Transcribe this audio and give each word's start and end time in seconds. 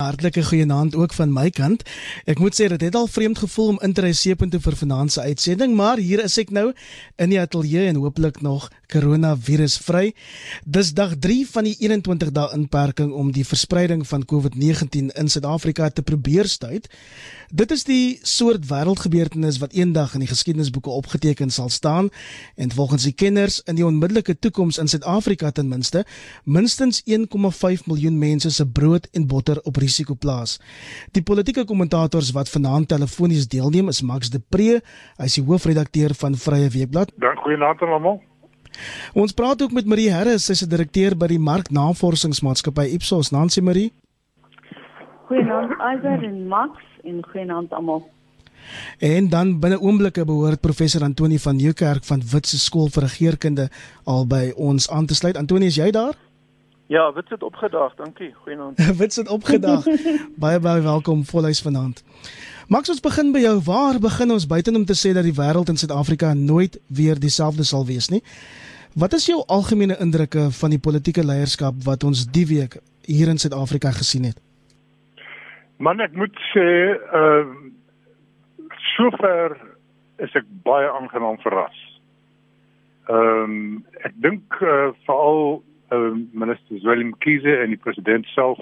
Hartlike 0.00 0.42
goeienaand 0.42 0.94
ook 0.94 1.12
van 1.12 1.32
my 1.32 1.50
kant. 1.50 1.82
Ek 2.24 2.38
moet 2.40 2.56
sê 2.56 2.68
dit 2.72 2.80
het 2.80 2.94
al 2.96 3.06
vreemd 3.06 3.38
gevoel 3.38 3.74
om 3.74 3.80
in 3.84 3.92
te 3.92 4.04
ry 4.04 4.12
seepunt 4.16 4.56
vir 4.64 4.76
vanaand 4.76 5.12
se 5.12 5.20
uitsending, 5.20 5.74
maar 5.76 6.00
hier 6.00 6.24
is 6.24 6.38
ek 6.40 6.50
nou 6.56 6.70
in 7.20 7.32
die 7.32 7.40
ateljee 7.40 7.90
en 7.90 8.00
hooplik 8.00 8.40
nog 8.40 8.70
koronavirusvry. 8.90 10.12
Dis 10.64 10.94
dag 10.96 11.16
3 11.18 11.46
van 11.52 11.68
die 11.68 11.76
21 11.78 12.32
dae 12.34 12.48
inperking 12.56 13.12
om 13.12 13.32
die 13.32 13.44
verspreiding 13.46 14.06
van 14.08 14.24
COVID-19 14.24 15.12
in 15.14 15.28
Suid-Afrika 15.28 15.90
te 15.90 16.02
probeer 16.02 16.48
stuit. 16.48 16.88
Dit 17.50 17.72
is 17.74 17.82
die 17.84 18.18
soort 18.22 18.68
wêreldgebeurtenis 18.70 19.58
wat 19.58 19.72
eendag 19.74 20.14
in 20.14 20.22
die 20.22 20.30
geskiedenisboeke 20.30 20.90
opgeteken 20.90 21.50
sal 21.50 21.68
staan 21.68 22.10
en 22.54 22.70
volgens 22.72 23.02
die 23.08 23.12
kenners 23.12 23.58
in 23.66 23.74
die 23.74 23.86
onmiddellike 23.86 24.38
toekoms 24.38 24.78
in 24.78 24.88
Suid-Afrika 24.88 25.50
ten 25.50 25.68
minste 25.68 26.04
minstens 26.44 27.02
1,5 27.10 27.88
miljoen 27.90 28.18
mense 28.18 28.50
se 28.54 28.66
brood 28.66 29.08
en 29.10 29.26
botter 29.26 29.58
op 29.62 29.82
risiko 29.90 30.14
plaas. 30.14 30.56
Die 31.16 31.22
politieke 31.26 31.66
kommentators 31.66 32.30
wat 32.36 32.50
vanaand 32.54 32.88
telefonies 32.94 33.48
deelneem 33.50 33.90
is 33.90 34.02
Max 34.06 34.30
de 34.30 34.40
Pre, 34.40 34.80
hy 35.18 35.28
is 35.28 35.38
die 35.40 35.46
hoofredakteur 35.46 36.14
van 36.22 36.38
Vrye 36.38 36.70
Weekblad. 36.70 37.12
Dank 37.18 37.42
goeienaand 37.44 37.82
aan 37.82 37.96
almal. 37.98 38.20
Ons 39.18 39.34
praat 39.34 39.62
ook 39.62 39.72
met 39.74 39.86
Marie 39.86 40.10
Harris, 40.12 40.46
sy 40.46 40.52
is 40.52 40.62
'n 40.62 40.70
direkteur 40.70 41.16
by 41.16 41.26
die 41.26 41.38
Marknavorsingsmaatskappy 41.38 42.86
Ipsos. 42.94 43.30
Nancy 43.30 43.60
Marie. 43.60 43.92
Goeienaand 45.26 45.70
Iver 45.92 46.24
en 46.24 46.46
Max 46.48 46.72
en 47.04 47.22
goeienaand 47.22 47.72
almal. 47.72 48.08
En 48.98 49.28
dan 49.28 49.58
binne 49.60 49.80
oomblikke 49.80 50.24
behoort 50.24 50.60
professor 50.60 51.02
Antoni 51.02 51.38
van 51.38 51.56
Nieuwkerk 51.56 52.04
van 52.04 52.22
Witse 52.32 52.58
Skool 52.58 52.88
vir 52.88 53.02
Regeringskunde 53.02 53.68
al 54.04 54.26
by 54.26 54.52
ons 54.56 54.90
aan 54.90 55.06
te 55.06 55.14
sluit. 55.14 55.36
Antoni, 55.36 55.66
is 55.66 55.76
jy 55.76 55.90
daar? 55.90 56.14
Ja, 56.90 57.12
Wit 57.12 57.28
het 57.28 57.42
opgedaag. 57.42 57.94
Dankie. 57.94 58.34
Goeienaand. 58.34 58.86
Wit 58.98 59.14
het 59.14 59.28
opgedaag. 59.28 59.84
baie 60.44 60.60
baie 60.60 60.82
welkom 60.82 61.24
volhuis 61.24 61.62
vanaand. 61.62 62.02
Max 62.68 62.90
ons 62.90 63.00
begin 63.00 63.30
by 63.32 63.38
jou. 63.38 63.60
Waar 63.64 64.00
begin 64.02 64.30
ons 64.30 64.46
buiten 64.46 64.74
om 64.74 64.84
te 64.84 64.96
sê 64.98 65.12
dat 65.14 65.22
die 65.22 65.36
wêreld 65.36 65.70
in 65.70 65.78
Suid-Afrika 65.78 66.32
nooit 66.34 66.80
weer 66.86 67.20
dieselfde 67.20 67.62
sal 67.62 67.86
wees 67.86 68.10
nie? 68.10 68.22
Wat 68.98 69.14
is 69.14 69.28
jou 69.30 69.38
algemene 69.46 70.00
indrukke 70.02 70.48
van 70.50 70.74
die 70.74 70.82
politieke 70.82 71.22
leierskap 71.22 71.78
wat 71.86 72.02
ons 72.02 72.24
die 72.26 72.46
week 72.50 72.80
hier 73.06 73.30
in 73.30 73.38
Suid-Afrika 73.38 73.94
gesien 73.94 74.26
het? 74.26 74.42
Man 75.78 76.02
ek 76.02 76.18
moet 76.18 76.42
sê 76.50 76.68
uh 77.22 77.46
sover 78.96 79.54
is 80.18 80.34
ek 80.34 80.50
baie 80.66 80.90
aangenaam 80.90 81.38
verras. 81.46 81.80
Ehm 83.06 83.42
um, 83.46 83.74
ek 84.02 84.22
dink 84.26 84.58
uh, 84.58 84.90
veral 85.06 85.60
uh, 85.92 86.16
minister 86.32 86.82
Willem 86.82 87.14
Kiese 87.18 87.56
en 87.62 87.74
die 87.74 87.80
president 87.80 88.26
self 88.34 88.58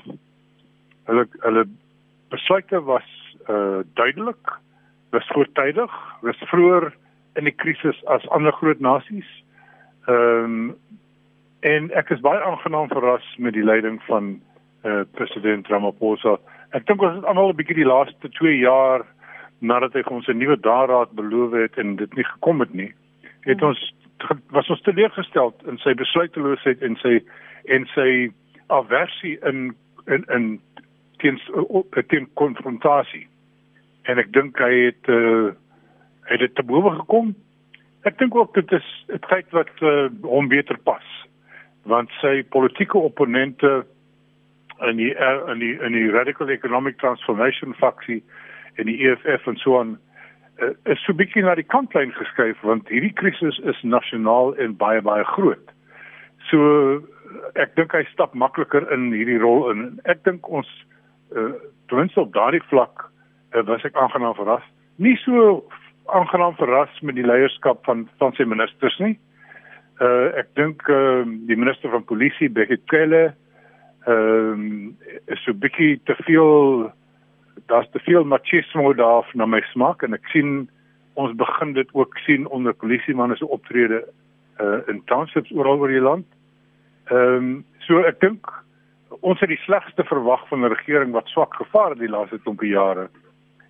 hulle 1.09 1.27
hulle 1.41 1.65
besluite 2.31 2.83
was 2.85 3.07
uh 3.49 3.81
duidelik, 3.97 4.59
was 5.11 5.27
voortydig, 5.33 5.93
was 6.21 6.37
vroeër 6.51 6.93
in 7.41 7.45
die 7.45 7.55
krisis 7.55 8.05
as 8.07 8.29
ander 8.29 8.53
groot 8.53 8.81
nasies. 8.81 9.29
Ehm 10.07 10.45
um, 10.45 10.77
en 11.61 11.91
ek 11.99 12.11
is 12.15 12.21
baie 12.23 12.39
aangenaam 12.39 12.87
verras 12.93 13.25
met 13.39 13.57
die 13.57 13.65
leiding 13.65 14.03
van 14.07 14.37
uh 14.85 15.03
president 15.17 15.67
Ramaphosa 15.67 16.37
Ek 16.77 16.85
dink 16.85 17.01
ons 17.01 17.15
het 17.17 17.25
almal 17.25 17.55
'n 17.55 17.57
bietjie 17.57 17.81
die 17.81 17.89
laaste 17.89 18.29
2 18.29 18.59
jaar 18.61 19.07
nadat 19.61 19.95
hy 19.97 20.03
ons 20.13 20.29
'n 20.29 20.37
nuwe 20.37 20.57
daaraad 20.61 21.13
beloof 21.17 21.53
het 21.53 21.79
en 21.79 21.97
dit 21.97 22.15
nie 22.15 22.25
gekom 22.25 22.61
het 22.61 22.75
nie, 22.75 22.93
het 23.49 23.63
ons 23.63 23.81
was 24.51 24.69
ons 24.69 24.83
teleurgestel 24.83 25.55
in 25.71 25.79
sy 25.79 25.95
besluiteloosheid 25.95 26.83
en 26.83 26.97
sy 27.03 27.19
en 27.75 27.87
sy 27.95 28.11
aversie 28.67 29.37
in 29.49 29.75
in 30.07 30.25
in 30.35 30.47
teen 31.23 31.41
teen 32.09 32.29
konfrontasie. 32.35 33.27
En 34.03 34.19
ek 34.19 34.33
dink 34.33 34.59
hy 34.59 34.73
het 34.89 35.13
uh, 35.13 35.51
het 36.29 36.41
dit 36.41 36.55
te 36.55 36.63
bowe 36.63 36.95
gekom. 37.01 37.35
Ek 38.09 38.19
dink 38.19 38.37
ook 38.37 38.55
dit 38.55 38.73
is 38.73 38.89
'n 39.09 39.23
tyd 39.29 39.51
wat 39.51 39.73
uh, 39.83 40.09
hom 40.23 40.49
beter 40.49 40.79
pas 40.79 41.05
want 41.89 42.11
sy 42.21 42.43
politieke 42.53 42.99
opponente 42.99 43.87
in 44.87 44.97
die 44.97 45.15
eh, 45.15 45.39
in 45.53 45.59
die 45.59 45.75
in 45.81 45.93
die 45.93 46.11
radical 46.11 46.49
economic 46.49 46.99
transformation 46.99 47.75
faksie 47.75 48.23
en 48.77 48.87
die 48.87 48.99
EFF 49.09 49.47
en 49.47 49.57
so 49.57 49.79
aan 49.81 49.97
uh, 50.63 50.75
is 50.93 51.01
so 51.07 51.15
bietjie 51.17 51.45
na 51.45 51.55
die 51.59 51.67
kantlyn 51.67 52.13
geskuif 52.17 52.61
want 52.67 52.91
hierdie 52.93 53.15
krisis 53.21 53.61
is 53.73 53.81
nasionaal 53.83 54.55
en 54.63 54.77
baie 54.79 55.03
baie 55.05 55.25
groot. 55.35 55.73
So 56.51 57.03
ek 57.61 57.75
dink 57.77 57.95
hy 57.97 58.05
stap 58.13 58.35
makliker 58.35 58.87
in 58.95 59.11
hierdie 59.13 59.41
rol 59.43 59.69
in. 59.73 59.89
Ek 60.09 60.25
dink 60.29 60.49
ons 60.49 60.69
uh, 61.37 61.55
ten 61.89 62.03
minste 62.03 62.23
op 62.25 62.35
daardie 62.37 62.65
vlak 62.71 63.05
uh, 63.05 63.65
was 63.69 63.85
ek 63.89 63.97
aangenaam 63.97 64.37
verras. 64.39 64.65
Nie 64.99 65.17
so 65.25 65.65
aangenaam 66.15 66.57
verras 66.59 67.03
met 67.03 67.19
die 67.19 67.27
leierskap 67.27 67.85
van 67.89 68.07
van 68.23 68.37
sy 68.39 68.49
ministers 68.49 68.97
nie. 69.05 69.17
Uh, 69.99 70.31
ek 70.39 70.55
dink 70.59 70.85
uh, 70.93 71.27
die 71.51 71.59
minister 71.59 71.91
van 71.93 72.07
polisie 72.07 72.51
Bekkie 72.51 72.81
Cele 72.93 73.29
ehm 74.09 74.63
um, 74.63 74.97
is 75.29 75.41
so 75.45 75.53
bietjie 75.53 75.99
te 76.09 76.15
veel 76.25 76.87
daar's 77.67 77.91
te 77.91 77.99
veel 77.99 78.25
machismo 78.25 78.95
daar 78.95 79.31
na 79.35 79.47
my 79.47 79.61
smaak 79.73 80.03
en 80.03 80.15
ek 80.15 80.27
sien 80.33 80.69
ons 81.15 81.35
begin 81.37 81.73
dit 81.73 81.89
ook 81.93 82.19
sien 82.27 82.47
onder 82.47 82.75
polisiemanne 82.75 83.37
se 83.37 83.47
optrede 83.47 84.05
uh, 84.61 84.79
in 84.87 85.03
townships 85.05 85.51
oral 85.51 85.79
oor 85.79 85.93
die 85.93 86.01
land. 86.01 86.27
Ehm 87.11 87.35
um, 87.35 87.65
so 87.87 88.03
ek 88.05 88.21
dink 88.21 88.51
ons 89.21 89.41
het 89.41 89.49
die 89.49 89.63
slegste 89.65 90.05
verwag 90.05 90.43
van 90.49 90.65
'n 90.65 90.75
regering 90.75 91.13
wat 91.13 91.27
swak 91.27 91.55
gevaar 91.55 91.91
het 91.91 91.99
die 91.99 92.15
laaste 92.15 92.39
klompie 92.39 92.71
jare. 92.71 93.09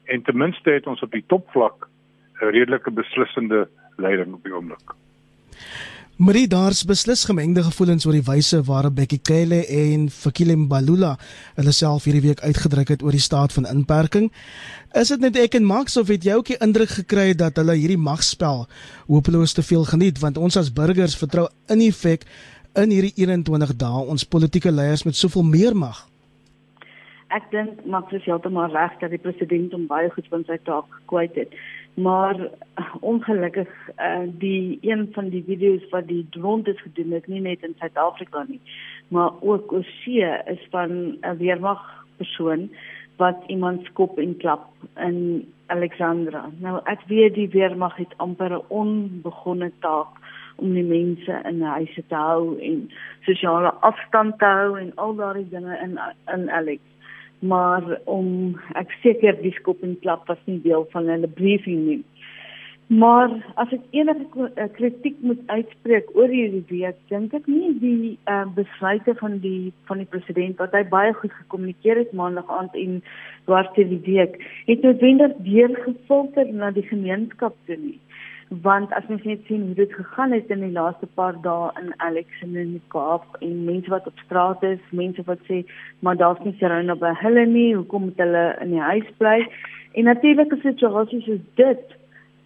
En 0.05 0.23
ten 0.23 0.37
minste 0.37 0.71
het 0.71 0.87
ons 0.87 1.03
op 1.03 1.13
die 1.13 1.25
topvlak 1.27 1.89
'n 2.41 2.51
redelike 2.51 2.91
beslissende 2.91 3.69
leiding 3.97 4.35
op 4.35 4.43
die 4.43 4.55
oomblik. 4.55 4.95
Marie 6.19 6.49
daar's 6.51 6.81
beslis 6.83 7.21
gemengde 7.29 7.63
gevoelens 7.63 8.03
oor 8.07 8.17
die 8.17 8.25
wyse 8.27 8.59
waarop 8.67 8.97
Bekkie 8.97 9.21
Cele 9.23 9.61
en 9.71 10.09
Fikile 10.11 10.57
Mbalula 10.59 11.13
hulle 11.55 11.75
self 11.77 12.09
hierdie 12.09 12.25
week 12.25 12.43
uitgedruk 12.43 12.91
het 12.91 13.05
oor 13.07 13.15
die 13.15 13.23
staat 13.23 13.55
van 13.55 13.69
inperking. 13.71 14.27
Is 14.99 15.13
dit 15.15 15.23
net 15.23 15.39
ek 15.39 15.55
en 15.61 15.69
Max 15.69 15.95
of 15.95 16.11
het 16.11 16.27
jy 16.27 16.35
ook 16.41 16.51
die 16.51 16.59
indruk 16.59 16.91
gekry 16.97 17.29
dat 17.39 17.63
hulle 17.63 17.79
hierdie 17.79 18.01
magspel 18.03 18.67
hopeloos 19.07 19.55
te 19.55 19.63
veel 19.63 19.87
geniet 19.87 20.19
want 20.19 20.43
ons 20.43 20.59
as 20.59 20.75
burgers 20.75 21.15
vertrou 21.23 21.47
in 21.71 21.87
effek 21.87 22.27
in 22.75 22.91
hierdie 22.91 23.15
21 23.23 23.77
dae 23.79 24.03
ons 24.11 24.27
politieke 24.27 24.75
leiers 24.75 25.07
met 25.07 25.15
soveel 25.15 25.47
meer 25.47 25.79
mag? 25.79 26.03
Ek 27.31 27.47
dink 27.55 27.87
Max 27.87 28.11
is 28.19 28.27
heeltemal 28.27 28.75
reg 28.75 28.99
dat 28.99 29.15
die 29.15 29.23
president 29.23 29.71
hom 29.71 29.87
baie 29.87 30.11
goed 30.11 30.27
van 30.35 30.43
sy 30.51 30.59
taak 30.67 30.91
gekwyt 30.99 31.39
het 31.39 31.55
maar 31.99 32.37
ongelukkig 33.01 33.69
uh, 33.99 34.27
die 34.39 34.79
een 34.83 35.09
van 35.13 35.29
die 35.29 35.45
video's 35.47 35.89
wat 35.91 36.07
die 36.07 36.27
rond 36.31 36.69
is 36.69 36.81
gedoen 36.81 37.11
het 37.17 37.27
nie 37.27 37.41
net 37.41 37.63
in 37.67 37.75
Suid-Afrika 37.79 38.45
nie 38.49 38.61
maar 39.09 39.31
ook 39.41 39.73
oorsee 39.73 40.31
is 40.55 40.67
van 40.71 41.19
'n 41.21 41.37
weermag 41.39 41.83
persoon 42.17 42.71
wat 43.17 43.37
iemand 43.47 43.85
skop 43.85 44.19
en 44.19 44.37
klap 44.37 44.67
in 44.97 45.53
Alexandra. 45.67 46.49
Nou 46.59 46.81
ek 46.85 47.01
weet 47.07 47.35
die 47.35 47.49
weermag 47.51 47.97
het 47.97 48.15
amper 48.17 48.53
'n 48.53 48.65
onbegonne 48.69 49.73
taak 49.79 50.13
om 50.57 50.73
die 50.75 50.85
mense 50.85 51.41
in 51.45 51.63
huise 51.63 52.03
te 52.09 52.15
hou 52.15 52.59
en 52.61 52.91
sosiale 53.21 53.73
afstand 53.81 54.39
te 54.39 54.45
hou 54.45 54.79
en 54.79 54.93
al 54.95 55.15
daardie 55.15 55.49
dinge 55.49 55.79
in 55.83 55.99
in 56.35 56.51
Alex 56.51 56.81
maar 57.41 58.01
om 58.05 58.59
ek 58.79 58.93
seker 59.03 59.39
die 59.43 59.55
skop 59.61 59.83
en 59.87 59.99
klap 60.03 60.27
was 60.29 60.41
nie 60.47 60.61
deel 60.65 60.87
van 60.93 61.11
hulle 61.11 61.31
briefing 61.41 61.85
nie. 61.87 62.03
Maar 62.89 63.35
as 63.61 63.73
ek 63.77 63.83
enige 63.93 64.47
eh, 64.57 64.69
kritiek 64.73 65.17
moet 65.21 65.41
uitspreek 65.53 66.09
oor 66.17 66.31
hierdie 66.33 66.65
week, 66.71 66.97
dink 67.13 67.35
ek 67.37 67.45
nie 67.45 67.75
die 67.83 68.15
uh, 68.33 68.47
besluite 68.57 69.13
van 69.21 69.37
die 69.43 69.75
van 69.91 70.01
die 70.01 70.09
president 70.09 70.57
wat 70.63 70.73
hy 70.73 70.87
baie 70.89 71.13
goed 71.21 71.35
gekommunikeer 71.43 72.01
het 72.01 72.15
maandag 72.17 72.49
aand 72.49 72.79
en 72.81 73.03
dwars 73.45 73.69
deur 73.77 73.91
die 73.93 74.01
week, 74.07 74.41
het 74.71 74.87
noodwendig 74.87 75.37
deurgefilter 75.45 76.49
na 76.49 76.73
die 76.73 76.87
gemeenskap 76.89 77.61
toe 77.69 77.77
nie 77.77 77.99
want 78.51 78.93
as 78.93 79.07
mens 79.09 79.25
net 79.25 79.41
sien 79.47 79.67
hoe 79.67 79.75
dit 79.75 79.93
gegaan 79.93 80.33
het 80.33 80.51
in 80.51 80.61
die 80.61 80.73
laaste 80.73 81.07
paar 81.21 81.37
dae 81.45 81.71
in 81.81 81.93
Alex 82.01 82.29
en 82.43 82.57
in 82.57 82.73
die 82.79 82.87
Kaap 82.95 83.37
en 83.41 83.65
mense 83.65 83.91
wat 83.91 84.07
op 84.07 84.19
straat 84.25 84.63
is, 84.63 84.81
mense 84.91 85.23
wat 85.27 85.43
sê 85.51 85.65
maar 86.01 86.17
daar's 86.17 86.41
nie 86.45 86.55
serone 86.59 86.97
by 86.97 87.13
hulle 87.23 87.45
nie, 87.47 87.75
hoekom 87.77 88.09
moet 88.09 88.23
hulle 88.25 88.45
in 88.65 88.73
die 88.73 88.85
huis 88.91 89.11
bly? 89.19 89.39
En 89.93 90.05
natuurlik 90.05 90.53
is 90.57 90.65
situasies 90.65 91.25
soos 91.25 91.45
dit 91.61 91.97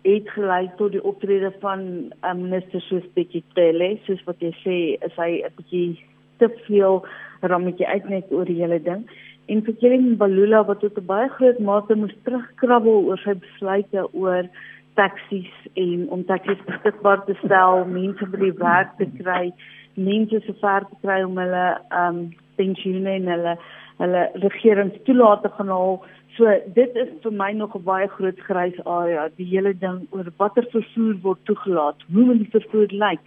het 0.02 0.30
gelei 0.34 0.70
tot 0.78 0.92
die 0.92 1.04
optrede 1.06 1.52
van 1.62 1.84
um, 2.26 2.40
minister 2.48 2.82
soos 2.82 3.04
Bekkie 3.14 3.44
Cele, 3.54 3.94
soos 4.06 4.22
wat 4.26 4.42
jy 4.42 4.50
sê, 4.62 4.78
is 5.06 5.14
hy 5.16 5.42
'n 5.46 5.54
bietjie 5.56 6.02
te 6.38 6.48
veel 6.66 7.04
rammetjie 7.42 7.86
uit 7.86 8.08
net 8.08 8.32
oor 8.32 8.44
die 8.44 8.58
hele 8.58 8.82
ding. 8.82 9.06
En 9.46 9.62
vir 9.62 9.74
Kering 9.78 10.16
Balula 10.18 10.64
wat 10.66 10.80
tot 10.80 10.98
'n 10.98 11.06
baie 11.06 11.28
groot 11.38 11.58
mate 11.58 11.94
moes 11.94 12.14
terugkrabbel 12.24 13.06
oor 13.06 13.18
sy 13.18 13.34
besluite 13.34 14.06
oor 14.12 14.48
taksies 14.94 15.52
en 15.74 16.08
om 16.10 16.24
taksies 16.24 16.60
beskikbaar 16.66 17.24
te 17.26 17.36
stel, 17.44 17.84
mense 17.88 18.26
by 18.32 18.40
die 18.42 18.56
werk 18.60 18.96
te 18.98 19.08
kry, 19.18 19.52
mense 19.94 20.40
so 20.46 20.56
ver 20.60 20.86
te 20.88 20.98
kry 21.04 21.22
om 21.26 21.38
hulle 21.40 21.68
ehm 21.76 22.08
um, 22.08 22.24
pensioene 22.56 23.14
en 23.16 23.30
hulle 23.32 23.54
hulle 24.02 24.22
regeringstoelate 24.42 25.48
gaan 25.56 25.70
haal. 25.72 25.96
So 26.36 26.52
dit 26.76 26.96
is 26.96 27.08
vir 27.24 27.34
my 27.40 27.50
nog 27.52 27.76
'n 27.76 27.84
baie 27.84 28.08
groot 28.08 28.40
grys 28.48 28.78
area, 28.86 29.28
die 29.36 29.48
hele 29.54 29.72
ding 29.84 30.06
oor 30.10 30.28
watter 30.38 30.66
vervoer 30.72 31.16
word 31.22 31.44
toegelaat, 31.44 31.98
hoe 32.12 32.24
moet 32.24 32.38
die 32.38 32.52
vervoer 32.58 32.92
lyk? 33.04 33.20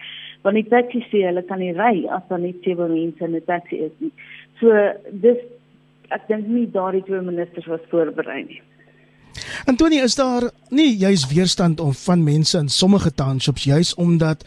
Want 0.44 0.56
die 0.56 0.70
taxi 0.70 1.02
sê 1.10 1.26
hulle 1.26 1.44
kan 1.44 1.60
nie 1.60 1.74
ry 1.74 2.06
as 2.10 2.24
daar 2.30 2.40
net 2.40 2.64
sewe 2.64 2.88
mense 2.88 3.24
in 3.26 3.36
'n 3.36 3.46
taxi 3.46 3.76
is 3.88 3.96
nie. 4.00 4.12
So 4.60 4.70
dis 5.12 5.38
ek 6.12 6.28
dink 6.28 6.48
nie 6.48 6.68
daardie 6.72 7.04
twee 7.04 7.22
ministers 7.22 7.68
was 7.68 7.90
voorberei 7.92 8.44
nie. 8.44 8.62
Antonie, 9.66 10.02
is 10.02 10.16
daar 10.16 10.50
nie 10.70 10.98
juis 10.98 11.28
weerstand 11.28 11.80
om 11.80 11.94
van 11.94 12.24
mense 12.24 12.58
in 12.58 12.70
sommige 12.70 13.12
townships 13.14 13.64
juis 13.64 13.94
omdat 13.96 14.44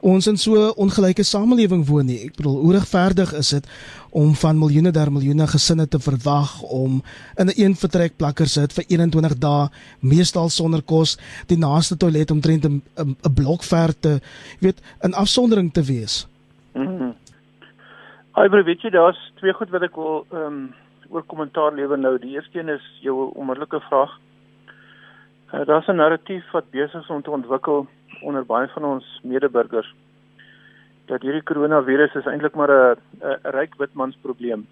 ons 0.00 0.26
in 0.26 0.36
so 0.36 0.68
ongelyke 0.76 1.24
samelewing 1.24 1.86
woon 1.88 2.06
nie. 2.06 2.18
Ek 2.28 2.36
bedoel, 2.36 2.56
hoe 2.62 2.72
regverdig 2.76 3.32
is 3.36 3.50
dit 3.56 3.68
om 4.16 4.34
van 4.34 4.58
miljoene 4.58 4.92
der 4.94 5.10
miljoene 5.12 5.46
gesinne 5.50 5.86
te 5.88 5.98
verwag 6.00 6.62
om 6.62 7.02
in 7.36 7.46
'n 7.46 7.56
een 7.56 7.74
vertrekplakker 7.74 8.46
sit 8.46 8.72
vir 8.72 8.84
21 8.88 9.38
dae, 9.38 9.68
meestal 10.00 10.48
sonder 10.48 10.82
kos, 10.82 11.18
die 11.46 11.58
naaste 11.58 11.96
toilet 11.96 12.30
omtrent 12.30 12.64
'n 12.64 12.82
'n 12.96 13.34
blok 13.34 13.62
ver 13.62 13.92
te, 14.00 14.20
weet, 14.60 14.80
in 15.02 15.14
afsondering 15.14 15.72
te 15.72 15.82
wees. 15.82 16.26
Mhm. 16.74 17.02
Mm 17.02 17.14
Albe 18.36 18.62
weet 18.62 18.82
jy 18.84 18.90
daar's 18.92 19.16
twee 19.40 19.52
goed 19.56 19.70
wat 19.72 19.82
ek 19.82 19.94
wil 19.96 20.26
ehm 20.30 20.42
um, 20.46 20.74
oor 21.08 21.22
kommentaar 21.22 21.72
lewer 21.72 21.98
nou. 21.98 22.18
Die 22.18 22.34
eerste 22.34 22.58
een 22.58 22.68
is 22.68 22.84
jou 23.00 23.30
onmiddellike 23.32 23.80
vraag. 23.88 24.18
Uh, 25.54 25.64
Daar's 25.66 25.86
'n 25.86 25.96
narratief 25.96 26.50
wat 26.50 26.70
besig 26.70 27.02
is 27.02 27.08
om 27.08 27.22
te 27.22 27.30
ontwikkel 27.30 27.86
onder 28.20 28.46
baie 28.46 28.68
van 28.68 28.84
ons 28.84 29.20
medeburgers 29.22 29.94
dat 31.06 31.22
hierdie 31.22 31.42
koronavirus 31.42 32.14
is 32.14 32.26
eintlik 32.26 32.54
maar 32.54 32.70
'n 32.70 32.98
ryk 33.42 33.74
witmans 33.78 34.16
probleem. 34.22 34.66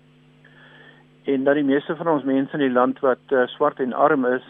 En 1.25 1.45
dat 1.45 1.55
die 1.55 1.65
meeste 1.65 1.97
van 1.97 2.09
ons 2.09 2.25
mense 2.25 2.53
in 2.53 2.59
die 2.59 2.73
land 2.73 3.01
wat 3.01 3.23
uh, 3.31 3.47
swart 3.47 3.81
en 3.81 3.93
arm 3.93 4.25
is, 4.27 4.43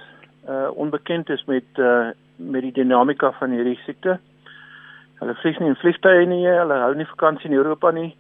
uh 0.49 0.69
onbekend 0.75 1.29
is 1.31 1.45
met 1.45 1.65
uh 1.79 2.09
met 2.37 2.63
die 2.63 2.73
dinamika 2.73 3.33
van 3.33 3.51
hierdie 3.51 3.79
siekte. 3.85 4.19
Hulle 5.15 5.35
vlieg 5.35 5.59
nie 5.59 5.69
in 5.69 5.77
vliegtye 5.77 6.27
nie, 6.27 6.47
hulle 6.47 6.75
hou 6.75 6.95
nie 6.95 7.07
vakansie 7.07 7.51
in 7.51 7.57
Europa 7.57 7.91
nie, 7.91 8.17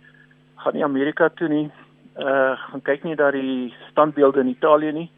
gaan 0.56 0.72
nie 0.72 0.84
Amerika 0.84 1.28
toe 1.28 1.48
nie, 1.48 1.70
uh 2.16 2.52
gaan 2.56 2.82
kyk 2.82 3.02
nie 3.04 3.16
daar 3.16 3.32
die 3.32 3.74
standbeelde 3.90 4.40
in 4.40 4.48
Italië 4.48 4.92
nie. 4.92 5.10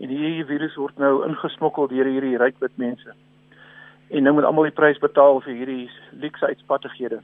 En 0.00 0.08
hierdie 0.08 0.44
virus 0.48 0.76
word 0.80 0.96
nou 0.98 1.20
ingesmokkel 1.26 1.90
deur 1.90 2.08
hierdie 2.08 2.38
ryk 2.40 2.56
wit 2.62 2.76
mense. 2.80 3.12
En 4.10 4.24
nou 4.24 4.34
moet 4.34 4.46
almal 4.48 4.70
die 4.70 4.76
prys 4.78 4.98
betaal 4.98 5.42
vir 5.44 5.54
hierdie 5.54 5.90
luxe 6.22 6.46
uitspattighede. 6.46 7.20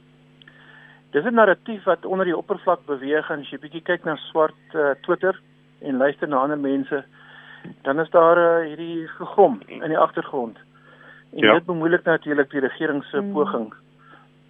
Dis 1.11 1.25
'n 1.25 1.33
narratief 1.33 1.83
wat 1.83 2.05
onder 2.05 2.25
die 2.25 2.37
oppervlak 2.37 2.85
beweeg 2.85 3.29
en 3.29 3.39
as 3.39 3.49
jy 3.49 3.57
bietjie 3.57 3.81
kyk 3.81 4.05
na 4.05 4.15
swart 4.15 4.75
uh, 4.75 4.91
Twitter 5.01 5.39
en 5.81 5.97
luister 5.97 6.27
na 6.27 6.37
ander 6.37 6.57
mense, 6.57 7.03
dan 7.83 7.99
is 7.99 8.09
daar 8.09 8.37
uh, 8.37 8.67
hierdie 8.67 9.07
gegrom 9.07 9.61
in 9.67 9.89
die 9.89 9.97
agtergrond. 9.97 10.57
En 11.33 11.43
ja. 11.43 11.53
dit 11.53 11.65
bemoeilik 11.65 12.03
natuurlik 12.03 12.51
die 12.51 12.59
regering 12.59 13.03
se 13.03 13.17
hmm. 13.17 13.33
poging 13.33 13.73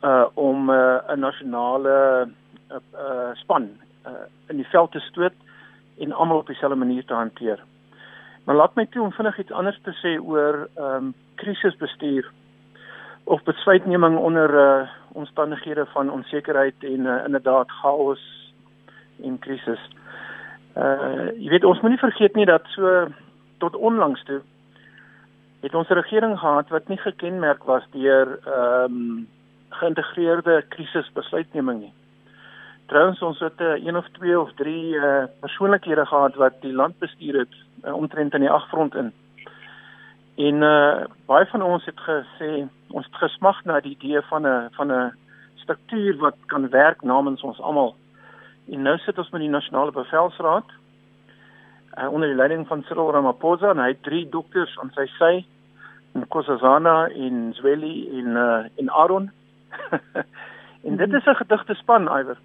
uh 0.03 0.25
om 0.33 0.69
'n 0.69 0.73
uh, 0.73 1.15
nasionale 1.15 2.27
uh, 2.71 2.77
uh, 2.93 3.33
span 3.33 3.69
uh, 4.05 4.11
in 4.47 4.55
die 4.55 4.67
veld 4.67 4.91
te 4.91 4.99
stoot 4.99 5.33
en 5.97 6.11
almal 6.11 6.37
op 6.37 6.47
dieselfde 6.47 6.77
manier 6.77 7.05
te 7.05 7.13
hanteer. 7.13 7.63
Maar 8.47 8.55
laat 8.55 8.75
my 8.75 8.85
toe 8.85 9.01
om 9.03 9.11
vinnig 9.11 9.39
iets 9.39 9.51
anders 9.51 9.79
te 9.83 9.91
sê 9.99 10.15
oor 10.23 10.69
ehm 10.75 10.93
um, 10.95 11.13
krisisbestuur 11.35 12.29
of 13.23 13.43
besluitneming 13.43 14.17
onder 14.17 14.53
uh 14.55 14.87
omstandighede 15.11 15.85
van 15.85 16.11
onsekerheid 16.11 16.75
en 16.79 16.99
uh, 17.05 17.23
inderdaad 17.25 17.71
chaos 17.71 18.21
en 19.23 19.39
krisis. 19.39 19.83
Uh 20.77 21.27
jy 21.35 21.49
weet 21.49 21.67
ons 21.67 21.81
moenie 21.81 21.99
vergeet 21.99 22.35
nie 22.35 22.45
dat 22.45 22.63
so 22.75 23.07
tot 23.57 23.75
onlangs 23.75 24.23
toe 24.23 24.39
het 25.61 25.75
ons 25.75 25.89
'n 25.89 25.99
regering 25.99 26.39
gehad 26.39 26.69
wat 26.69 26.87
nie 26.87 26.97
gekenmerk 26.97 27.63
was 27.63 27.83
deur 27.91 28.39
ehm 28.45 28.83
um, 28.83 29.27
geïntegreerde 29.69 30.63
krisisbesluitneming 30.69 31.79
nie. 31.79 31.93
Trouwens 32.87 33.21
ons 33.21 33.39
het 33.39 33.59
'n 33.59 33.63
uh, 33.63 33.85
een 33.85 33.97
of 33.97 34.07
twee 34.11 34.39
of 34.39 34.53
drie 34.53 34.95
uh, 34.95 35.23
persoonlikhede 35.39 36.05
gehad 36.05 36.35
wat 36.35 36.61
die 36.61 36.73
land 36.73 36.99
bestuur 36.99 37.39
het 37.39 37.55
uh, 37.83 37.93
omtrent 37.93 38.33
in 38.33 38.39
die 38.39 38.49
aggrond 38.49 38.95
in. 38.95 39.13
En 40.35 40.55
uh, 40.55 41.05
baie 41.25 41.45
van 41.45 41.61
ons 41.61 41.85
het 41.85 41.99
gesê 41.99 42.67
ons 42.87 43.05
het 43.05 43.15
gesmag 43.15 43.63
na 43.63 43.79
die 43.79 43.97
idee 43.99 44.21
van 44.21 44.47
'n 44.47 44.69
van 44.71 44.91
'n 44.91 45.13
struktuur 45.55 46.17
wat 46.17 46.35
kan 46.45 46.69
werk 46.69 47.01
namens 47.01 47.41
ons 47.41 47.59
almal. 47.59 47.95
En 48.71 48.81
nou 48.81 48.97
sit 48.97 49.17
ons 49.17 49.29
met 49.29 49.41
die 49.41 49.49
nasionale 49.49 49.91
bevelsraad 49.91 50.69
uh, 51.97 52.11
onder 52.11 52.27
die 52.27 52.37
leiding 52.37 52.67
van 52.67 52.83
Cyril 52.83 53.11
Ramaphosa 53.11 53.69
en 53.69 53.77
hy 53.77 53.87
het 53.87 54.03
drie 54.03 54.29
dokters 54.29 54.79
aan 54.79 54.91
sy 54.95 55.05
sy 55.17 55.45
in 56.13 56.27
Kosazana 56.27 57.07
en 57.07 57.53
Zweli 57.53 58.09
en 58.19 58.27
uh, 58.27 58.65
en 58.75 58.89
Aaron. 58.89 59.31
en 60.87 60.97
dit 60.97 61.13
is 61.13 61.25
'n 61.25 61.35
gedigte 61.35 61.73
span 61.73 62.07
iwer. 62.19 62.37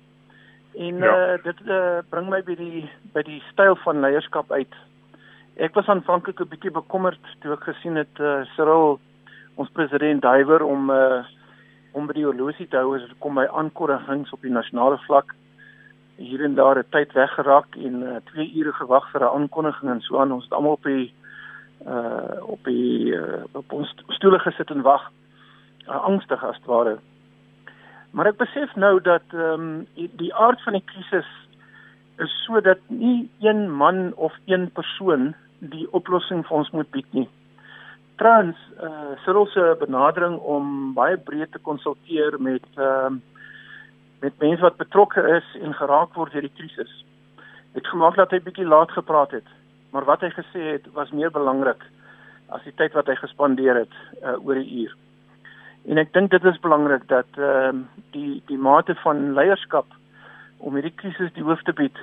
En 0.75 0.97
ja. 0.97 1.35
uh, 1.35 1.43
dit 1.43 1.61
uh, 1.67 1.99
bring 2.09 2.29
my 2.29 2.43
by 2.43 2.55
die 2.57 2.91
by 3.13 3.23
die 3.23 3.43
styl 3.51 3.77
van 3.85 4.01
leierskap 4.01 4.53
uit. 4.53 4.75
Ek 5.61 5.75
was 5.75 5.89
aanvanklik 5.93 6.41
'n 6.41 6.49
bietjie 6.49 6.73
bekommerd 6.73 7.21
toe 7.41 7.53
ek 7.53 7.69
gesien 7.69 7.97
het 7.97 8.21
uh, 8.21 8.41
Cyril 8.57 9.01
ons 9.55 9.71
president 9.71 10.23
Duiwer 10.23 10.65
om 10.65 10.91
uh, 10.91 11.25
om 11.93 12.07
by 12.07 12.17
die 12.17 12.25
horlosie 12.25 12.69
te 12.69 12.77
hou 12.81 12.97
as 12.97 13.05
dit 13.05 13.19
kom 13.21 13.35
by 13.37 13.45
aankondigings 13.53 14.33
op 14.33 14.41
die 14.41 14.53
nasionale 14.53 14.97
vlak 15.05 15.35
hier 16.17 16.45
en 16.45 16.55
daar 16.55 16.79
'n 16.79 16.89
tyd 16.91 17.13
weggeraak 17.13 17.77
en 17.77 18.23
2 18.33 18.47
uh, 18.47 18.57
ure 18.57 18.73
gewag 18.73 19.11
vir 19.13 19.21
'n 19.21 19.35
aankondiging 19.37 19.91
en 19.91 20.01
so 20.01 20.19
aan 20.19 20.33
ons 20.33 20.45
het 20.45 20.53
almal 20.53 20.73
op 20.73 20.85
die 20.85 21.13
uh 21.87 22.39
op 22.41 22.65
die 22.65 23.13
uh, 23.13 23.45
op 23.53 23.73
ons 23.73 23.95
stoele 24.09 24.39
gesit 24.39 24.71
en 24.71 24.83
wag 24.83 25.11
uh, 25.89 26.05
angstig 26.05 26.45
as 26.45 26.59
ware 26.65 26.99
Maar 28.13 28.29
ek 28.33 28.43
besef 28.43 28.75
nou 28.77 28.99
dat 29.01 29.25
ehm 29.33 29.69
um, 29.69 30.09
die 30.21 30.35
aard 30.35 30.61
van 30.63 30.77
die 30.77 30.85
krisis 30.85 31.29
is 32.21 32.33
sodat 32.45 32.81
nie 32.87 33.31
een 33.41 33.71
man 33.71 34.13
of 34.15 34.35
een 34.47 34.71
persoon 34.73 35.33
die 35.59 35.87
oplossing 35.97 36.45
vir 36.47 36.57
ons 36.57 36.71
moet 36.77 36.91
bied 36.91 37.13
nie. 37.17 37.29
Trans 38.21 38.57
eh 38.79 38.89
uh, 38.89 39.17
Cyril 39.25 39.47
se 39.47 39.77
benadering 39.81 40.39
om 40.39 40.93
baie 40.95 41.17
breed 41.17 41.53
te 41.53 41.59
konsulteer 41.59 42.41
met 42.41 42.67
ehm 42.77 43.15
uh, 43.15 43.21
met 44.23 44.39
mense 44.39 44.63
wat 44.63 44.77
betrokke 44.77 45.23
is 45.37 45.47
en 45.61 45.75
geraak 45.75 46.15
word 46.15 46.33
deur 46.33 46.47
die 46.47 46.57
krisis. 46.59 46.93
Het 47.75 47.87
gemaak 47.87 48.15
dat 48.17 48.31
hy 48.31 48.39
bietjie 48.45 48.67
laat 48.69 48.93
gepraat 48.95 49.33
het, 49.35 49.49
maar 49.91 50.05
wat 50.05 50.21
hy 50.23 50.31
gesê 50.31 50.63
het 50.77 50.87
was 50.95 51.11
meer 51.11 51.31
belangrik 51.31 51.83
as 52.55 52.63
die 52.63 52.75
tyd 52.77 52.93
wat 52.93 53.09
hy 53.11 53.17
gespandeer 53.19 53.81
het 53.83 53.95
uh, 54.23 54.37
oor 54.45 54.61
die 54.61 54.85
uur. 54.85 54.95
En 55.89 55.99
ek 55.99 56.13
dink 56.13 56.31
dit 56.31 56.45
is 56.45 56.61
belangrik 56.61 57.09
dat 57.09 57.27
ehm 57.37 57.77
uh, 57.77 58.03
die 58.11 58.43
die 58.47 58.59
mate 58.59 58.95
van 58.95 59.33
leierskap 59.35 59.87
om 60.59 60.75
hierdie 60.75 60.95
krisis 60.95 61.33
die 61.35 61.43
hoof 61.43 61.63
te 61.63 61.73
bied 61.73 61.99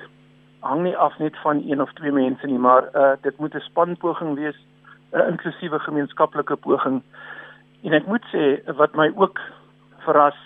hang 0.60 0.82
nie 0.82 0.96
af 0.96 1.18
net 1.18 1.36
van 1.40 1.62
een 1.66 1.80
of 1.82 1.92
twee 1.92 2.12
mense 2.12 2.46
nie, 2.46 2.58
maar 2.58 2.88
uh 2.94 3.12
dit 3.20 3.38
moet 3.38 3.54
'n 3.54 3.60
spanpoging 3.60 4.34
wees, 4.34 4.58
'n 5.12 5.28
inklusiewe 5.28 5.78
gemeenskaplike 5.78 6.56
poging. 6.56 7.02
En 7.82 7.92
ek 7.92 8.06
moet 8.06 8.24
sê 8.32 8.74
wat 8.76 8.94
my 8.94 9.12
ook 9.14 9.40
verras 9.98 10.40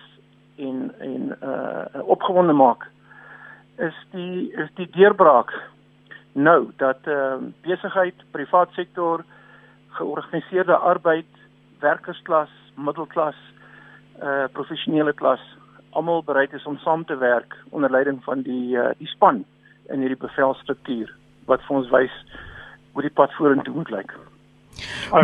en 0.57 0.95
en 0.99 1.37
uh 1.43 2.09
opgewonde 2.09 2.53
maak 2.53 2.87
is 3.79 4.07
die 4.11 4.53
is 4.53 4.71
die 4.75 4.91
deurbraak 4.91 5.53
nou 6.33 6.71
dat 6.77 6.99
ehm 7.03 7.45
uh, 7.45 7.53
besigheid, 7.63 8.15
privaat 8.31 8.71
sektor, 8.73 9.25
georganiseerde 9.89 10.77
arbeid, 10.77 11.27
werkersklas 11.79 12.51
middelklas 12.77 13.39
uh 14.23 14.47
professionele 14.53 15.13
klas 15.13 15.43
almal 15.95 16.23
bereid 16.27 16.53
is 16.53 16.67
om 16.67 16.77
saam 16.83 17.05
te 17.05 17.17
werk 17.17 17.57
onder 17.71 17.91
leiding 17.91 18.23
van 18.25 18.43
die 18.43 18.77
uh, 18.77 18.91
die 18.99 19.11
span 19.11 19.45
in 19.93 20.01
hierdie 20.03 20.21
bevelstruktuur 20.21 21.11
wat 21.51 21.63
vir 21.67 21.77
ons 21.77 21.91
wys 21.93 22.15
hoe 22.95 23.03
die 23.03 23.13
pad 23.21 23.35
vorentoe 23.39 23.75
moet 23.75 23.91
lyk. 23.91 24.15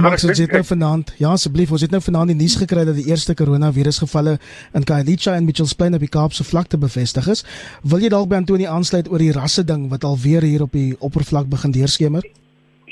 Max 0.03 0.23
het 0.23 0.37
dit 0.37 0.53
nou 0.55 0.63
vanaand. 0.65 1.15
Ja, 1.19 1.33
asseblief, 1.35 1.73
ons 1.75 1.83
het 1.83 1.91
nou 1.91 2.01
vanaand 2.03 2.31
die 2.31 2.39
nuus 2.39 2.55
gekry 2.61 2.85
dat 2.87 2.95
die 2.99 3.09
eerste 3.11 3.35
koronavirusgevalle 3.35 4.37
in 4.79 4.87
Khayelitsha 4.87 5.35
en 5.35 5.47
Mitchells 5.49 5.75
Plain 5.75 5.97
op 5.99 6.05
die 6.05 6.11
Kaapse 6.11 6.47
vlakte 6.47 6.79
bevestig 6.79 7.27
is. 7.33 7.43
Wil 7.83 8.05
jy 8.05 8.13
dalk 8.15 8.29
by 8.31 8.39
Antonie 8.39 8.69
aansluit 8.71 9.11
oor 9.11 9.23
die 9.23 9.33
rasse 9.35 9.65
ding 9.67 9.89
wat 9.91 10.07
alweer 10.07 10.47
hier 10.47 10.67
op 10.67 10.77
die 10.77 10.95
oppervlak 11.01 11.51
begin 11.51 11.75
deurskemer? 11.75 12.27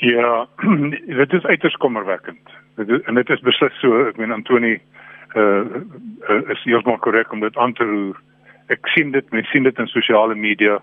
Ja, 0.03 0.47
dit 1.21 1.37
is 1.39 1.47
uiters 1.47 1.79
kommerwekkend 1.79 2.57
dit 2.85 3.07
en 3.07 3.15
dit 3.19 3.29
is 3.29 3.43
beslis 3.45 3.75
so 3.81 4.05
ek 4.07 4.17
meen 4.17 4.31
Antoni 4.35 4.77
uh, 5.35 5.65
uh 6.29 6.41
is 6.53 6.63
heeltemal 6.63 6.99
korrek 7.03 7.31
om 7.31 7.43
dit 7.43 7.57
aan 7.57 7.73
te 7.73 7.83
roer. 7.83 8.17
Ek 8.69 8.87
sien 8.95 9.11
dit 9.11 9.31
mens 9.31 9.49
sien 9.49 9.63
dit 9.63 9.79
in 9.79 9.87
sosiale 9.87 10.35
media. 10.35 10.79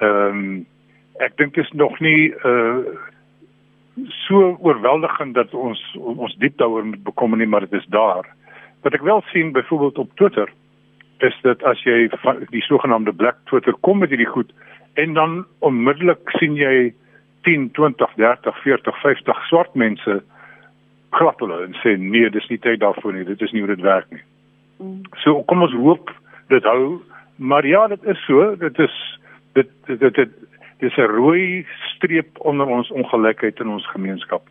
Ehm 0.00 0.42
um, 0.42 0.66
ek 1.20 1.36
dink 1.36 1.54
dit 1.54 1.64
is 1.64 1.72
nog 1.76 1.98
nie 2.00 2.32
uh 2.44 2.98
so 4.26 4.56
oorweldigend 4.60 5.34
dat 5.34 5.54
ons 5.54 5.80
ons 5.98 6.36
diep 6.40 6.56
daaroor 6.58 6.86
moet 6.86 7.02
bekom 7.04 7.36
nie 7.36 7.46
maar 7.46 7.66
dit 7.66 7.78
is 7.80 7.86
daar. 7.92 8.26
Wat 8.82 8.94
ek 8.94 9.04
wel 9.04 9.22
sien 9.32 9.52
byvoorbeeld 9.52 9.98
op 9.98 10.16
Twitter 10.16 10.48
is 11.18 11.36
dit 11.42 11.62
as 11.68 11.82
jy 11.84 12.08
die 12.50 12.64
sogenaamde 12.64 13.12
black 13.12 13.36
Twitter 13.50 13.76
kom 13.80 14.00
met 14.00 14.08
hierdie 14.08 14.30
goed 14.30 14.52
en 14.94 15.14
dan 15.14 15.44
onmiddellik 15.58 16.32
sien 16.38 16.56
jy 16.56 16.92
10, 17.42 17.70
20, 17.76 18.14
30, 18.16 18.62
40, 18.62 19.00
50 19.00 19.44
swart 19.48 19.74
mense 19.74 20.20
klap 21.16 21.40
hulle 21.42 21.62
en 21.66 21.74
sê 21.82 21.96
nee, 21.98 22.30
dis 22.30 22.48
nie 22.50 22.58
tyd 22.58 22.80
daarvoor 22.80 23.16
nie. 23.16 23.24
Dit 23.28 23.42
is 23.42 23.52
nie 23.52 23.62
hoe 23.64 23.74
dit 23.74 23.84
werk 23.84 24.10
nie. 24.10 24.22
Mm. 24.80 25.00
So 25.24 25.42
kom 25.50 25.62
ons 25.66 25.74
hoop 25.76 26.12
dit 26.52 26.64
hou, 26.64 27.00
maar 27.36 27.66
ja, 27.66 27.86
dit 27.88 28.04
is 28.04 28.24
so. 28.26 28.54
Dit 28.60 28.78
is 28.78 28.96
dit 29.58 29.68
dit 29.86 30.00
dit, 30.00 30.14
dit 30.14 30.38
dis 30.80 30.96
'n 30.96 31.12
rooi 31.16 31.66
streep 31.94 32.38
onder 32.38 32.66
ons 32.66 32.90
ongelykheid 32.90 33.60
in 33.60 33.68
ons 33.68 33.86
gemeenskap. 33.90 34.42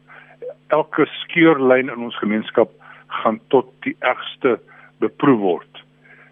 Elke 0.67 1.05
skeurlyn 1.05 1.89
in 1.89 1.97
ons 1.97 2.17
gemeenskap 2.17 2.69
gaan 3.07 3.39
tot 3.47 3.73
die 3.81 3.95
ergste 3.99 4.59
beproef 4.99 5.39
word. 5.39 5.85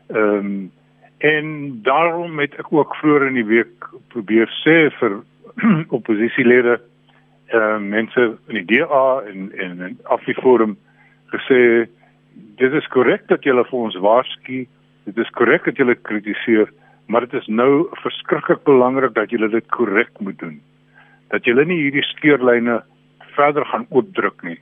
Ehm 0.07 0.45
um, 0.45 0.71
en 1.17 1.79
daarom 1.81 2.39
het 2.39 2.53
ek 2.61 2.67
ook 2.69 2.95
vroeër 2.95 3.27
in 3.27 3.33
die 3.33 3.45
week 3.45 3.85
probeer 4.13 4.49
sê 4.61 4.91
vir 4.99 5.23
oppositielede 5.97 6.77
uh 7.53 7.77
mense 7.79 8.37
in 8.47 8.59
die 8.59 8.65
DA 8.65 9.21
en 9.29 9.51
en 9.55 9.79
in 9.81 9.99
Afriforum 10.03 10.77
gesê 11.31 11.87
dit 12.57 12.73
is 12.73 12.87
korrek 12.87 13.27
dat 13.27 13.43
julle 13.43 13.63
vir 13.69 13.79
ons 13.79 13.95
waarsku, 14.03 14.65
dit 15.07 15.17
is 15.17 15.31
korrek 15.39 15.65
dat 15.65 15.79
julle 15.79 15.95
kritiseer, 15.95 16.69
maar 17.07 17.25
dit 17.25 17.33
is 17.39 17.47
nou 17.47 17.87
verskriklik 18.03 18.63
belangrik 18.67 19.15
dat 19.15 19.31
julle 19.31 19.49
dit 19.49 19.67
korrek 19.71 20.11
moet 20.19 20.39
doen. 20.39 20.59
Dat 21.31 21.45
julle 21.45 21.65
nie 21.65 21.79
hierdie 21.85 22.05
skeurlyne 22.11 22.81
verder 23.35 23.65
gaan 23.65 23.87
oopdruk 23.89 24.43
nie. 24.43 24.59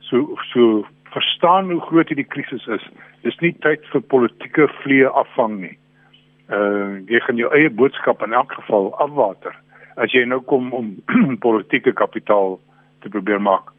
So 0.00 0.36
so 0.52 0.84
verstaan 1.14 1.70
hoe 1.70 1.80
groot 1.80 2.08
hierdie 2.12 2.28
krisis 2.28 2.66
is. 2.66 2.84
Dis 3.24 3.38
nie 3.40 3.54
tyd 3.64 3.84
vir 3.92 4.04
politieke 4.12 4.68
vlee 4.82 5.08
afvang 5.08 5.60
nie. 5.64 5.76
Uh 6.52 7.00
jy 7.08 7.20
gaan 7.24 7.40
jou 7.40 7.52
eie 7.56 7.70
boodskap 7.70 8.22
in 8.22 8.36
elk 8.36 8.52
geval 8.60 8.92
afwater 9.02 9.56
as 9.96 10.12
jy 10.12 10.24
nou 10.28 10.40
kom 10.40 10.72
om 10.76 10.92
politieke 11.46 11.92
kapitaal 11.92 12.58
te 13.02 13.12
probeer 13.12 13.40
maak. 13.42 13.72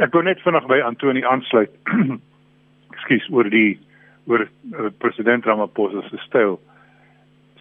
Ek 0.00 0.12
wil 0.16 0.24
net 0.24 0.40
vinnig 0.44 0.66
by 0.70 0.80
Antoni 0.84 1.24
aansluit. 1.28 1.72
Ekskuus 2.94 3.28
oor 3.32 3.48
die 3.52 3.78
oor 4.30 4.46
uh, 4.46 4.90
president 5.02 5.46
Ramaphosa 5.48 6.04
se 6.08 6.20
styl. 6.26 6.58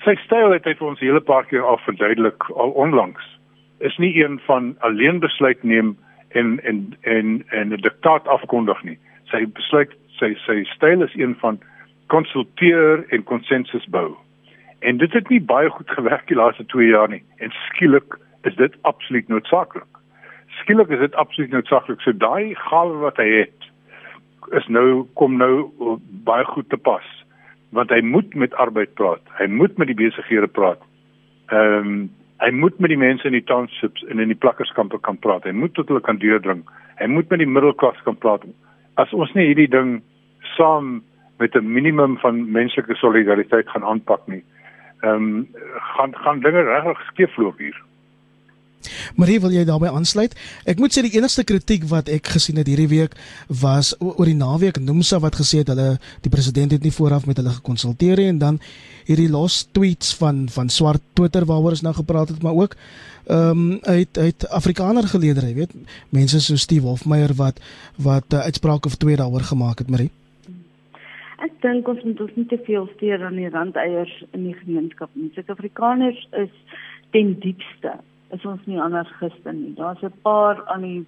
Sy 0.06 0.16
styl 0.26 0.54
het 0.54 0.66
hy 0.66 0.76
vir 0.78 0.88
ons 0.88 1.02
'n 1.02 1.10
hele 1.10 1.22
paar 1.22 1.46
keer 1.50 1.66
al 1.66 1.80
verduidelik 1.86 2.50
al 2.56 2.74
onlangs. 2.86 3.24
Is 3.80 3.98
nie 3.98 4.14
een 4.18 4.40
van 4.46 4.76
alleen 4.80 5.20
besluit 5.20 5.64
neem 5.64 5.98
en 6.38 6.60
en 6.64 6.96
en 7.02 7.44
en 7.50 7.74
'n 7.74 7.82
diktaat 7.82 8.28
afkondig 8.28 8.84
nie. 8.84 8.98
Sy 9.32 9.46
besluit 9.46 9.92
sy 10.20 10.36
sy 10.46 10.64
styl 10.76 11.02
is 11.02 11.16
een 11.16 11.36
van 11.42 11.60
konsulteer 12.08 13.06
en 13.10 13.24
konsensus 13.24 13.86
bou. 13.86 14.18
En 14.82 14.98
dit 14.98 15.14
het 15.14 15.30
nie 15.30 15.42
baie 15.42 15.70
goed 15.70 15.90
gewerk 15.90 16.28
die 16.28 16.38
laaste 16.38 16.66
2 16.66 16.88
jaar 16.88 17.10
nie. 17.10 17.24
En 17.38 17.54
skielik 17.70 18.18
is 18.50 18.56
dit 18.56 18.76
absoluut 18.82 19.28
noodsaaklik. 19.28 20.00
Skielik 20.62 20.90
is 20.90 21.00
dit 21.00 21.16
absoluut 21.16 21.52
noodsaaklik. 21.52 22.02
So 22.02 22.18
daai 22.18 22.56
gawe 22.58 22.98
wat 23.04 23.22
hy 23.22 23.28
het 23.44 23.68
is 24.58 24.66
nou 24.68 25.06
kom 25.20 25.38
nou 25.38 25.70
baie 26.26 26.46
goed 26.46 26.70
te 26.70 26.78
pas. 26.78 27.06
Want 27.70 27.94
hy 27.94 28.02
moet 28.02 28.34
met 28.34 28.58
arbeid 28.60 28.94
praat. 28.98 29.22
Hy 29.38 29.48
moet 29.48 29.78
met 29.78 29.92
die 29.92 29.98
besighede 29.98 30.50
praat. 30.50 30.82
Ehm 31.54 31.94
um, 31.94 32.02
hy 32.42 32.50
moet 32.58 32.80
met 32.82 32.90
die 32.90 32.98
mense 32.98 33.28
in 33.30 33.36
die 33.38 33.46
townships 33.46 34.02
en 34.10 34.18
in 34.18 34.32
die 34.34 34.40
plakkerskampe 34.44 34.98
kan 35.06 35.20
praat. 35.22 35.44
Hy 35.46 35.52
moet 35.54 35.76
tot 35.78 35.92
hulle 35.92 36.02
kan 36.02 36.18
deurdring. 36.18 36.64
Hy 36.98 37.06
moet 37.06 37.30
met 37.30 37.38
die 37.44 37.50
middelklas 37.50 38.00
kan 38.02 38.18
praat. 38.18 38.48
As 38.98 39.14
ons 39.14 39.30
nie 39.38 39.46
hierdie 39.52 39.70
ding 39.70 40.00
saam 40.56 41.04
met 41.38 41.54
'n 41.56 41.70
minimum 41.74 42.18
van 42.18 42.52
menslike 42.52 42.96
solidariteit 42.98 43.70
gaan 43.70 43.86
aanpak 43.86 44.26
nie, 44.28 44.42
ehm 45.02 45.30
um, 45.32 45.48
gaan 45.96 46.16
gaan 46.24 46.40
dinge 46.40 46.62
regtig 46.68 47.08
skeefloop 47.12 47.58
hier. 47.58 47.78
Marie, 49.16 49.40
wil 49.42 49.54
jy 49.54 49.64
daarbey 49.68 49.92
aansluit? 49.94 50.34
Ek 50.70 50.80
moet 50.82 50.94
sê 50.94 51.04
die 51.06 51.14
enigste 51.18 51.44
kritiek 51.48 51.86
wat 51.92 52.10
ek 52.12 52.32
gesien 52.36 52.60
het 52.62 52.70
hierdie 52.70 52.90
week 52.92 53.18
was 53.62 53.94
oor 54.00 54.26
die 54.28 54.38
naweek 54.38 54.80
Nomsa 54.82 55.20
wat 55.24 55.38
gesê 55.40 55.62
het 55.62 55.72
hulle 55.74 55.98
die 56.26 56.34
president 56.34 56.74
het 56.76 56.86
nie 56.86 56.94
vooraf 56.96 57.28
met 57.30 57.42
hulle 57.42 57.54
gekonsulteer 57.60 58.22
nie 58.22 58.30
en 58.32 58.40
dan 58.42 58.60
hierdie 59.10 59.30
los 59.32 59.64
tweets 59.76 60.16
van 60.18 60.48
van 60.52 60.70
swart 60.70 61.04
Twitter 61.18 61.46
waaroor 61.50 61.78
ons 61.78 61.86
nou 61.86 61.94
gepraat 61.98 62.34
het, 62.34 62.42
maar 62.44 62.58
ook 62.58 62.78
ehm 63.32 63.50
um, 63.52 63.80
uit 63.82 64.18
uit 64.18 64.48
Afrikaner 64.50 65.08
geleeder, 65.08 65.46
jy 65.46 65.54
weet, 65.62 65.76
mense 66.10 66.42
so 66.42 66.58
Steve 66.58 66.88
Hofmeyer 66.88 67.36
wat 67.38 67.62
wat 67.98 68.34
uh, 68.34 68.48
uitsprake 68.50 68.90
of 68.90 68.98
twee 68.98 69.16
daaroor 69.16 69.46
gemaak 69.46 69.80
het, 69.80 69.90
Marie. 69.90 70.12
Ek 71.42 71.54
dink 71.62 71.88
ons 71.88 72.04
moet 72.06 72.22
ons 72.22 72.36
nie 72.38 72.46
te 72.46 72.58
veel 72.68 72.88
steur 72.96 73.24
aan 73.26 73.40
die 73.40 73.50
randeiers 73.50 74.14
in 74.32 74.44
die 74.46 74.58
gemeenskap 74.60 75.10
nie. 75.18 75.32
Suid-Afrikaners 75.34 76.28
is 76.38 76.54
ten 77.16 77.34
diepste 77.42 77.98
is 78.32 78.46
ons 78.46 78.62
nie 78.70 78.80
anarchiste 78.80 79.54
nie. 79.54 79.74
Daar's 79.76 80.04
'n 80.04 80.14
paar 80.22 80.62
aan 80.68 80.82
die 80.82 81.06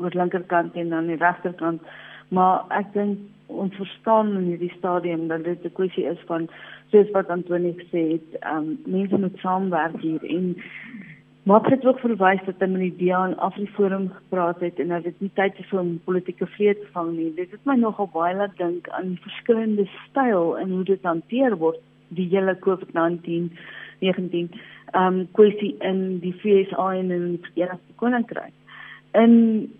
oor 0.00 0.14
linkerkant 0.14 0.74
en 0.74 0.92
aan 0.92 1.06
die 1.06 1.18
regterkant, 1.18 1.82
maar 2.28 2.64
ek 2.70 2.92
dink 2.92 3.18
ons 3.46 3.74
verstaan 3.74 4.36
in 4.36 4.46
hierdie 4.52 4.72
stadium 4.78 5.28
dat 5.28 5.44
dit 5.44 5.64
'n 5.64 5.72
kwessie 5.72 6.04
is 6.04 6.20
van 6.26 6.48
soos 6.90 7.10
wat 7.10 7.28
Antonie 7.28 7.74
gesê 7.74 8.02
het, 8.12 8.28
ehm 8.40 8.56
um, 8.56 8.78
mense 8.86 9.18
moet 9.18 9.38
saamwerk 9.38 10.00
hier 10.00 10.24
en 10.24 10.56
Maar 11.42 11.70
het 11.70 11.86
ook 11.86 11.98
verwys 11.98 12.40
dat 12.44 12.58
met 12.58 12.80
die 12.80 12.96
DEA 12.96 13.24
en 13.24 13.38
Afriforum 13.38 14.10
gepraat 14.14 14.60
het 14.60 14.78
en 14.78 14.88
dat 14.88 15.02
dit 15.02 15.20
nie 15.20 15.30
tyd 15.34 15.58
is 15.58 15.72
om 15.72 16.00
politieke 16.04 16.46
vrede 16.46 16.80
te 16.80 16.86
vang 16.92 17.16
nie. 17.16 17.34
Dit 17.34 17.50
het 17.50 17.64
my 17.64 17.74
nogal 17.74 18.08
baie 18.12 18.36
laat 18.36 18.56
dink 18.56 18.88
aan 18.88 19.18
verskillende 19.20 19.88
styl 20.08 20.58
en 20.58 20.70
hoe 20.70 20.84
dit 20.84 21.02
hanteer 21.02 21.56
word 21.58 21.80
die 22.08 22.28
hele 22.30 22.54
COVID-19 22.58 23.50
19 23.98 24.50
ehm 24.92 25.06
um, 25.06 25.28
kwessie 25.32 25.74
in 25.80 26.18
die 26.20 26.34
FSA 26.38 26.92
en 26.94 27.10
in 27.10 27.40
die 27.54 27.68
Koninkryk. 27.96 28.54
In 29.12 29.34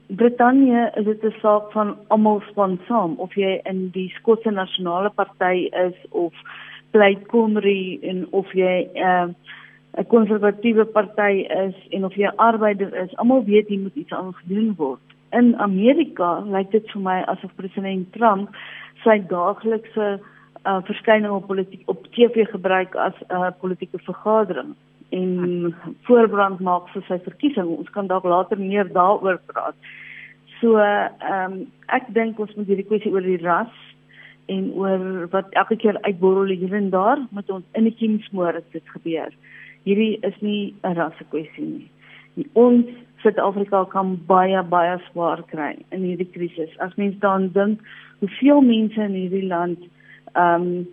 Brittanje 0.06 0.90
is 0.94 1.04
dit 1.04 1.24
'n 1.24 1.34
saak 1.40 1.72
van 1.72 1.96
almal 2.08 2.42
span 2.50 2.78
saam 2.88 3.14
of 3.16 3.34
jy 3.34 3.60
in 3.64 3.88
die 3.90 4.08
Skotse 4.18 4.50
Nasionale 4.50 5.10
Party 5.10 5.68
is 5.86 5.94
of 6.10 6.32
Plaid 6.90 7.18
Cymru 7.30 7.98
en 8.02 8.26
of 8.30 8.52
jy 8.52 8.88
uh, 8.94 9.28
'n 9.98 10.06
konservatiewe 10.06 10.84
party 10.84 11.46
is 11.66 11.74
en 11.90 12.04
of 12.04 12.14
jy 12.14 12.26
'n 12.26 12.36
arbeider 12.36 12.94
is, 13.04 13.16
almal 13.16 13.44
weet 13.44 13.68
jy 13.68 13.78
moet 13.78 13.94
iets 13.94 14.12
aan 14.12 14.34
gedoen 14.34 14.74
word. 14.76 15.00
In 15.30 15.56
Amerika 15.58 16.40
lyk 16.40 16.70
dit 16.70 16.90
vir 16.90 17.02
my 17.02 17.18
asof 17.32 17.50
president 17.56 18.12
Trump 18.12 18.56
sy 19.04 19.18
daaglikse 19.28 20.20
uh, 20.64 20.80
verskyning 20.88 21.32
op 21.32 21.46
politiek 21.46 21.82
op 21.88 22.06
TV 22.16 22.46
gebruik 22.48 22.94
as 22.94 23.14
'n 23.28 23.34
uh, 23.34 23.50
politieke 23.60 23.98
vergadering 23.98 24.74
en 25.10 25.74
voorbrand 26.08 26.60
maak 26.60 26.88
vir 26.88 27.02
sy 27.08 27.18
verkiesing. 27.18 27.66
Ons 27.66 27.90
kan 27.90 28.06
dalk 28.06 28.24
later 28.24 28.58
meer 28.58 28.88
daaroor 28.92 29.40
praat. 29.46 29.74
So 30.60 30.78
ehm 30.78 31.52
um, 31.52 31.72
ek 31.86 32.08
dink 32.14 32.38
ons 32.38 32.54
moet 32.54 32.66
hierdie 32.66 32.88
kwessie 32.88 33.12
oor 33.12 33.20
die 33.20 33.42
ras 33.44 33.72
en 34.46 34.72
oor 34.72 35.28
wat 35.30 35.50
elke 35.50 35.76
keer 35.76 35.98
uitborrel 36.02 36.56
hier 36.56 36.74
en 36.74 36.90
daar 36.90 37.18
met 37.30 37.50
ons 37.50 37.64
in 37.72 37.84
die 37.84 37.96
kingsmoor 37.98 38.62
dit 38.72 38.88
gebeur 38.96 39.32
hierdie 39.84 40.18
is 40.22 40.34
nie 40.40 40.74
'n 40.82 40.94
rasse 40.94 41.24
kwessie 41.30 41.64
nie. 41.64 41.88
Die 42.36 42.48
ons 42.54 42.86
Suid-Afrika 43.22 43.84
kan 43.92 44.16
baie 44.26 44.62
baie 44.62 44.96
swaar 45.10 45.42
kry 45.50 45.76
in 45.94 46.02
hierdie 46.02 46.30
krisis. 46.34 46.72
As 46.78 46.94
mens 46.96 47.18
dan 47.22 47.50
dink 47.54 47.80
hoeveel 48.18 48.60
mense 48.66 48.98
in 49.02 49.14
hierdie 49.14 49.46
land 49.46 49.78
ehm 50.34 50.66
um, 50.66 50.88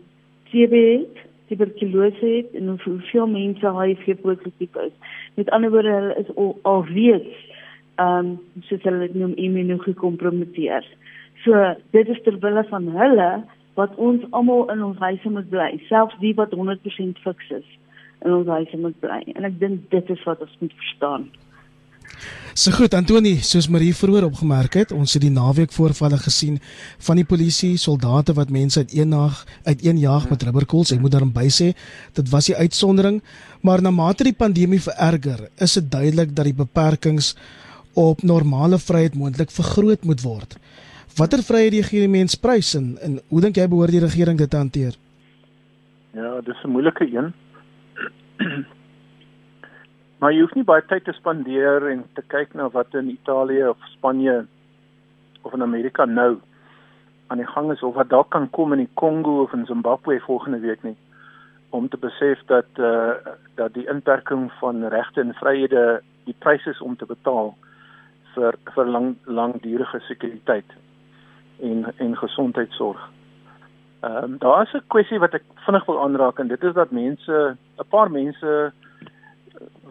TB 0.49 0.73
het, 0.73 1.17
tuberkulose 1.49 2.25
het 2.25 2.53
en 2.57 2.77
hoeveel 2.83 3.27
mense 3.27 3.73
HIV 3.79 4.21
positief 4.21 4.75
is. 4.85 4.93
Met 5.35 5.49
ander 5.49 5.71
woorde, 5.71 5.89
hulle 5.89 6.15
is 6.21 6.35
al 6.35 6.57
alreeds 6.61 7.35
ehm 7.95 8.25
um, 8.25 8.39
soos 8.69 8.83
hulle 8.83 9.07
dit 9.07 9.15
noem 9.15 9.33
immunogekompromiteer. 9.33 10.85
So 11.43 11.75
dit 11.91 12.07
is 12.07 12.21
terwille 12.23 12.63
van 12.69 12.87
hulle 13.01 13.31
wat 13.73 13.95
ons 13.95 14.23
almal 14.29 14.69
in 14.71 14.83
ons 14.83 14.97
huise 14.99 15.29
moet 15.29 15.49
bly, 15.49 15.69
selfs 15.87 16.17
die 16.19 16.33
wat 16.35 16.53
100% 16.53 17.21
fiks 17.25 17.53
is 17.61 17.78
in 18.25 18.33
ons 18.33 18.47
huise 18.47 18.77
moet 18.77 18.99
bly. 18.99 19.21
En 19.35 19.47
ek 19.47 19.59
dink 19.59 19.85
dit 19.93 20.09
is 20.09 20.25
wat 20.27 20.41
ons 20.41 20.57
moet 20.59 20.73
verstaan. 20.83 21.29
So 22.57 22.73
goed 22.75 22.95
Antoni, 22.97 23.37
soos 23.45 23.69
Marie 23.71 23.93
vroeër 23.95 24.25
opgemerk 24.27 24.73
het, 24.75 24.91
ons 24.91 25.13
het 25.15 25.23
die 25.23 25.31
naweek 25.31 25.71
voorvalle 25.71 26.17
gesien 26.19 26.57
van 27.07 27.19
die 27.21 27.27
polisie, 27.27 27.77
soldate 27.79 28.33
wat 28.35 28.51
mense 28.51 28.81
uit 28.83 28.95
een 28.97 29.13
nag 29.13 29.45
uit 29.69 29.85
een 29.85 30.01
jag 30.01 30.27
met 30.29 30.43
rubberkoels. 30.43 30.91
Ek 30.91 30.99
moet 30.99 31.13
daarom 31.15 31.31
by 31.31 31.47
sê, 31.53 31.71
dit 32.17 32.31
was 32.33 32.49
die 32.49 32.57
uitsondering, 32.57 33.21
maar 33.63 33.83
na 33.85 33.93
mate 33.95 34.27
die 34.27 34.35
pandemie 34.35 34.81
vererger, 34.83 35.47
is 35.61 35.77
dit 35.79 35.91
duidelik 35.91 36.35
dat 36.35 36.49
die 36.49 36.57
beperkings 36.57 37.35
op 37.95 38.23
normale 38.23 38.79
vryheid 38.81 39.15
moontlik 39.15 39.53
vergroot 39.55 40.03
moet 40.03 40.23
word. 40.25 40.57
Watter 41.15 41.43
vryheid 41.43 41.85
gee 41.87 42.03
die 42.03 42.11
mens 42.11 42.35
prys 42.35 42.73
en, 42.75 42.97
en 43.03 43.19
hoe 43.29 43.41
dink 43.45 43.55
jy 43.55 43.67
behoort 43.71 43.95
die 43.95 44.03
regering 44.03 44.37
dit 44.39 44.49
te 44.49 44.59
hanteer? 44.59 44.97
Ja, 46.15 46.41
dis 46.41 46.59
'n 46.63 46.75
moeilike 46.75 47.05
een. 47.07 47.33
maar 50.19 50.33
jy 50.33 50.41
hoef 50.41 50.55
nie 50.55 50.67
baie 50.67 50.85
tyd 50.87 51.03
te 51.07 51.15
spandeer 51.17 51.89
en 51.91 52.05
te 52.13 52.23
kyk 52.27 52.53
na 52.53 52.69
wat 52.75 52.95
in 52.95 53.11
Italië 53.11 53.67
of 53.71 53.91
Spanje 53.95 54.45
of 55.41 55.53
in 55.53 55.61
Amerika 55.65 56.05
nou 56.05 56.39
aan 57.27 57.37
die 57.37 57.51
gang 57.51 57.71
is 57.71 57.83
of 57.83 57.95
wat 57.95 58.09
dalk 58.09 58.31
kan 58.33 58.49
kom 58.49 58.73
in 58.73 58.83
die 58.85 58.93
Kongo 58.93 59.41
of 59.43 59.53
in 59.53 59.65
Zimbabwe 59.65 60.19
volgende 60.25 60.59
week 60.59 60.83
nie. 60.83 60.97
om 61.69 61.89
te 61.89 61.97
besef 61.97 62.39
dat 62.45 62.65
eh 62.75 62.85
uh, 62.85 63.13
dat 63.55 63.73
die 63.73 63.87
inperking 63.89 64.51
van 64.59 64.87
regte 64.87 65.21
en 65.21 65.33
vryhede 65.33 66.01
die 66.23 66.35
prys 66.39 66.65
is 66.65 66.81
om 66.81 66.95
te 66.95 67.05
betaal 67.05 67.53
vir 68.33 68.55
vir 68.73 68.85
lang 68.85 69.15
langdurige 69.25 69.99
sekuriteit 69.99 70.73
en 71.61 71.85
en 71.97 72.17
gesondheidsorg. 72.17 73.09
Ehm 74.01 74.23
um, 74.23 74.37
daar 74.37 74.61
is 74.61 74.73
'n 74.73 74.87
kwessie 74.87 75.19
wat 75.19 75.33
ek 75.33 75.43
vinnig 75.65 75.85
wil 75.85 76.01
aanraak 76.01 76.39
en 76.39 76.47
dit 76.47 76.63
is 76.63 76.73
dat 76.73 76.91
mense 76.91 77.57
'n 77.79 77.87
paar 77.89 78.11
mense 78.11 78.71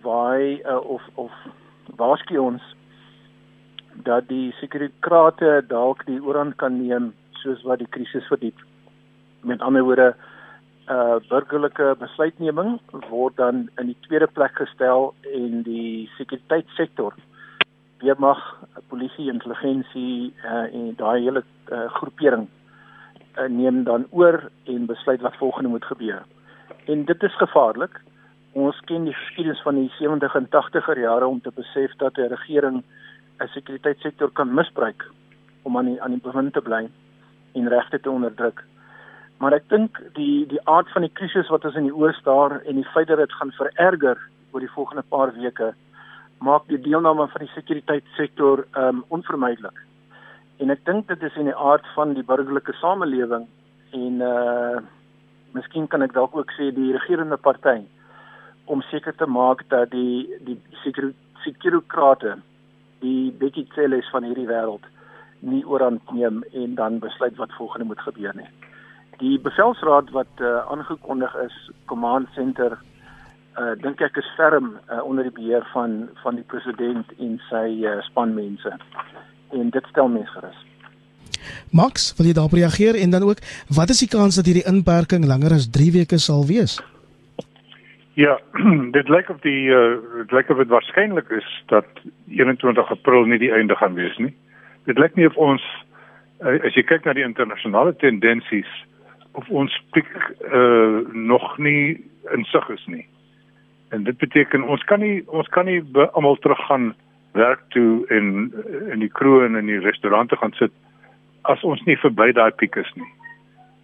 waai 0.02 0.62
uh, 0.64 0.80
of 0.80 1.02
of 1.14 1.32
waarsku 1.96 2.36
ons 2.38 2.62
dat 3.94 4.28
die 4.28 4.52
sekurikrate 4.60 5.64
dalk 5.68 6.06
die 6.06 6.22
oorhand 6.22 6.56
kan 6.56 6.86
neem 6.86 7.14
soos 7.30 7.62
wat 7.62 7.78
die 7.78 7.88
krisis 7.90 8.26
verdiep. 8.26 8.58
Met 9.42 9.60
ander 9.60 9.82
woorde, 9.82 10.14
uh 10.88 11.16
burgerlike 11.28 11.94
besluitneming 11.98 12.80
word 13.10 13.36
dan 13.36 13.68
in 13.76 13.86
die 13.86 14.00
tweede 14.00 14.26
plek 14.26 14.54
gestel 14.56 15.14
en 15.34 15.62
die 15.62 16.10
sekuriteitssektor 16.16 17.14
weermag, 17.98 18.40
polisie, 18.88 19.30
intelligensie 19.32 20.32
uh, 20.44 20.74
en 20.74 20.94
daai 20.96 21.22
hele 21.22 21.42
uh, 21.72 21.90
groepering 21.92 22.48
uh, 23.38 23.48
neem 23.48 23.84
dan 23.84 24.06
oor 24.10 24.50
en 24.64 24.86
besluit 24.86 25.20
wat 25.20 25.36
volgende 25.36 25.68
moet 25.68 25.84
gebeur. 25.84 26.22
En 26.84 27.04
dit 27.04 27.22
is 27.22 27.36
gevaarlik. 27.36 28.00
Ons 28.52 28.80
ken 28.84 29.04
die 29.04 29.14
geskiedenis 29.14 29.62
van 29.62 29.74
die 29.74 29.90
70 29.98 30.34
en 30.34 30.48
80er 30.48 31.00
jare 31.00 31.26
om 31.26 31.40
te 31.40 31.52
besef 31.54 31.94
dat 31.96 32.16
'n 32.16 32.32
regering 32.34 32.82
'n 33.40 33.46
sekuriteitssektor 33.46 34.30
kan 34.30 34.54
misbruik 34.54 35.10
om 35.62 35.76
aan 35.76 35.84
die 35.84 36.02
aan 36.02 36.10
die 36.10 36.26
bewind 36.28 36.52
te 36.52 36.60
bly 36.60 36.88
en 37.52 37.68
regte 37.68 38.00
te 38.00 38.10
onderdruk. 38.10 38.64
Maar 39.38 39.52
ek 39.52 39.68
dink 39.68 40.00
die 40.14 40.46
die 40.46 40.62
aard 40.64 40.90
van 40.92 41.02
die 41.02 41.12
krisis 41.12 41.48
wat 41.48 41.64
ons 41.64 41.74
in 41.74 41.86
die 41.86 41.94
oë 41.94 42.12
staar 42.12 42.60
en 42.60 42.74
die 42.74 42.90
feit 42.94 43.06
dat 43.06 43.18
dit 43.18 43.32
gaan 43.32 43.52
vererger 43.52 44.18
oor 44.50 44.60
die 44.60 44.74
volgende 44.76 45.04
paar 45.08 45.32
weke 45.32 45.74
maak 46.38 46.66
die 46.70 46.80
deelname 46.80 47.26
van 47.28 47.44
die 47.44 47.54
sekuriteitssektor 47.54 48.64
um 48.78 49.04
onvermydelik. 49.08 49.87
En 50.58 50.70
ek 50.74 50.84
dink 50.84 51.08
dit 51.08 51.22
is 51.22 51.36
in 51.38 51.50
die 51.50 51.56
aard 51.56 51.86
van 51.94 52.14
die 52.16 52.26
burgerlike 52.26 52.74
samelewing 52.80 53.46
en 53.96 54.22
uh 54.22 54.78
miskien 55.56 55.86
kan 55.88 56.04
ek 56.04 56.12
dalk 56.12 56.34
ook 56.36 56.50
sê 56.52 56.68
die 56.76 56.92
regerende 56.92 57.38
party 57.40 57.78
om 58.68 58.82
seker 58.90 59.14
te 59.16 59.26
maak 59.26 59.62
dat 59.72 59.90
die 59.94 60.28
die 60.44 60.58
sekuriteitskrate 60.82 62.34
die 63.00 63.30
Betty 63.40 63.64
Celles 63.74 64.10
van 64.12 64.26
hierdie 64.28 64.48
wêreld 64.50 64.84
nie 65.40 65.62
oorhand 65.64 66.12
neem 66.12 66.42
en 66.52 66.74
dan 66.74 66.98
besluit 66.98 67.36
wat 67.38 67.54
volgende 67.56 67.86
moet 67.86 68.02
gebeur 68.02 68.34
nie. 68.36 68.48
Die 69.22 69.38
bevelsraad 69.38 70.10
wat 70.10 70.42
uh, 70.42 70.66
aangekondig 70.70 71.34
is, 71.46 71.56
Command 71.86 72.28
Center 72.36 72.78
uh 73.58 73.74
dink 73.82 74.02
ek 74.04 74.18
is 74.20 74.28
ferm 74.36 74.76
uh, 74.76 75.00
onder 75.02 75.26
die 75.26 75.34
beheer 75.34 75.64
van 75.72 76.08
van 76.22 76.36
die 76.38 76.46
president 76.52 77.10
en 77.18 77.38
sy 77.48 77.66
uh, 77.88 77.96
spanmense. 78.10 78.76
En 79.52 79.70
dit 79.70 79.84
stel 79.90 80.08
mense 80.08 80.32
gerus. 80.32 80.64
Max, 81.70 82.12
wil 82.16 82.26
jy 82.26 82.34
daarop 82.36 82.56
reageer 82.56 82.96
en 83.00 83.10
dan 83.10 83.22
ook 83.22 83.40
wat 83.74 83.88
is 83.92 84.00
die 84.04 84.10
kans 84.12 84.36
dat 84.36 84.46
hierdie 84.48 84.66
inperking 84.68 85.26
langer 85.26 85.52
as 85.56 85.70
3 85.70 85.92
weke 85.92 86.18
sal 86.18 86.46
wees? 86.46 86.78
Ja, 88.18 88.38
dit 88.96 89.08
lyk 89.08 89.28
of 89.30 89.40
die 89.46 89.68
uh, 89.70 89.96
dit 90.22 90.32
lyk 90.34 90.48
of 90.50 90.58
dit 90.58 90.72
waarskynlik 90.72 91.30
is 91.30 91.48
dat 91.66 91.86
21 92.26 92.90
April 92.90 93.28
nie 93.30 93.38
die 93.38 93.52
einde 93.52 93.76
gaan 93.76 93.94
wees 93.94 94.16
nie. 94.18 94.34
Dit 94.90 94.98
lyk 94.98 95.14
nie 95.14 95.28
of 95.28 95.36
ons 95.36 95.64
uh, 96.42 96.58
as 96.66 96.74
jy 96.74 96.82
kyk 96.88 97.06
na 97.06 97.14
die 97.14 97.26
internasionale 97.26 97.94
tendensies 98.02 98.70
of 99.38 99.46
ons 99.54 99.74
piek 99.94 100.08
uh, 100.50 101.04
nog 101.14 101.58
nie 101.62 102.00
insig 102.34 102.66
is 102.74 102.84
nie. 102.90 103.04
En 103.94 104.02
dit 104.04 104.18
beteken 104.18 104.66
ons 104.66 104.82
kan 104.90 105.00
nie 105.00 105.22
ons 105.26 105.48
kan 105.54 105.68
nie 105.70 105.78
almal 106.10 106.40
teruggaan 106.42 106.90
werk 107.32 107.60
toe 107.68 108.06
en 108.08 108.52
in 108.90 108.98
die 108.98 109.12
kroeg 109.12 109.44
en 109.44 109.56
in 109.56 109.66
die 109.66 109.80
restaurante 109.80 110.36
gaan 110.36 110.52
sit 110.52 110.72
as 111.42 111.62
ons 111.64 111.82
nie 111.86 111.96
verby 111.96 112.32
daai 112.32 112.50
piek 112.50 112.76
is 112.76 112.90
nie. 112.94 113.12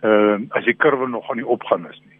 Ehm 0.04 0.42
uh, 0.42 0.56
as 0.58 0.64
die 0.64 0.76
kurwe 0.76 1.08
nog 1.08 1.30
aan 1.30 1.40
die 1.40 1.52
opgaan 1.56 1.86
is 1.90 2.00
nie. 2.04 2.18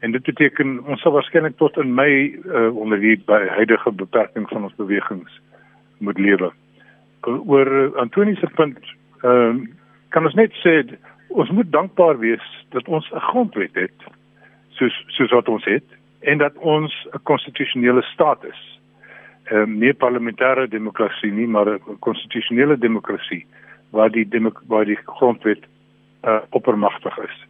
En 0.00 0.12
dit 0.12 0.22
beteken 0.22 0.80
ons 0.84 1.00
sal 1.00 1.12
waarskynlik 1.12 1.56
tot 1.56 1.76
in 1.76 1.94
Mei 1.94 2.34
uh, 2.34 2.76
onder 2.76 3.00
die 3.00 3.16
by 3.26 3.46
huidige 3.56 3.92
beperking 3.92 4.48
van 4.48 4.64
ons 4.68 4.74
bewegings 4.76 5.40
moet 5.98 6.18
lewe. 6.18 6.50
Oor 7.22 7.70
uh, 7.72 7.92
Antoni 8.02 8.34
se 8.34 8.50
punt 8.56 8.78
ehm 9.22 9.62
uh, 9.62 9.70
kan 10.12 10.26
ons 10.28 10.34
net 10.36 10.52
sê 10.60 10.82
ons 11.32 11.50
moet 11.56 11.70
dankbaar 11.72 12.18
wees 12.20 12.44
dat 12.74 12.88
ons 12.88 13.06
'n 13.12 13.24
grondwet 13.30 13.74
het 13.74 13.98
soos 14.76 15.04
soos 15.16 15.30
wat 15.30 15.48
ons 15.48 15.64
het 15.64 15.88
en 16.20 16.38
dat 16.38 16.56
ons 16.56 16.92
'n 17.12 17.22
konstitusionele 17.22 18.02
staat 18.02 18.44
is. 18.44 18.60
Ehm 19.50 19.62
um, 19.62 19.78
nie 19.78 19.92
parlementêre 19.92 20.68
demokrasie 20.68 21.32
nie, 21.32 21.46
maar 21.46 21.66
'n 21.66 21.98
konstitusionele 21.98 22.78
demokrasie 22.78 23.46
waar 23.90 24.10
die 24.10 24.28
demok 24.28 24.62
waar 24.66 24.84
die 24.84 24.98
grondwet 25.04 25.64
uh, 26.24 26.38
oppermagtig 26.50 27.18
is. 27.18 27.46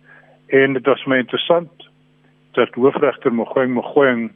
En 0.46 0.72
dit 0.72 0.87
was 0.87 1.05
my 1.05 1.16
interessant 1.16 1.70
dat 2.52 2.74
hoofregter 2.74 3.33
Mogoeng 3.33 3.74
Mogoeng 3.74 4.33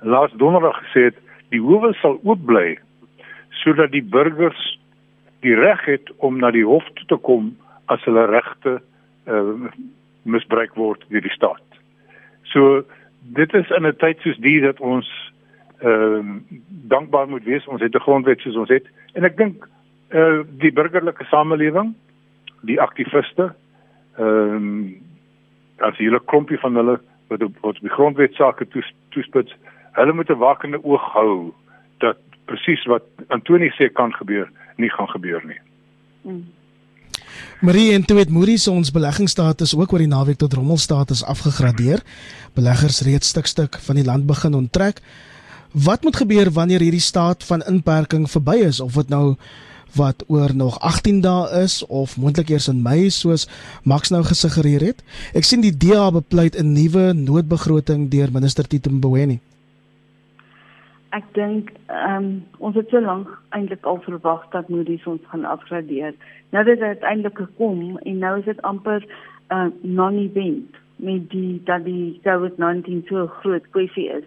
laas 0.00 0.32
donderdag 0.32 0.78
gesê 0.82 1.04
het 1.04 1.18
die 1.48 1.60
howe 1.60 1.92
sal 1.94 2.20
oop 2.22 2.44
bly 2.46 2.78
sodat 3.62 3.90
die 3.90 4.02
burgers 4.02 4.78
die 5.40 5.54
reg 5.54 5.84
het 5.84 6.12
om 6.16 6.38
na 6.38 6.50
die 6.50 6.66
hof 6.66 6.86
toe 6.94 7.06
te 7.06 7.16
kom 7.16 7.56
as 7.86 8.04
hulle 8.04 8.26
regte 8.30 8.80
uh, 9.26 9.70
misbruik 10.22 10.74
word 10.74 11.04
deur 11.08 11.22
die 11.22 11.34
staat. 11.34 11.66
So 12.42 12.82
dit 13.20 13.54
is 13.54 13.70
in 13.70 13.86
'n 13.86 13.96
tyd 13.96 14.18
soos 14.20 14.38
die 14.38 14.60
dat 14.60 14.80
ons 14.80 15.08
ehm 15.82 16.28
uh, 16.28 16.58
dankbaar 16.92 17.28
moet 17.28 17.44
wees 17.44 17.66
ons 17.66 17.80
het 17.80 17.94
'n 17.94 18.06
grondwet 18.06 18.40
soos 18.40 18.56
ons 18.56 18.68
het 18.68 18.86
en 19.14 19.24
ek 19.24 19.36
dink 19.36 19.68
eh 20.08 20.18
uh, 20.18 20.40
die 20.58 20.72
burgerlike 20.72 21.24
samelewing 21.24 21.94
die 22.62 22.80
aktiviste 22.80 23.54
ehm 24.18 24.56
um, 24.56 24.96
as 25.78 25.98
hele 25.98 26.20
klompie 26.24 26.58
van 26.58 26.76
hulle 26.76 27.00
wat 27.28 27.42
op 27.42 27.56
wat 27.60 27.80
die 27.80 27.90
grondwet 27.90 28.34
sake 28.34 28.68
toes, 28.68 28.92
toespits 29.08 29.54
hulle 29.92 30.12
moet 30.12 30.30
'n 30.30 30.38
wakende 30.38 30.84
oog 30.84 31.12
hou 31.12 31.52
dat 31.98 32.18
presies 32.44 32.84
wat 32.84 33.02
Antoni 33.28 33.70
sê 33.70 33.92
kan 33.92 34.12
gebeur 34.12 34.50
nie 34.76 34.90
gaan 34.90 35.08
gebeur 35.08 35.42
nie. 35.46 35.60
Mm. 36.22 36.44
Marie 37.60 37.92
en 37.92 38.04
toe 38.04 38.18
het 38.18 38.30
Moody's 38.30 38.68
ons 38.68 38.90
beleggingsstatus 38.90 39.76
ook 39.76 39.92
oor 39.92 40.02
die 40.02 40.10
naweek 40.10 40.38
tot 40.38 40.52
rommelstatus 40.52 41.24
afgegradeer. 41.24 42.02
Beleggers 42.54 43.02
reeds 43.06 43.28
stuk 43.28 43.46
stuk 43.46 43.78
van 43.86 43.96
die 43.96 44.04
land 44.04 44.26
begin 44.26 44.54
onttrek. 44.54 45.00
Wat 45.72 46.02
moet 46.02 46.16
gebeur 46.16 46.50
wanneer 46.50 46.80
hierdie 46.80 47.00
staat 47.00 47.44
van 47.44 47.62
inperking 47.62 48.30
verby 48.30 48.56
is 48.64 48.80
of 48.80 48.92
dit 48.94 49.08
nou 49.08 49.36
wat 49.96 50.24
oor 50.28 50.54
nog 50.56 50.80
18 50.80 51.20
dae 51.20 51.62
is 51.62 51.86
of 51.86 52.16
moontlik 52.16 52.48
eers 52.48 52.68
in 52.68 52.82
Mei 52.82 53.10
soos 53.10 53.48
Max 53.84 54.10
nou 54.10 54.22
gesuggereer 54.24 54.80
het? 54.80 55.04
Ek 55.34 55.44
sien 55.44 55.60
die 55.60 55.76
DA 55.76 56.10
bepleit 56.10 56.56
'n 56.56 56.72
nuwe 56.72 57.12
noodbegroting 57.12 58.10
deur 58.10 58.32
minister 58.32 58.68
Tito 58.68 58.90
Mboweni 58.90 59.40
ek 61.16 61.24
dink 61.36 61.72
ehm 61.92 62.24
um, 62.24 62.28
ons 62.66 62.76
het 62.78 62.92
so 62.92 63.00
lank 63.04 63.28
eintlik 63.56 63.84
al 63.88 64.00
verwag 64.06 64.44
dat 64.54 64.70
Moody's 64.72 65.04
ons 65.06 65.24
gaan 65.32 65.44
afgradeer. 65.44 66.14
Nou 66.56 66.64
dit 66.64 66.80
het 66.80 66.96
uiteindelik 66.96 67.36
gekom 67.36 67.98
en 67.98 68.18
nou 68.18 68.38
is 68.38 68.48
dit 68.48 68.62
amper 68.62 69.04
'n 69.04 69.54
uh, 69.56 69.68
non-event 69.98 70.80
met 70.96 71.28
die 71.30 71.60
dat 71.64 71.84
die 71.84 72.20
COVID-19 72.24 73.04
so 73.08 73.26
groot 73.26 73.68
kwessie 73.70 74.08
is. 74.08 74.24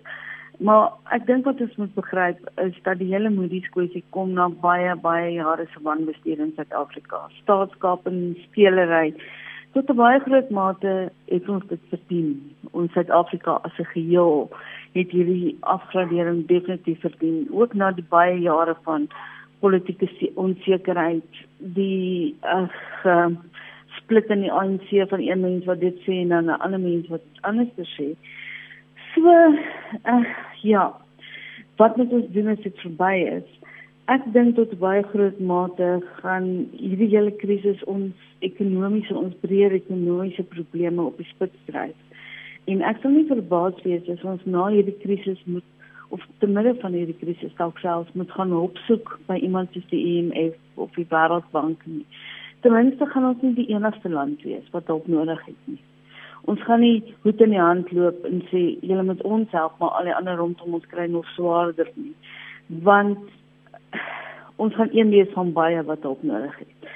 Maar 0.60 0.92
ek 1.12 1.26
dink 1.28 1.46
wat 1.46 1.62
ons 1.62 1.76
moet 1.76 1.94
begryp 1.96 2.40
is 2.64 2.76
dat 2.84 3.00
die 3.02 3.10
hele 3.12 3.30
Moody's 3.30 3.68
kwessie 3.74 4.04
kom 4.16 4.34
na 4.34 4.48
baie 4.50 4.96
baie 4.96 5.34
jare 5.36 5.66
se 5.74 5.82
wanbestuur 5.84 6.40
in 6.40 6.54
Suid-Afrika. 6.56 7.26
Staatskap 7.42 8.08
en 8.08 8.38
spelery 8.46 9.16
tot 9.74 9.90
'n 9.90 9.96
baie 9.96 10.20
groot 10.20 10.50
mate 10.50 11.12
het 11.28 11.50
ons 11.50 11.66
dit 11.68 11.82
verdien. 11.90 12.56
Ons 12.72 12.92
Suid-Afrika 12.94 13.60
as 13.64 13.80
'n 13.80 13.92
geheel 13.96 14.50
het 14.94 15.12
hierdie 15.12 15.58
afgradering 15.60 16.48
definitief 16.48 17.00
verdien 17.00 17.48
ook 17.52 17.74
na 17.74 17.92
die 17.92 18.08
baie 18.10 18.40
jare 18.40 18.76
van 18.84 19.10
politieke 19.60 20.32
onsekerheid 20.36 21.32
die 21.58 22.36
uh, 22.44 23.28
split 23.98 24.30
in 24.30 24.42
die 24.42 24.52
ANC 24.52 25.10
van 25.10 25.20
een 25.20 25.40
mens 25.40 25.66
wat 25.66 25.80
dit 25.80 25.98
sê 26.06 26.22
en 26.24 26.30
dan 26.30 26.46
'n 26.46 26.62
ander 26.66 26.80
mens 26.80 27.08
wat 27.08 27.22
anders 27.42 27.92
sê 28.00 28.16
so 29.16 29.36
uh, 30.14 30.26
ja 30.62 30.86
wat 31.82 31.98
moet 31.98 32.14
ons 32.20 32.32
doen 32.38 32.54
as 32.54 32.64
dit 32.64 32.86
verby 32.86 33.14
is 33.40 33.50
ek 34.14 34.28
dink 34.38 34.56
tot 34.60 34.78
baie 34.80 35.04
groot 35.12 35.40
mate 35.52 35.92
gaan 36.22 36.50
hierdie 36.78 37.12
hele 37.16 37.34
krisis 37.44 37.84
ons 37.98 38.14
ekonomiese 38.46 39.16
ons 39.18 39.38
breër 39.42 39.80
ekonomiese 39.82 40.46
probleme 40.56 41.10
op 41.10 41.18
die 41.18 41.32
spits 41.34 41.72
dryf 41.72 41.96
En 42.66 42.82
ek 42.82 43.02
sal 43.02 43.14
nie 43.14 43.28
verbaas 43.30 43.78
wees 43.86 44.08
as 44.10 44.24
ons 44.26 44.46
na 44.50 44.68
hierdie 44.74 44.98
krisis 45.04 45.42
moet 45.46 45.66
of 46.16 46.22
te 46.42 46.48
midde 46.50 46.74
van 46.82 46.96
hierdie 46.98 47.18
krisis 47.20 47.54
dalk 47.60 47.78
selfs 47.82 48.14
moet 48.18 48.32
gaan 48.34 48.54
opsoek 48.58 49.12
by 49.28 49.38
iemand 49.46 49.74
soos 49.74 49.86
die 49.92 50.02
IMF 50.16 50.82
of 50.82 50.94
die 50.98 51.06
Wêreldbank 51.12 51.86
nie. 51.90 52.06
Ten 52.66 52.74
minste 52.74 53.06
gaan 53.12 53.28
ons 53.30 53.44
nie 53.46 53.54
die 53.60 53.68
enigste 53.74 54.10
land 54.10 54.42
wees 54.48 54.66
wat 54.74 54.90
hulp 54.90 55.06
nodig 55.12 55.44
het 55.46 55.70
nie. 55.70 55.78
Ons 56.52 56.62
gaan 56.64 56.84
nie 56.86 57.16
hoed 57.24 57.42
in 57.42 57.56
die 57.56 57.62
hand 57.62 57.92
loop 57.92 58.26
en 58.28 58.44
sê 58.52 58.64
julle 58.86 59.06
moet 59.08 59.24
ons 59.26 59.52
help 59.58 59.80
maar 59.82 59.96
al 59.98 60.10
die 60.10 60.16
ander 60.16 60.38
rondom 60.38 60.78
ons 60.78 60.92
kry 60.92 61.08
nog 61.10 61.26
swaarder 61.34 61.90
nie. 61.96 62.14
Want 62.86 63.20
ons 64.62 64.76
gaan 64.76 64.94
een 64.94 65.10
wees 65.10 65.32
van 65.34 65.54
baie 65.54 65.82
wat 65.90 66.06
hulp 66.06 66.22
nodig 66.24 66.58
het. 66.60 66.92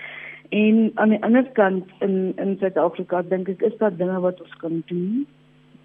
En 0.49 0.91
aan 0.95 1.09
die 1.09 1.23
ander 1.25 1.45
kant 1.57 1.89
in 2.05 2.33
in 2.37 2.55
Suid-Afrika 2.61 3.21
dink 3.21 3.49
ek 3.49 3.65
is 3.71 3.77
daar 3.81 3.95
dinge 3.95 4.19
wat 4.21 4.41
ons 4.41 4.55
kan 4.61 4.83
doen 4.91 5.25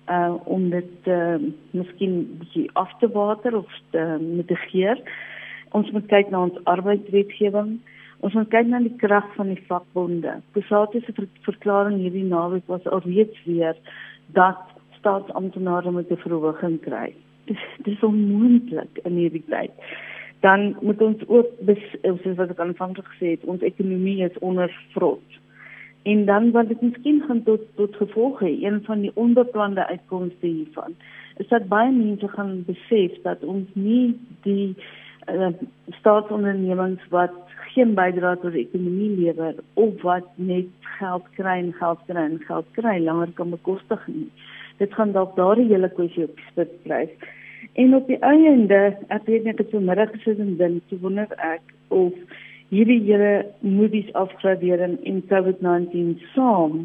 uh 0.09 0.35
om 0.45 0.71
dit 0.71 1.09
uh 1.09 1.37
miskien 1.71 2.21
bietjie 2.41 2.69
af 2.73 2.93
te 3.01 3.09
water 3.09 3.57
of 3.57 3.81
te 3.91 4.05
mitigeer. 4.21 5.01
Ons 5.73 5.91
moet 5.91 6.07
kyk 6.07 6.31
na 6.31 6.45
ons 6.49 6.65
arbeidswetgewing. 6.65 7.79
Ons 8.25 8.33
moet 8.39 8.49
kyk 8.49 8.71
na 8.71 8.79
die 8.81 8.95
krag 8.97 9.27
van 9.37 9.51
die 9.53 9.61
vakbonde. 9.69 10.39
Kusate 10.57 11.03
se 11.05 11.13
ver 11.13 11.27
verklaring 11.45 11.99
hierdie 12.01 12.25
naweek 12.25 12.65
was 12.73 12.87
alreeds 12.89 13.43
weer 13.45 13.77
dat 14.39 14.63
staatsamptenare 14.97 15.93
met 15.93 16.11
'n 16.11 16.23
verhoging 16.25 16.81
kry. 16.81 17.13
Dis 17.45 17.65
dis 17.85 18.03
onmoontlik 18.03 18.99
in 19.05 19.21
hierdie 19.21 19.45
tyd. 19.49 19.71
Dan 20.41 20.77
moet 20.81 21.03
ons 21.03 21.29
ook 21.29 21.47
soos 22.23 22.37
wat 22.37 22.51
ek 22.51 22.59
aanvanklik 22.59 23.09
gesê 23.13 23.37
het, 23.37 23.45
ons 23.45 23.61
ekonomie 23.61 24.25
is 24.25 24.39
onder 24.39 24.73
vrot. 24.95 25.29
En 26.03 26.25
dan 26.25 26.51
wat 26.51 26.69
dit 26.69 26.81
miskien 26.81 27.23
gaan 27.27 27.43
tot 27.43 27.61
tot 27.77 27.97
gevolge, 27.97 28.49
een 28.65 28.81
van 28.85 29.01
die 29.01 29.13
onbeplande 29.15 29.87
uitkomste 29.87 30.47
hiervan, 30.47 30.97
is 31.37 31.49
dat 31.49 31.69
baie 31.69 31.93
mense 31.93 32.29
gaan 32.29 32.65
besef 32.67 33.23
dat 33.23 33.45
ons 33.45 33.69
nie 33.73 34.17
die 34.43 34.77
uh, 35.33 35.53
staatsondernemings 36.01 37.03
wat 37.15 37.37
geen 37.75 37.95
bydrae 37.99 38.39
tot 38.43 38.55
die 38.55 38.67
ekonomie 38.67 39.11
lewer 39.19 39.55
of 39.75 40.03
wat 40.03 40.27
net 40.37 40.71
geld 40.99 41.27
kry 41.39 41.57
en 41.63 41.73
geld 41.79 42.03
kry 42.09 42.23
en 42.23 42.39
geld 42.47 42.69
kry 42.79 42.99
langer 43.03 43.33
kan 43.39 43.51
bekostig 43.51 44.07
nie. 44.07 44.29
Dit 44.79 44.95
gaan 44.95 45.15
dalk 45.15 45.37
daardie 45.37 45.71
hele 45.71 45.91
kwessie 45.97 46.29
op 46.29 46.41
spit 46.51 46.73
bly. 46.83 47.05
En 47.75 47.95
op 47.95 48.07
die 48.07 48.21
einde, 48.23 48.81
ek 49.09 49.27
weet 49.27 49.47
net 49.47 49.59
ek 49.59 49.65
het 49.65 49.75
vanmiddag 49.75 50.13
gesit 50.15 50.43
en 50.43 50.57
dink, 50.61 50.83
te 50.89 50.99
wonder 51.03 51.31
ek 51.43 51.75
of 51.95 52.15
hierdie 52.75 53.01
hele 53.07 53.47
Moody's 53.61 54.11
afgradering 54.19 54.99
en 55.07 55.23
COVID-19 55.31 56.15
saam 56.35 56.85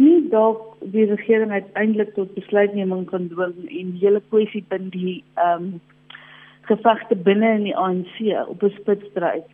nie 0.00 0.20
dalk 0.32 0.62
die 0.94 1.04
regering 1.10 1.52
uiteindelik 1.52 2.14
tot 2.16 2.32
besluitneming 2.34 3.04
kan 3.10 3.28
dwing 3.32 3.56
en 3.68 3.94
die 3.94 4.02
hele 4.04 4.22
kwessie 4.32 4.64
binne 4.72 4.92
die 4.94 5.16
ehm 5.36 5.66
um, 5.66 5.80
gevegte 6.70 7.16
binne 7.28 7.54
in 7.58 7.68
die 7.68 7.76
ANC 7.76 8.16
op 8.46 8.62
'n 8.62 8.74
spits 8.78 9.12
dryf 9.14 9.46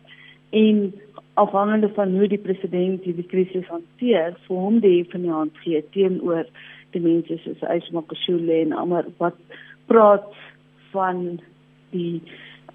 en 0.49 0.93
afhangende 1.33 1.89
van 1.93 2.15
hoe 2.17 2.27
die 2.27 2.41
president 2.41 3.03
die 3.03 3.25
krisis 3.33 3.67
hanteer, 3.67 4.37
vir 4.47 4.57
hom 4.57 4.79
die 4.79 5.05
van 5.11 5.21
die 5.21 5.31
hand 5.33 5.57
gee 5.63 5.83
teenoor 5.93 6.45
die 6.95 7.01
mense 7.03 7.37
soos 7.43 7.65
Ysmakashule 7.75 8.61
en 8.63 8.73
ander 8.73 9.05
wat 9.21 9.37
praat 9.91 10.29
van 10.91 11.39
die 11.95 12.21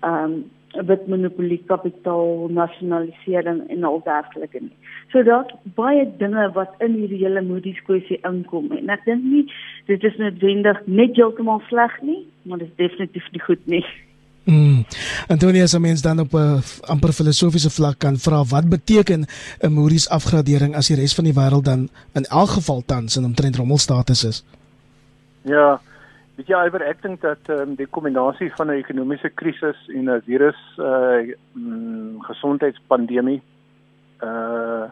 ehm 0.00 0.24
um, 0.24 0.42
wit 0.88 1.02
monopolie 1.07 1.59
kapitaal 1.68 2.46
nasionalisering 2.48 3.59
en 3.68 3.85
al 3.85 3.98
dergelike 4.07 4.61
nie. 4.61 4.76
So 5.12 5.20
daar's 5.22 5.50
baie 5.76 6.07
dinge 6.16 6.46
wat 6.57 6.81
in 6.81 6.94
hierdie 6.96 7.20
hele 7.20 7.42
Moody's 7.44 7.83
kwessie 7.85 8.16
inkom 8.28 8.70
en 8.78 8.88
ek 8.94 9.05
dink 9.05 9.26
nie 9.35 9.42
dit 9.90 10.07
is 10.09 10.16
noodwendig 10.22 10.81
net 10.87 11.12
heeltemal 11.20 11.61
sleg 11.68 11.98
nie, 12.00 12.22
maar 12.48 12.62
dit 12.64 12.72
is 12.72 12.81
definitief 12.81 13.28
nie 13.35 13.44
goed 13.44 13.68
nie. 13.74 13.85
Mm. 14.44 14.83
Antonia 15.28 15.66
se 15.66 15.81
mens 15.81 16.02
dan 16.02 16.18
op 16.18 16.33
'n 16.33 16.62
amper 16.81 17.12
filosofiese 17.12 17.70
vlak 17.70 17.98
kan 17.98 18.16
vra 18.16 18.44
wat 18.44 18.68
beteken 18.68 19.26
'n 19.61 19.72
Moody's 19.72 20.09
afgradering 20.09 20.74
as 20.76 20.87
die 20.87 20.96
res 20.96 21.14
van 21.14 21.24
die 21.24 21.35
wêreld 21.35 21.64
dan 21.64 21.88
in 22.12 22.24
elk 22.24 22.48
geval 22.48 22.83
tans 22.87 23.16
in 23.16 23.24
omtrent 23.24 23.57
rommelstatus 23.57 24.24
is. 24.24 24.44
Ja, 25.42 25.81
weet 26.35 26.46
jy 26.46 26.66
Iver, 26.66 26.83
ek 26.83 27.02
dink 27.02 27.20
dat 27.20 27.48
um, 27.48 27.74
die 27.74 27.87
kombinasie 27.87 28.52
van 28.55 28.66
'n 28.66 28.78
ekonomiese 28.83 29.31
krisis 29.35 29.88
en 29.88 30.11
'n 30.11 30.22
virus 30.26 30.61
uh 30.78 31.35
mm, 31.52 32.20
gesondheidspandemie 32.20 33.42
uh 34.22 34.90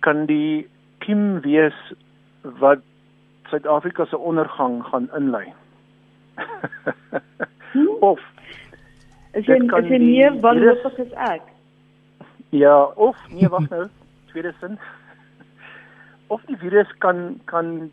kan 0.00 0.26
die 0.26 0.68
kim 0.98 1.40
wees 1.40 1.94
wat 2.42 2.78
Suid-Afrika 3.50 4.04
se 4.04 4.18
ondergang 4.18 4.82
gaan 4.84 5.10
inlei. 5.16 5.52
of 8.00 8.20
is 9.34 9.46
jy 9.46 9.58
is 9.58 9.90
jy 9.90 9.98
meer 9.98 10.40
wanneer 10.40 10.78
is 10.98 11.12
ek? 11.30 11.42
Ja, 12.54 12.84
of 12.94 13.18
nee, 13.30 13.48
wag 13.50 13.68
nou, 13.70 13.88
tweede 14.30 14.54
sin. 14.60 14.78
Of 16.28 16.44
die 16.50 16.58
virus 16.60 16.90
kan 17.02 17.40
kan 17.50 17.90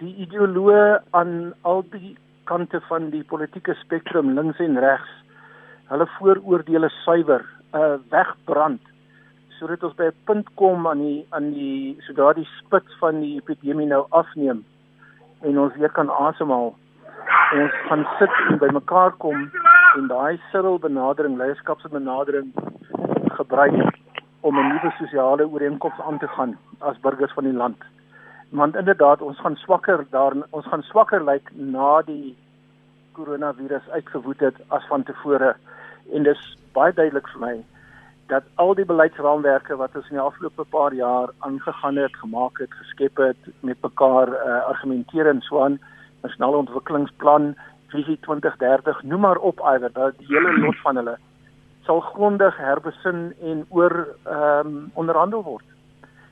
die 0.00 0.14
ideoloë 0.24 1.00
aan 1.10 1.52
al 1.62 1.82
die 1.90 2.16
kante 2.44 2.80
van 2.88 3.10
die 3.10 3.24
politieke 3.24 3.74
spektrum 3.82 4.34
links 4.38 4.62
en 4.62 4.78
regs 4.80 5.10
hulle 5.90 6.06
vooroordeele 6.18 6.88
suiwer, 7.02 7.42
uh 7.74 7.98
wegbrand 8.14 8.82
sodat 9.58 9.82
ons 9.84 9.96
by 9.98 10.06
'n 10.08 10.22
punt 10.26 10.48
kom 10.56 10.86
aan 10.86 11.02
die 11.04 11.26
aan 11.36 11.50
die 11.52 11.98
sodat 12.06 12.36
die 12.36 12.48
spits 12.58 12.94
van 13.02 13.20
die 13.20 13.36
epidemie 13.36 13.86
nou 13.86 14.06
afneem 14.10 14.64
en 15.42 15.58
ons 15.58 15.76
weer 15.76 15.92
kan 15.98 16.08
asemhaal 16.10 16.74
ons 17.60 17.72
gaan 17.88 18.06
sit 18.18 18.36
en 18.48 18.58
bymekaar 18.58 19.16
kom 19.22 19.50
en 19.96 20.06
daai 20.08 20.40
sirkel 20.50 20.78
benadering, 20.78 21.36
leierskapsbenadering 21.38 22.52
gebruik 23.38 23.98
om 24.40 24.58
'n 24.58 24.68
nuwe 24.68 24.90
sosiale 24.98 25.48
ooreenkoms 25.48 26.00
aan 26.00 26.18
te 26.18 26.28
gaan 26.28 26.58
as 26.78 27.00
burgers 27.00 27.32
van 27.32 27.44
die 27.44 27.52
land. 27.62 27.82
Want 28.50 28.76
inderdaad, 28.76 29.22
ons 29.22 29.40
gaan 29.40 29.56
swakker 29.56 30.06
daar 30.10 30.32
ons 30.50 30.66
gaan 30.66 30.82
swakker 30.82 31.24
lyk 31.24 31.50
like 31.50 31.50
na 31.54 32.02
die 32.02 32.36
koronavirus 33.12 33.88
uitgewoed 33.90 34.40
het 34.40 34.56
as 34.68 34.86
van 34.86 35.02
tevore 35.02 35.54
en 36.12 36.22
dis 36.22 36.56
baie 36.72 36.92
duidelik 36.92 37.28
vir 37.28 37.40
my 37.40 37.54
dat 38.30 38.44
al 38.62 38.74
die 38.78 38.86
beleidsraamwerke 38.86 39.76
wat 39.76 39.96
ons 39.98 40.10
in 40.10 40.18
die 40.18 40.24
afgelope 40.24 40.64
paar 40.70 40.94
jaar 40.94 41.32
aangegaan 41.38 41.96
het, 41.96 42.14
gemaak 42.16 42.60
het, 42.62 42.74
geskep 42.82 43.16
het, 43.16 43.48
met 43.60 43.82
mekaar 43.82 44.28
uh, 44.28 44.60
argumenteer 44.70 45.26
en 45.26 45.40
so 45.40 45.64
aan 45.64 45.80
nasionale 46.22 46.56
ontwikkelingsplan, 46.56 47.54
visie 47.88 48.18
2030, 48.20 49.02
noem 49.02 49.20
maar 49.20 49.36
op 49.36 49.60
iwer, 49.60 49.92
dat 49.92 50.18
die 50.18 50.26
hele 50.26 50.58
lot 50.60 50.78
van 50.82 50.96
hulle 50.96 51.16
sal 51.88 52.00
grondig 52.00 52.56
herbesin 52.56 53.32
en 53.42 53.64
oor 53.68 53.94
ehm 54.24 54.66
um, 54.66 54.90
onderhandel 54.94 55.42
word. 55.42 55.64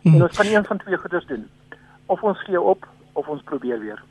Hmm. 0.02 0.14
En 0.14 0.22
ons 0.22 0.36
kan 0.36 0.46
een 0.46 0.64
van 0.64 0.78
twee 0.78 0.96
goeders 0.96 1.26
doen. 1.26 1.48
Of 2.06 2.22
ons 2.22 2.44
gee 2.44 2.60
op 2.60 2.86
of 3.12 3.26
ons 3.28 3.42
probeer 3.42 3.80
weer. 3.80 4.02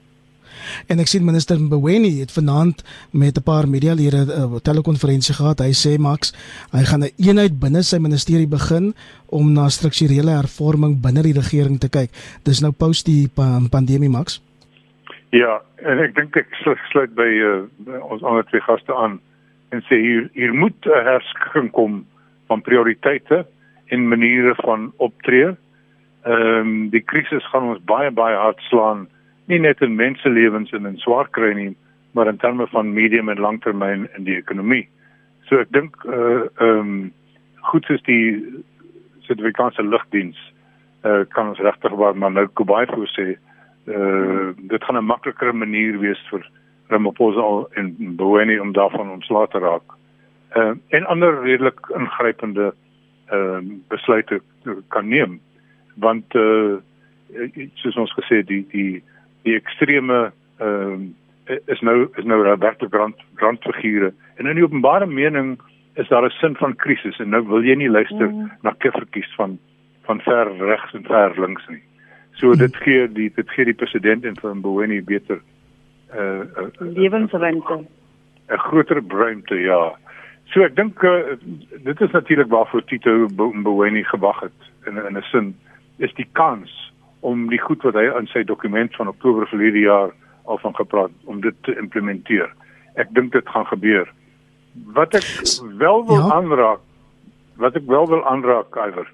En 0.88 1.00
ek 1.00 1.10
sien 1.12 1.26
minister 1.26 1.60
Mboweni 1.60 2.20
het 2.20 2.32
vanaand 2.32 2.84
met 3.12 3.38
'n 3.38 3.44
paar 3.44 3.68
medialede 3.70 4.26
'n 4.26 4.30
uh, 4.30 4.60
telekonferensie 4.62 5.36
gehad. 5.36 5.60
Hy 5.60 5.74
sê 5.74 5.98
Max, 6.00 6.34
hy 6.72 6.84
gaan 6.84 7.00
'n 7.00 7.04
een 7.04 7.28
eenheid 7.28 7.60
binne 7.60 7.84
sy 7.84 7.98
ministerie 7.98 8.48
begin 8.48 8.96
om 9.26 9.52
na 9.52 9.70
strukturele 9.70 10.32
hervorming 10.32 11.02
binne 11.02 11.22
die 11.22 11.34
regering 11.34 11.80
te 11.80 11.90
kyk. 11.90 12.10
Dis 12.44 12.60
nou 12.60 12.72
post 12.72 13.06
die 13.06 13.30
pandemie 13.70 14.10
Max. 14.10 14.42
Ja, 15.36 15.58
en 15.84 16.00
ek 16.00 16.14
dink 16.16 16.38
ek 16.40 16.54
sluit 16.62 17.12
by, 17.18 17.28
uh, 17.44 17.98
ons 18.08 18.24
ander 18.24 18.46
twee 18.48 18.64
gaste 18.64 18.96
aan 18.96 19.18
en 19.76 19.82
sê 19.90 20.00
hier 20.00 20.30
hier 20.32 20.54
moet 20.56 20.86
'n 20.88 21.04
herskikking 21.04 21.72
kom 21.76 22.06
van 22.48 22.62
prioriteite 22.62 23.46
en 23.92 24.08
maniere 24.08 24.56
van 24.64 24.94
optree. 24.98 25.56
Ehm 26.24 26.60
um, 26.60 26.90
die 26.90 27.04
krisis 27.04 27.46
gaan 27.52 27.64
ons 27.64 27.84
baie 27.84 28.12
baie 28.12 28.36
hard 28.36 28.60
slaan, 28.70 29.08
nie 29.46 29.60
net 29.60 29.82
in 29.82 29.96
menselewens 29.96 30.72
en 30.72 30.86
in 30.86 30.98
swaar 30.98 31.28
kry 31.30 31.54
nie, 31.54 31.76
maar 32.12 32.28
in 32.28 32.38
terme 32.38 32.68
van 32.68 32.94
medium 32.94 33.30
en 33.30 33.40
langtermyn 33.40 34.08
in 34.18 34.24
die 34.24 34.38
ekonomie. 34.38 34.88
So 35.48 35.60
ek 35.60 35.72
dink 35.72 35.96
uh 36.06 36.48
ehm 36.60 36.80
um, 36.80 37.12
goed 37.72 37.90
is 37.90 38.02
die 38.04 38.44
Suid-Afrikaanse 39.28 39.84
lugdiens 39.84 40.40
uh 41.04 41.26
kan 41.36 41.50
ons 41.50 41.60
regtig 41.60 41.92
maar 42.16 42.32
nou 42.32 42.48
Kubai 42.48 42.86
voorsê 42.86 43.36
uh 43.88 44.54
dit 44.58 44.84
gaan 44.84 44.98
'n 44.98 45.06
makliker 45.06 45.56
manier 45.56 46.00
wees 46.00 46.28
vir 46.30 46.50
Ramaphosa 46.88 47.68
en 47.76 48.16
Boweni 48.16 48.60
om 48.60 48.72
daarvan 48.72 49.10
ontslae 49.10 49.48
te 49.48 49.60
raak. 49.60 49.88
Uh 50.56 50.74
en 50.88 51.06
ander 51.06 51.42
redelik 51.42 51.80
ingrypende 51.96 52.74
uh 53.32 53.60
besluite 53.88 54.42
kan 54.88 55.08
neem 55.08 55.40
want 55.96 56.36
uh 56.36 56.78
soos 57.74 57.96
ons 57.96 58.14
gesê 58.20 58.44
die 58.46 58.66
die 58.72 59.04
die 59.44 59.56
ekstreme 59.56 60.32
uh 60.62 60.98
is 61.66 61.80
nou 61.82 62.08
is 62.16 62.26
nou 62.26 62.42
werklik 62.44 62.90
brand 62.90 63.16
brandfigure 63.36 64.14
en 64.36 64.48
in 64.48 64.56
die 64.56 64.64
openbare 64.64 65.06
mening 65.06 65.58
is 65.96 66.08
daar 66.08 66.26
'n 66.26 66.30
sin 66.30 66.56
van 66.56 66.76
krisis 66.76 67.20
en 67.20 67.30
nou 67.30 67.48
wil 67.48 67.64
jy 67.64 67.76
nie 67.76 67.90
luister 67.90 68.30
mm. 68.30 68.52
na 68.62 68.76
kiffertjies 68.78 69.36
van 69.36 69.60
van 70.06 70.22
ver 70.22 70.58
regs 70.58 70.94
en 70.94 71.04
ver 71.04 71.40
links 71.40 71.68
nie. 71.68 71.84
So 72.38 72.56
dit 72.56 72.76
gee 72.76 73.08
die 73.12 73.32
dit 73.36 73.50
gee 73.50 73.66
die 73.66 73.78
president 73.78 74.26
en 74.26 74.36
van 74.40 74.62
Boweni 74.62 75.02
beter 75.04 75.40
uh, 76.14 76.22
uh, 76.22 76.68
uh 76.82 76.92
lewensruimte. 76.94 77.86
'n 78.48 78.58
groter 78.58 79.02
ruimte 79.08 79.56
ja. 79.56 79.96
So 80.54 80.64
ek 80.64 80.76
dink 80.76 81.02
uh, 81.04 81.36
dit 81.84 82.02
is 82.02 82.12
natuurlik 82.12 82.50
waarvoor 82.50 82.84
Tito 82.86 83.28
Boweni 83.36 84.04
gewag 84.04 84.40
het 84.40 84.70
in 84.86 84.98
in 84.98 85.18
'n 85.18 85.26
sin 85.32 85.56
is 85.98 86.14
die 86.14 86.30
kans 86.32 86.94
om 87.20 87.50
die 87.50 87.60
goed 87.60 87.82
wat 87.84 87.94
hy 87.94 88.06
in 88.20 88.28
sy 88.28 88.44
dokument 88.44 88.96
van 88.96 89.08
Oktober 89.08 89.48
verlede 89.48 89.80
jaar 89.80 90.14
al 90.46 90.58
van 90.58 90.76
gepraat 90.76 91.12
om 91.26 91.42
dit 91.42 91.56
te 91.62 91.76
implementeer. 91.76 92.54
Ek 92.96 93.10
dink 93.12 93.32
dit 93.32 93.50
gaan 93.50 93.66
gebeur. 93.66 94.08
Wat 94.94 95.16
ek 95.18 95.28
wel 95.78 96.06
wil 96.06 96.22
ja. 96.22 96.34
aanraak, 96.38 96.80
wat 97.58 97.76
ek 97.76 97.88
wel 97.90 98.08
wil 98.08 98.24
aanraak, 98.26 98.76
Iver, 98.76 99.10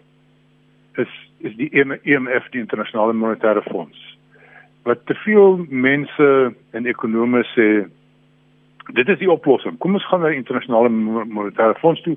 is 1.02 1.14
is 1.44 1.56
die 1.60 1.70
IMF, 1.76 2.48
die 2.52 2.62
internasionale 2.64 3.14
monetaire 3.14 3.62
fonds. 3.68 4.00
Wat 4.88 5.06
te 5.06 5.16
veel 5.24 5.66
mense 5.70 6.30
en 6.72 6.88
ekonome 6.88 7.44
sê 7.52 7.68
dit 8.92 9.10
is 9.10 9.20
die 9.20 9.32
oplossing. 9.32 9.78
Kom 9.80 9.96
ons 9.96 10.08
gaan 10.08 10.24
na 10.24 10.32
die 10.32 10.40
internasionale 10.40 10.90
monetaire 10.92 11.76
fonds 11.80 12.02
toe, 12.04 12.16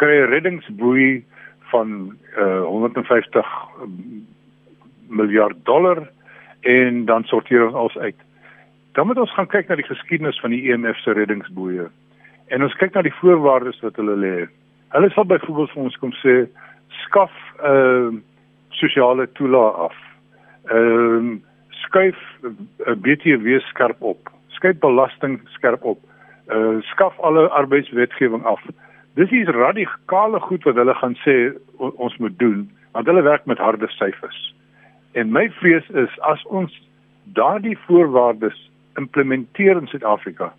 kry 0.00 0.20
'n 0.20 0.30
reddingsboei 0.32 1.24
van 1.72 2.16
uh, 2.36 2.64
150 2.64 3.46
miljard 5.08 5.56
dollar 5.64 6.08
en 6.60 7.04
dan 7.04 7.24
sorteer 7.24 7.66
ons 7.66 7.74
alles 7.74 7.98
uit. 7.98 8.16
Dan 8.92 9.06
moet 9.06 9.18
ons 9.18 9.34
gaan 9.34 9.48
kyk 9.48 9.68
na 9.68 9.76
die 9.80 9.88
geskiedenis 9.88 10.40
van 10.40 10.50
die 10.50 10.62
IMF 10.68 10.98
se 11.00 11.12
reddingsboeie. 11.12 11.88
En 12.52 12.62
ons 12.62 12.76
kyk 12.76 12.94
na 12.94 13.02
die 13.02 13.14
voorwaardes 13.20 13.80
wat 13.80 13.96
hulle 13.96 14.16
lê. 14.16 14.36
Hulle 14.92 15.10
sal 15.10 15.24
byvoorbeeld 15.24 15.72
vir 15.72 15.82
ons 15.82 15.96
kom 15.96 16.12
sê 16.20 16.44
skaf 17.04 17.32
'n 17.60 17.64
uh, 17.64 18.20
sosiale 18.78 19.26
toelaag 19.38 19.74
af. 19.88 19.96
Ehm 20.70 21.32
uh, 21.32 21.40
skuif 21.70 22.18
uh, 22.42 22.94
BTW 22.94 23.58
skerp 23.58 24.02
op. 24.02 24.30
Skuif 24.48 24.78
belasting 24.78 25.40
skerp 25.56 25.84
op. 25.84 25.98
Uh 26.52 26.80
skaf 26.82 27.18
alle 27.20 27.48
arbeidswetgewing 27.48 28.44
af. 28.44 28.60
Dis 29.14 29.30
is 29.30 29.48
radikale 29.48 30.40
goed 30.40 30.64
wat 30.64 30.74
hulle 30.74 30.94
gaan 30.94 31.16
sê 31.24 31.36
ons 31.78 32.16
moet 32.16 32.38
doen 32.38 32.70
want 32.92 33.06
hulle 33.06 33.22
werk 33.22 33.44
met 33.46 33.58
harde 33.58 33.88
syfers. 33.88 34.54
En 35.12 35.32
my 35.32 35.50
vrees 35.60 35.88
is 35.88 36.18
as 36.20 36.44
ons 36.44 36.72
daardie 37.24 37.78
voorwaardes 37.86 38.70
implementeer 39.00 39.76
in 39.76 39.86
Suid-Afrika 39.86 40.52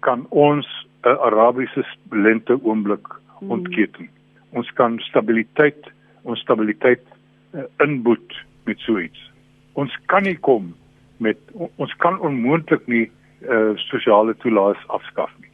kan 0.00 0.26
ons 0.28 0.66
'n 1.04 1.16
Arabiese 1.28 1.84
lente 2.10 2.58
oomblik 2.62 3.06
hmm. 3.38 3.50
ontketen. 3.50 4.04
Hmm. 4.04 4.58
Ons 4.58 4.72
kan 4.72 4.98
stabiliteit, 4.98 5.92
ons 6.22 6.40
stabiliteit 6.40 7.04
uh, 7.54 7.66
inboet 7.84 8.36
met 8.64 8.78
so 8.78 8.98
iets. 8.98 9.30
Ons 9.72 9.94
kan 10.06 10.22
nie 10.22 10.38
kom 10.38 10.74
met 11.16 11.38
ons 11.76 11.94
kan 12.00 12.20
onmoontlik 12.20 12.86
nie 12.86 13.10
uh, 13.48 13.76
sosiale 13.76 14.34
toelaas 14.40 14.80
afskaf 14.86 15.30
nie. 15.40 15.50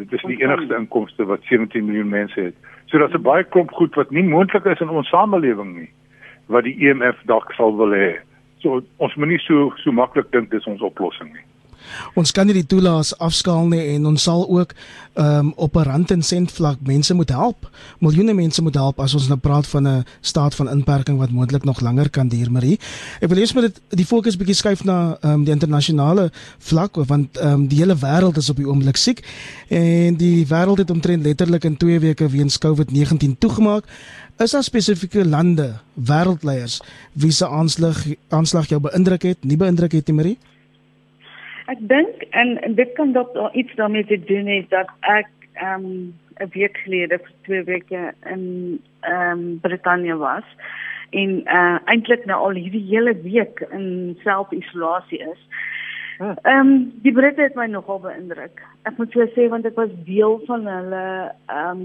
Dit 0.00 0.12
is 0.12 0.22
die 0.28 0.40
enigste 0.40 0.76
inkomste 0.76 1.26
wat 1.28 1.44
17 1.48 1.84
miljoen 1.84 2.08
mense 2.08 2.40
het. 2.40 2.54
So 2.86 2.98
daar's 2.98 3.14
'n 3.14 3.22
baie 3.22 3.44
klomp 3.44 3.70
goed 3.70 3.94
wat 3.94 4.10
nie 4.10 4.22
moontlik 4.22 4.64
is 4.64 4.80
in 4.80 4.88
ons 4.88 5.08
samelewing 5.08 5.76
nie 5.76 5.90
wat 6.46 6.64
die 6.64 6.88
EMF 6.88 7.20
dalk 7.24 7.52
sal 7.52 7.76
wil 7.76 7.92
hê. 7.94 8.18
So 8.58 8.82
ons 8.96 9.14
moenie 9.14 9.38
so 9.38 9.72
so 9.76 9.92
maklik 9.92 10.30
dink 10.32 10.50
dis 10.50 10.66
ons 10.66 10.80
oplossing 10.80 11.32
nie. 11.32 11.46
Ons 12.14 12.32
kan 12.32 12.46
nie 12.46 12.54
die 12.54 12.66
toelaas 12.66 13.12
afskaal 13.18 13.68
nie 13.70 13.82
en 13.94 14.06
ons 14.06 14.22
sal 14.22 14.46
ook 14.48 14.74
um, 15.14 15.52
op 15.56 15.76
'n 15.76 15.82
rand 15.82 16.10
en 16.10 16.22
sent 16.22 16.52
vlak 16.52 16.78
mense 16.82 17.14
moet 17.14 17.28
help. 17.28 17.70
Miljoene 17.98 18.34
mense 18.34 18.62
moet 18.62 18.74
help 18.74 19.00
as 19.00 19.14
ons 19.14 19.28
nou 19.28 19.38
praat 19.38 19.66
van 19.66 19.88
'n 19.88 20.04
staat 20.20 20.54
van 20.54 20.70
inperking 20.70 21.18
wat 21.18 21.30
moontlik 21.30 21.64
nog 21.64 21.80
langer 21.80 22.10
kan 22.10 22.28
duur, 22.28 22.52
Marie. 22.52 22.78
Ek 23.20 23.28
wil 23.28 23.38
eers 23.38 23.52
met 23.52 23.62
dit 23.62 23.80
die 23.88 24.06
fokus 24.06 24.36
bietjie 24.36 24.54
skuif 24.54 24.84
na 24.84 25.18
um, 25.22 25.44
die 25.44 25.52
internasionale 25.52 26.30
vlak 26.58 26.96
want 26.96 27.40
um, 27.42 27.66
die 27.66 27.78
hele 27.78 27.96
wêreld 27.96 28.36
is 28.36 28.50
op 28.50 28.56
die 28.56 28.68
oomblik 28.68 28.96
siek 28.96 29.24
en 29.68 30.16
die 30.16 30.46
wêreld 30.46 30.78
het 30.78 30.90
omtrent 30.90 31.22
letterlik 31.22 31.64
in 31.64 31.76
2 31.76 32.00
weke 32.00 32.28
weens 32.28 32.58
COVID-19 32.58 33.38
toegemaak. 33.38 33.84
Is 34.40 34.50
daar 34.50 34.64
spesifieke 34.64 35.26
lande, 35.28 35.74
wêreldleiers 35.94 36.80
wie 37.12 37.30
se 37.30 37.48
aanslag 37.48 38.06
aanslag 38.28 38.68
jou 38.68 38.80
beïndruk 38.80 39.22
het, 39.22 39.44
nie 39.44 39.56
beïndruk 39.56 39.92
het 39.92 40.06
nie, 40.08 40.16
Marie? 40.16 40.38
Ek 41.70 41.78
dink 41.90 42.24
en, 42.30 42.56
en 42.66 42.74
dit 42.74 42.92
kan 42.98 43.12
dalk 43.14 43.36
iets 43.54 43.74
daarmee 43.78 44.06
te 44.06 44.18
doen 44.26 44.48
hê 44.50 44.62
dat 44.74 44.90
ek 45.00 45.30
ehm 45.54 45.84
um, 45.84 46.14
'n 46.40 46.50
week 46.54 46.76
gelede 46.84 47.18
vir 47.18 47.32
twee 47.46 47.62
weke 47.62 48.02
in 48.32 48.42
ehm 49.00 49.38
um, 49.38 49.58
Brittanje 49.60 50.16
was 50.16 50.46
en 51.10 51.30
uh 51.58 51.78
eintlik 51.84 52.24
nou 52.26 52.38
al 52.46 52.58
hierdie 52.62 52.86
hele 52.88 53.14
week 53.22 53.60
in 53.70 54.16
self-isolasie 54.22 55.20
is. 55.32 55.42
Ehm 56.20 56.58
um, 56.58 56.72
die 57.04 57.12
Britte 57.12 57.42
het 57.42 57.54
my 57.54 57.66
nogal 57.66 58.00
beïndruk. 58.00 58.62
Ek 58.88 58.98
moet 58.98 59.12
so 59.12 59.26
sê 59.34 59.48
want 59.52 59.66
ek 59.68 59.78
was 59.80 59.92
deel 60.08 60.40
van 60.48 60.66
hulle 60.68 61.04
ehm 61.46 61.84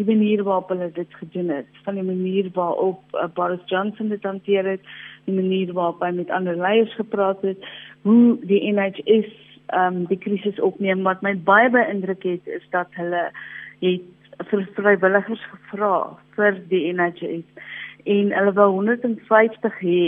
die 0.00 0.08
manier 0.12 0.42
waarop 0.48 0.72
hulle 0.74 0.90
dit 0.92 1.20
gedoen 1.20 1.52
het, 1.58 1.82
van 1.84 1.94
die 1.94 2.08
manier 2.12 2.48
waarop 2.54 3.02
uh, 3.14 3.28
Boris 3.34 3.62
Johnson 3.66 4.08
dit 4.08 4.22
hanteer 4.22 4.66
het, 4.74 4.96
die 5.26 5.34
manier 5.34 5.72
waarop 5.76 6.02
hy 6.04 6.12
met 6.16 6.30
ander 6.30 6.56
leiers 6.56 6.94
gepraat 6.98 7.42
het 7.46 7.66
hoe 8.06 8.38
die 8.46 8.62
NHS 8.72 9.32
ehm 9.66 9.96
um, 9.96 10.04
die 10.06 10.18
krisis 10.18 10.60
opneem. 10.62 11.02
Wat 11.02 11.22
my 11.26 11.34
baie 11.48 11.70
beïndruk 11.74 12.22
het 12.22 12.46
is 12.46 12.66
dat 12.70 12.92
hulle 12.98 13.24
het 13.82 14.46
vir 14.50 14.68
vrywilligers 14.76 15.42
gevra 15.50 15.96
vir 16.36 16.60
die 16.70 16.84
NHS 16.92 17.66
en 18.06 18.30
hulle 18.36 18.54
wou 18.54 18.70
150 18.78 19.82
hê. 19.82 20.00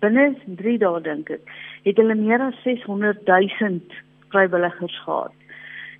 Binne 0.00 0.30
3 0.60 0.78
dae 0.84 1.02
dink 1.04 1.34
ek 1.34 1.50
het 1.88 1.98
hulle 2.00 2.14
meer 2.14 2.42
as 2.44 2.62
600 2.64 3.26
000 3.26 3.80
vrywilligers 4.30 4.96
gehad. 5.04 5.34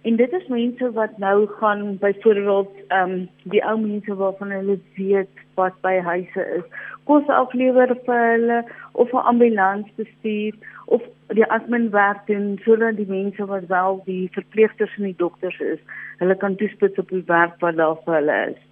En 0.03 0.17
dit 0.17 0.33
is 0.33 0.47
mense 0.49 0.93
wat 0.97 1.19
nou 1.19 1.47
gaan 1.59 1.99
byvoorbeeld 1.99 2.71
ehm 2.89 3.11
um, 3.11 3.29
die 3.53 3.65
ou 3.65 3.77
mense 3.81 4.15
waarvan 4.15 4.55
hulle 4.57 4.79
weet 4.97 5.45
wat 5.59 5.77
by 5.85 5.99
huise 6.01 6.47
is, 6.57 6.65
kos 7.11 7.31
aflewer 7.37 7.95
vir 8.07 8.21
hulle 8.33 8.59
of 9.05 9.13
'n 9.13 9.27
ambulans 9.33 9.89
bestuur 10.01 10.55
of 10.97 11.03
die 11.39 11.47
admin 11.57 11.89
werk 11.95 12.21
doen 12.27 12.47
sodat 12.65 12.97
die 13.01 13.09
mense 13.09 13.47
wat 13.53 13.67
wel 13.73 14.01
die 14.07 14.29
verpleegsters 14.37 14.97
en 14.99 15.09
die 15.09 15.21
dokters 15.25 15.59
is, 15.73 15.81
hulle 16.23 16.37
kan 16.43 16.57
toespits 16.63 17.03
op 17.03 17.09
die 17.17 17.27
werk 17.27 17.59
wat 17.67 17.77
daar 17.83 17.99
vir 18.05 18.15
hulle 18.19 18.39
is. 18.53 18.63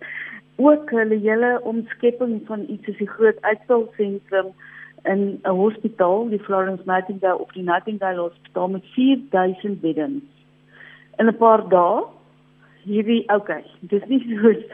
Ook 0.68 0.90
hulle 0.90 1.18
hele 1.26 1.52
omskepping 1.72 2.40
van 2.46 2.66
iets 2.68 2.86
soos 2.86 3.02
die 3.02 3.12
groot 3.16 3.42
uitstalsentrum 3.50 4.52
in 5.04 5.20
'n 5.44 5.58
hospitaal, 5.62 6.28
die 6.28 6.44
Florence 6.46 6.82
Nightingale 6.86 7.38
of 7.38 7.52
die 7.52 7.66
Nightingale 7.72 8.20
Hospital 8.20 8.68
met 8.68 8.84
4000 8.94 9.80
beddens 9.80 10.22
in 11.18 11.26
'n 11.26 11.36
paar 11.36 11.68
dae 11.68 12.17
hierdie 12.88 13.22
okay 13.34 13.62
dis 13.92 14.04
nie 14.10 14.20
soos 14.30 14.64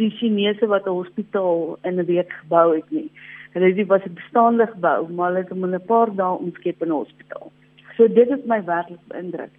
die 0.00 0.10
Chinese 0.18 0.68
wat 0.72 0.86
'n 0.86 0.98
hospitaal 1.00 1.78
in 1.88 2.00
'n 2.00 2.06
week 2.06 2.32
gebou 2.40 2.76
het 2.76 2.90
nie. 2.90 3.10
Hulle 3.54 3.72
het 3.74 3.88
was 3.88 4.04
'n 4.06 4.14
bestaande 4.20 4.66
gebou 4.66 5.08
maar 5.12 5.28
hulle 5.30 5.42
het 5.42 5.52
hom 5.54 5.64
in 5.64 5.74
'n 5.74 5.86
paar 5.86 6.14
dae 6.14 6.38
omskep 6.38 6.82
in 6.82 6.88
'n 6.88 7.00
hospitaal. 7.02 7.52
So 7.96 8.08
dit 8.08 8.28
het 8.28 8.46
my 8.46 8.64
werklik 8.64 9.04
beïndruk. 9.08 9.52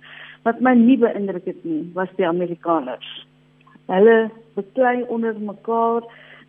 Wat 0.43 0.59
my 0.59 0.73
nie 0.73 0.97
beïndruk 0.97 1.45
het 1.45 1.63
nie 1.63 1.91
was 1.93 2.09
die 2.15 2.27
Amerikaners. 2.27 3.27
Hulle 3.87 4.29
beklei 4.55 5.03
onder 5.07 5.39
mekaar 5.39 6.03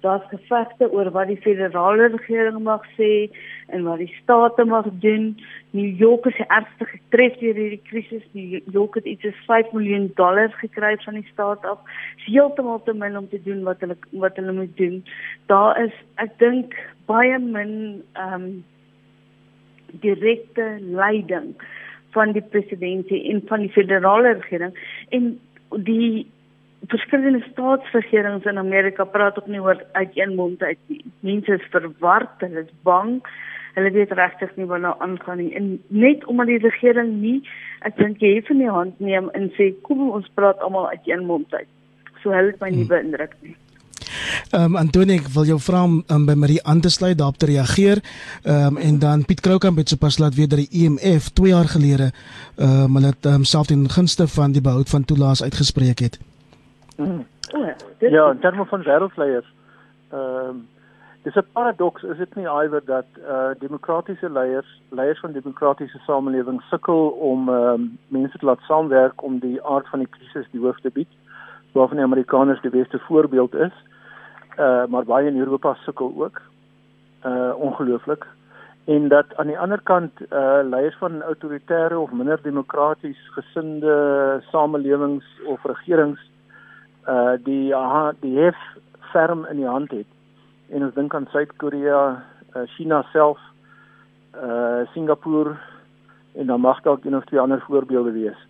daar's 0.04 0.26
gevegte 0.28 0.90
oor 0.92 1.08
wat 1.16 1.30
die 1.32 1.40
federale 1.40 2.08
regering 2.12 2.58
mag 2.66 2.84
sê 2.98 3.10
en 3.72 3.86
wat 3.88 4.02
die 4.02 4.12
state 4.20 4.64
mag 4.68 4.88
doen. 5.04 5.30
New 5.72 6.00
York 6.00 6.26
is 6.30 6.40
ernstig 6.46 6.90
getref 6.92 7.38
deur 7.40 7.60
hierdie 7.60 7.80
krisis. 7.88 8.24
New 8.36 8.60
York 8.76 8.98
het 9.00 9.08
iets 9.14 9.24
soos 9.24 9.40
5 9.48 9.72
miljoen 9.76 10.10
dollar 10.20 10.52
gekry 10.60 10.92
van 11.06 11.18
die 11.20 11.26
staat 11.32 11.64
af. 11.72 11.80
Dis 12.18 12.28
heeltemal 12.34 12.82
te 12.84 12.96
min 13.00 13.16
om 13.22 13.28
te 13.32 13.40
doen 13.48 13.64
wat 13.68 13.80
hulle 13.84 13.96
wat 14.26 14.36
hulle 14.40 14.56
moet 14.60 14.76
doen. 14.80 15.00
Daar 15.52 15.80
is 15.86 15.96
ek 16.26 16.36
dink 16.44 16.76
baie 17.08 17.40
min 17.40 17.74
ehm 18.12 18.38
um, 18.42 18.52
direkte 20.02 20.64
leiding 20.80 21.54
van 22.14 22.32
die 22.34 22.42
president 22.42 23.10
en 23.14 23.42
van 23.46 23.62
die 23.62 23.70
federale 23.70 24.32
regering 24.40 24.74
en 25.14 25.28
die 25.86 26.26
verskillende 26.88 27.44
staatsregerings 27.52 28.44
in 28.44 28.58
Amerika 28.58 29.04
praat 29.04 29.38
ook 29.38 29.46
nie 29.46 29.60
oor 29.60 29.80
uit 29.92 30.10
een 30.14 30.34
mond 30.34 30.62
uit 30.62 30.78
nie. 30.86 31.04
Mense 31.20 31.58
is 31.58 31.66
verward, 31.70 32.34
hulle 32.38 32.64
is 32.64 32.72
bang. 32.82 33.20
Hulle 33.74 33.90
weet 33.90 34.12
regtig 34.12 34.56
nie 34.56 34.66
wat 34.70 34.80
nou 34.80 34.94
aangaan 34.98 35.38
nie. 35.42 35.54
En 35.54 35.82
net 35.88 36.24
omdat 36.24 36.46
die 36.46 36.62
regering 36.62 37.12
nie 37.20 37.40
ek 37.84 37.98
dink 38.00 38.22
jy 38.22 38.36
het 38.38 38.48
in 38.52 38.62
die 38.62 38.70
hand 38.70 39.00
neem 39.00 39.28
en 39.36 39.50
sê 39.58 39.72
kom 39.86 40.08
ons 40.10 40.30
praat 40.38 40.60
almal 40.64 40.88
uit 40.92 41.10
een 41.10 41.26
mond 41.26 41.54
uit. 41.54 41.68
So 42.22 42.32
hulle 42.32 42.54
het 42.54 42.60
my 42.62 42.70
nie 42.72 42.84
hmm. 42.86 42.92
beïndruk 42.92 43.36
nie. 43.42 43.56
Ehm 44.54 44.74
um, 44.74 44.76
Antonie, 44.76 45.18
ek 45.20 45.28
wil 45.34 45.48
jou 45.48 45.58
vra 45.60 45.82
om 45.84 45.96
um, 46.12 46.26
by 46.26 46.36
Marie 46.38 46.60
aan 46.62 46.80
te 46.80 46.90
sluit 46.92 47.18
daarop 47.18 47.38
te 47.38 47.48
reageer. 47.50 48.00
Ehm 48.42 48.76
um, 48.76 48.78
en 48.78 48.98
dan 48.98 49.24
Piet 49.24 49.40
Kroukamp 49.40 49.80
het 49.80 49.88
sopas 49.88 50.18
laat 50.18 50.34
weet 50.38 50.50
dat 50.50 50.62
die 50.62 50.84
IMF 50.84 51.28
e 51.28 51.34
2 51.40 51.50
jaar 51.52 51.68
gelede 51.68 52.12
ehm 52.56 52.84
um, 52.84 52.94
hulle 52.96 53.12
het 53.12 53.26
um, 53.32 53.44
self 53.44 53.66
ten 53.66 53.88
gunste 53.90 54.28
van 54.28 54.52
die 54.52 54.62
behoud 54.62 54.88
van 54.88 55.04
toelaas 55.04 55.42
uitgespreek 55.42 55.98
het. 55.98 56.18
Mm. 56.96 57.26
Ja, 57.98 58.30
in 58.30 58.38
terme 58.38 58.64
van 58.64 58.82
wêreldleiers. 58.82 59.52
Ehm 60.10 60.48
uh, 60.48 60.62
dis 61.22 61.34
'n 61.34 61.46
paradoks, 61.52 62.02
is 62.02 62.16
dit 62.16 62.34
nie 62.34 62.46
iwer 62.46 62.84
dat 62.84 63.06
eh 63.14 63.34
uh, 63.34 63.50
demokratiese 63.58 64.30
leiers, 64.30 64.82
leiers 64.90 65.20
van 65.20 65.32
demokratiese 65.32 65.98
samelewings 65.98 66.68
sukkel 66.68 67.08
om 67.08 67.48
ehm 67.48 67.82
uh, 67.82 67.88
mense 68.08 68.38
te 68.38 68.46
laat 68.46 68.60
saamwerk 68.60 69.22
om 69.22 69.38
die 69.38 69.64
aard 69.64 69.88
van 69.88 69.98
die 69.98 70.08
krisis 70.08 70.50
die 70.50 70.60
hoof 70.60 70.80
te 70.80 70.90
bied, 70.90 71.08
waarvan 71.72 71.96
die 71.96 72.06
Amerikaners 72.06 72.60
die 72.60 72.70
beste 72.70 72.98
voorbeeld 72.98 73.54
is. 73.54 73.72
Eh 74.56 74.64
uh, 74.64 74.86
maar 74.86 75.04
baie 75.04 75.26
in 75.26 75.38
Europa 75.38 75.74
sukkel 75.74 76.12
ook. 76.16 76.40
Eh 77.20 77.30
uh, 77.30 77.54
ongelooflik. 77.56 78.26
en 78.84 79.08
dat 79.08 79.36
aan 79.36 79.46
die 79.46 79.58
ander 79.58 79.80
kant 79.82 80.20
uh 80.20 80.60
leiers 80.62 80.96
van 80.96 81.22
autoritaire 81.22 81.98
of 81.98 82.10
minder 82.10 82.42
demokraties 82.42 83.30
gesinde 83.32 84.42
samelewings 84.50 85.24
of 85.46 85.64
regerings 85.64 86.20
uh 87.08 87.36
die 87.44 87.74
aha, 87.74 88.12
die 88.20 88.38
hef 88.38 88.56
ferm 89.12 89.44
in 89.50 89.56
die 89.56 89.68
hand 89.68 89.90
het. 89.90 90.08
En 90.70 90.84
ons 90.84 90.94
dink 90.94 91.14
aan 91.14 91.28
Suid-Korea, 91.30 92.22
uh, 92.56 92.62
China 92.76 93.02
self, 93.12 93.38
uh 94.34 94.86
Singapore 94.92 95.56
en 96.34 96.46
dan 96.46 96.60
mag 96.60 96.82
dalk 96.82 97.04
een 97.04 97.16
of 97.16 97.24
twee 97.24 97.40
ander 97.40 97.60
voorbeelde 97.60 98.12
wees 98.12 98.40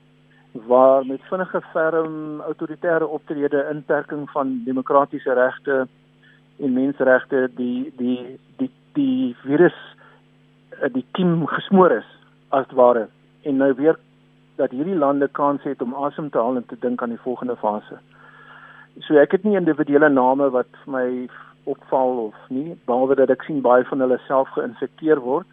waar 0.55 1.07
met 1.07 1.21
vinnige 1.23 1.61
ferm 1.61 2.41
autoritaire 2.41 3.07
optrede 3.07 3.69
inperking 3.73 4.31
van 4.31 4.63
demokratiese 4.65 5.33
regte 5.33 5.87
en 6.57 6.73
menseregte 6.73 7.51
die 7.55 7.93
die 7.97 8.39
die 8.57 8.71
die 8.93 9.37
virus 9.43 9.75
die 10.93 11.07
kiem 11.11 11.47
gesmoor 11.47 11.91
is 11.91 12.11
as 12.49 12.71
ware 12.71 13.09
en 13.43 13.57
nou 13.57 13.73
weer 13.75 13.99
dat 14.57 14.71
hierdie 14.71 14.95
lande 14.95 15.29
kans 15.29 15.63
het 15.63 15.83
om 15.83 15.95
asem 15.95 16.31
te 16.31 16.39
haal 16.39 16.57
en 16.57 16.67
te 16.67 16.77
dink 16.81 17.03
aan 17.03 17.11
die 17.11 17.25
volgende 17.25 17.57
fase. 17.57 17.99
So 19.03 19.19
ek 19.19 19.33
het 19.35 19.43
nie 19.43 19.57
individuele 19.59 20.09
name 20.09 20.51
wat 20.55 20.71
vir 20.85 20.93
my 20.95 21.09
opval 21.67 22.29
of 22.29 22.37
nie 22.55 22.77
behalwe 22.87 23.17
dat 23.19 23.33
ek 23.35 23.43
sien 23.47 23.63
baie 23.65 23.87
van 23.89 24.05
hulle 24.05 24.21
self 24.29 24.53
geïnfekteer 24.55 25.19
word 25.25 25.49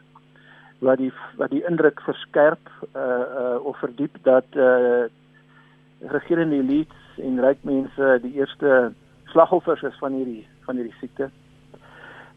wat 0.85 0.99
die 1.01 1.11
wat 1.39 1.53
die 1.53 1.63
indruk 1.69 2.01
verskerp 2.05 2.69
uh 2.91 3.01
uh 3.01 3.57
of 3.65 3.79
verdiep 3.81 4.19
dat 4.27 4.45
uh 4.57 5.07
regerende 6.13 6.59
elites 6.61 7.21
en 7.21 7.41
ryk 7.41 7.63
mense 7.65 8.13
die 8.21 8.33
eerste 8.37 8.91
slagoffers 9.33 9.81
is 9.89 9.97
van 10.03 10.13
hierdie 10.17 10.45
van 10.65 10.77
hierdie 10.77 10.97
siekte. 10.99 11.29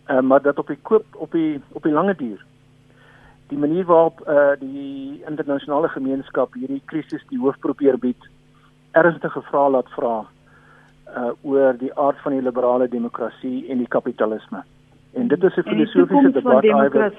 Uh 0.09 0.21
maar 0.21 0.43
dat 0.43 0.59
op 0.59 0.73
die 0.73 0.81
koop 0.83 1.05
op 1.27 1.33
die 1.33 1.61
op 1.73 1.83
die 1.83 1.93
lange 1.93 2.17
duur 2.17 2.41
die 3.49 3.59
manier 3.59 3.85
waarop 3.85 4.23
uh, 4.29 4.57
die 4.61 5.23
internasionale 5.29 5.89
gemeenskap 5.89 6.55
hierdie 6.55 6.83
krisis 6.89 7.25
die 7.29 7.39
hoof 7.39 7.59
probeer 7.61 7.99
bied 8.01 8.29
ernstige 8.97 9.43
vrae 9.51 9.71
laat 9.71 9.91
vra 9.97 10.23
uh, 11.17 11.31
oor 11.43 11.77
die 11.79 11.95
aard 11.95 12.19
van 12.23 12.33
die 12.33 12.43
liberale 12.43 12.89
demokrasie 12.89 13.69
en 13.71 13.79
die 13.79 13.89
kapitalisme. 13.89 14.63
En 15.13 15.29
dit 15.29 15.43
is 15.45 15.57
'n 15.57 15.63
filosofiese 15.63 16.31
debat 16.33 16.65
oor 16.65 17.13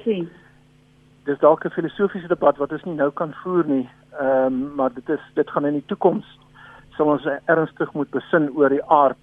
Dis 1.25 1.39
dalk 1.39 1.65
'n 1.65 1.69
filosofiese 1.69 2.27
debat 2.27 2.57
wat 2.57 2.71
ons 2.71 2.83
nie 2.83 2.95
nou 2.95 3.11
kan 3.11 3.33
voer 3.43 3.65
nie. 3.65 3.89
Ehm 4.19 4.45
um, 4.45 4.75
maar 4.75 4.93
dit 4.93 5.09
is 5.09 5.19
dit 5.33 5.49
gaan 5.49 5.65
in 5.65 5.73
die 5.73 5.85
toekoms 5.85 6.25
sal 6.97 7.05
ons 7.05 7.25
ernstig 7.45 7.93
moet 7.93 8.09
besin 8.09 8.49
oor 8.55 8.69
die 8.69 8.83
aard 8.83 9.19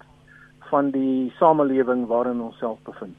van 0.69 0.91
die 0.91 1.33
samelewing 1.39 2.05
waarin 2.07 2.41
ons 2.41 2.57
self 2.57 2.79
bevind. 2.87 3.15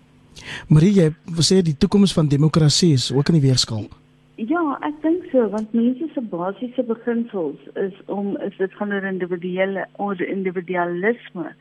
Marie, 0.68 0.92
jy 0.92 1.10
sê 1.46 1.60
die 1.62 1.76
toekoms 1.78 2.14
van 2.16 2.28
demokrasie 2.28 2.92
is 2.92 3.12
ook 3.12 3.30
in 3.30 3.38
die 3.38 3.48
weegskaal. 3.48 3.86
Ja, 4.34 4.60
ek 4.82 4.96
dink 5.04 5.28
so 5.30 5.44
want 5.52 5.74
mense 5.78 6.08
se 6.10 6.20
basiese 6.26 6.82
beginsels 6.88 7.68
is 7.78 7.94
om 8.10 8.32
is 8.42 8.56
dit 8.58 8.72
gaan 8.80 8.90
oor 8.90 9.04
individuele 9.06 9.84
oor 10.02 10.18
individualisme. 10.18 11.52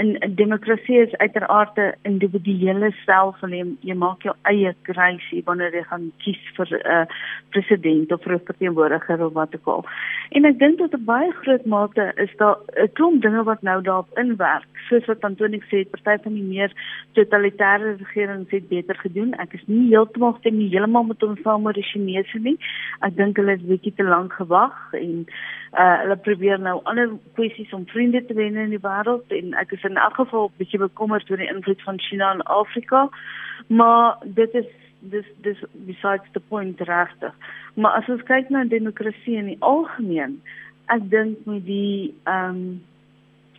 En 0.00 0.16
demokrasie 0.34 0.96
is 1.02 1.12
uiteraard 1.20 1.76
'n 1.76 1.92
individuele 2.02 2.90
stelsel. 3.02 3.48
Jy, 3.48 3.76
jy 3.80 3.94
maak 3.94 4.22
jou 4.22 4.34
eie 4.42 4.74
keuse 4.82 5.42
wanneer 5.44 5.74
jy 5.74 5.82
gaan 5.82 6.12
kies 6.24 6.40
vir 6.56 6.68
'n 6.72 6.80
uh, 6.96 7.06
president 7.50 8.12
of 8.12 8.22
vir 8.22 8.34
'n 8.34 8.46
verteenwoordiger 8.46 9.24
of 9.26 9.32
wat 9.32 9.54
ook 9.54 9.66
al. 9.66 9.84
En 10.30 10.44
ek 10.44 10.58
dink 10.58 10.78
tot 10.78 10.94
'n 10.94 11.04
baie 11.04 11.30
groot 11.32 11.66
mate 11.66 12.12
is 12.16 12.32
daar 12.36 12.56
'n 12.56 12.92
klomp 12.92 13.22
dinge 13.22 13.44
wat 13.44 13.62
nou 13.62 13.82
daarop 13.82 14.18
inwerk. 14.18 14.66
Soos 14.88 15.04
wat 15.06 15.24
Antonie 15.24 15.62
sê, 15.70 15.84
party 15.90 16.22
van 16.22 16.34
die 16.34 16.42
meer 16.42 16.72
totalitêre 17.12 17.96
regerings 17.96 18.50
het 18.50 18.68
beter 18.68 18.96
gedoen. 18.96 19.34
Ek 19.34 19.52
is 19.52 19.66
nie 19.66 19.88
heeltemal 19.88 20.36
stem 20.38 20.56
nie 20.56 20.68
heeltemal 20.68 21.04
met 21.04 21.22
ons 21.22 21.40
saam 21.42 21.66
oor 21.66 21.72
die 21.72 21.82
Chinese 21.82 22.13
nie. 22.44 22.56
Ek 23.00 23.16
dink 23.16 23.36
hulle 23.36 23.56
het 23.56 23.66
bietjie 23.66 23.94
te 23.94 24.06
lank 24.06 24.32
gewag 24.32 24.76
en 24.92 25.26
uh 25.74 25.96
hulle 26.04 26.16
probeer 26.16 26.60
nou 26.62 26.80
ander 26.84 27.10
kwessies 27.34 27.72
om 27.72 27.86
vriende 27.86 28.24
te 28.24 28.34
wen 28.34 28.56
in 28.56 28.70
die 28.70 28.82
wêreld 28.82 29.32
en 29.34 29.54
ek 29.58 29.72
is 29.72 29.84
in 29.84 29.96
elk 29.96 30.14
geval 30.14 30.50
bietjie 30.58 30.78
bekommerd 30.78 31.30
oor 31.30 31.42
die 31.42 31.50
invloed 31.50 31.82
van 31.82 32.00
China 32.00 32.32
in 32.34 32.42
Afrika. 32.42 33.08
Maar 33.66 34.16
dit 34.24 34.54
is 34.54 34.70
dis 35.10 35.26
dis 35.42 35.60
besides 35.72 36.28
the 36.32 36.40
point 36.40 36.80
regtig. 36.80 37.34
Maar 37.74 38.00
as 38.00 38.08
ons 38.08 38.22
kyk 38.22 38.48
na 38.48 38.64
demokrasie 38.64 39.36
in 39.36 39.50
die 39.52 39.60
algemeen, 39.60 40.40
ek 40.92 41.10
dink 41.10 41.46
met 41.48 41.64
die 41.66 42.14
ehm 42.24 42.58
um, 42.58 42.82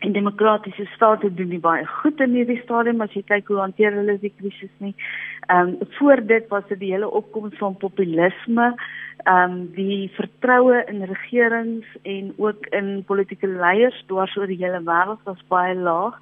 en 0.06 0.14
demokratiese 0.14 0.86
state 0.96 1.32
doen 1.34 1.50
nie 1.50 1.62
baie 1.62 1.86
goed 2.00 2.22
in 2.24 2.36
hierdie 2.38 2.62
stadium 2.64 3.02
as 3.06 3.14
jy 3.18 3.24
kyk 3.32 3.50
hoe 3.52 3.64
hanteer 3.64 3.96
hulle 3.98 4.18
die 4.22 4.34
krisis 4.38 4.72
nie. 4.84 4.94
Ehm 5.48 5.76
um, 5.76 5.90
voor 5.98 6.22
dit 6.30 6.48
was 6.54 6.68
dit 6.70 6.80
die 6.80 6.94
hele 6.94 7.10
opkoms 7.10 7.58
van 7.62 7.78
populisme 7.82 8.74
ehm 9.26 9.52
um, 9.52 9.62
die 9.74 10.12
vertroue 10.16 10.84
in 10.92 11.04
regerings 11.10 11.88
en 12.04 12.34
ook 12.38 12.68
in 12.80 13.04
politieke 13.08 13.48
leiers 13.48 14.04
dwars 14.08 14.36
oor 14.38 14.48
die 14.48 14.62
hele 14.62 14.82
wêreld 14.90 15.24
was 15.30 15.48
baie 15.54 15.76
laag. 15.76 16.20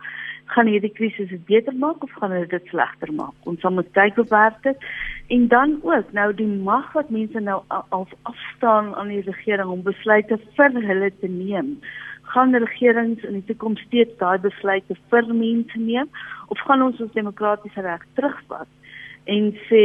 Gaan 0.53 0.67
hierdie 0.67 0.91
krisis 0.91 1.29
dit 1.29 1.45
beter 1.45 1.75
maak 1.75 2.03
of 2.03 2.11
gaan 2.19 2.35
dit 2.47 2.71
slegter 2.71 3.13
maak? 3.13 3.35
Ons 3.43 3.63
moet 3.63 3.91
kyk 3.91 4.17
op 4.23 4.31
dit. 4.63 4.87
En 5.27 5.47
dan 5.47 5.79
ook 5.81 6.11
nou 6.11 6.33
die 6.35 6.47
mag 6.47 6.91
wat 6.93 7.09
mense 7.09 7.39
nou 7.39 7.61
al 7.67 8.07
afstaan 8.21 8.95
aan 8.95 9.07
die 9.07 9.21
regering 9.21 9.69
om 9.69 9.83
besluite 9.83 10.39
vir 10.55 10.81
hulle 10.89 11.11
te 11.19 11.27
neem. 11.27 11.77
Gaan 12.33 12.55
regerings 12.55 13.23
in 13.23 13.39
die 13.39 13.45
toekoms 13.49 13.81
steeds 13.87 14.17
daai 14.17 14.39
besluite 14.41 14.97
vir 15.11 15.33
mense 15.33 15.79
neem? 15.79 16.09
Of 16.49 16.61
gaan 16.67 16.81
ons 16.81 17.01
ons 17.01 17.13
demokratiese 17.17 17.81
reg 17.85 18.05
terugvat 18.17 18.69
en 19.29 19.51
sê 19.69 19.83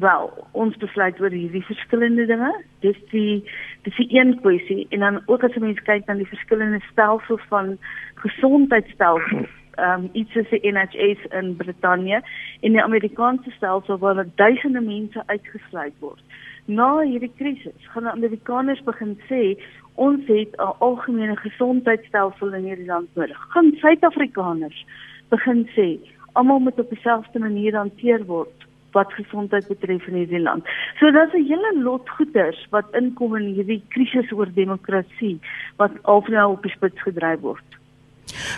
wel 0.00 0.28
ons 0.52 0.76
besluit 0.80 1.18
oor 1.20 1.34
hierdie 1.34 1.64
verskillende 1.64 2.26
dinge. 2.28 2.52
Dis 2.84 2.98
die 3.10 3.42
dis 3.86 3.96
die 3.96 4.08
een 4.18 4.36
kwessie. 4.40 4.86
En 4.90 5.04
dan 5.04 5.20
ook 5.26 5.44
as 5.44 5.56
mense 5.60 5.82
kyk 5.88 6.06
na 6.06 6.16
die 6.20 6.28
verskillende 6.28 6.80
stelsels 6.90 7.44
van 7.48 7.76
gesondheidstelsels 8.24 9.50
ehm 9.80 10.04
um, 10.04 10.08
iets 10.12 10.32
soos 10.36 10.50
die 10.52 10.72
NHS 10.72 11.22
in 11.32 11.54
Brittanje 11.56 12.20
en 12.60 12.74
die 12.76 12.82
Amerikaanse 12.82 13.50
stelsel 13.56 13.98
waar 13.98 14.26
duisende 14.36 14.80
mense 14.80 15.22
uitgesluit 15.26 15.94
word. 16.00 16.20
Na 16.66 17.00
hierdie 17.00 17.32
krisis 17.36 17.88
gaan 17.94 18.06
Amerikaners 18.06 18.82
begin 18.84 19.16
sê 19.30 19.56
ons 19.94 20.26
het 20.26 20.56
'n 20.56 20.74
algemene 20.78 21.36
gesondheidstelsel 21.36 22.54
in 22.54 22.64
hierdie 22.64 22.86
land 22.86 23.08
nodig 23.14 23.46
gaan 23.54 23.72
Suid-Afrikaners 23.80 24.86
begin 25.28 25.68
sê 25.76 25.98
almal 26.32 26.58
moet 26.58 26.78
op 26.78 26.90
dieselfde 26.90 27.38
manier 27.38 27.76
hanteer 27.76 28.24
word 28.26 28.66
wat 28.92 29.12
gesondheid 29.12 29.68
betref 29.68 30.06
in 30.06 30.14
hierdie 30.14 30.40
land. 30.40 30.64
So 31.00 31.10
daar's 31.10 31.34
'n 31.34 31.44
hele 31.44 31.82
lot 31.82 32.08
goeders 32.08 32.66
wat 32.70 32.86
inkom 32.92 33.36
in 33.36 33.54
hierdie 33.54 33.82
krisis 33.88 34.32
oor 34.32 34.48
demokrasie 34.54 35.40
wat 35.76 35.92
alvnou 36.02 36.52
op 36.52 36.62
die 36.62 36.72
spits 36.72 37.00
gedryf 37.02 37.40
word. 37.40 37.68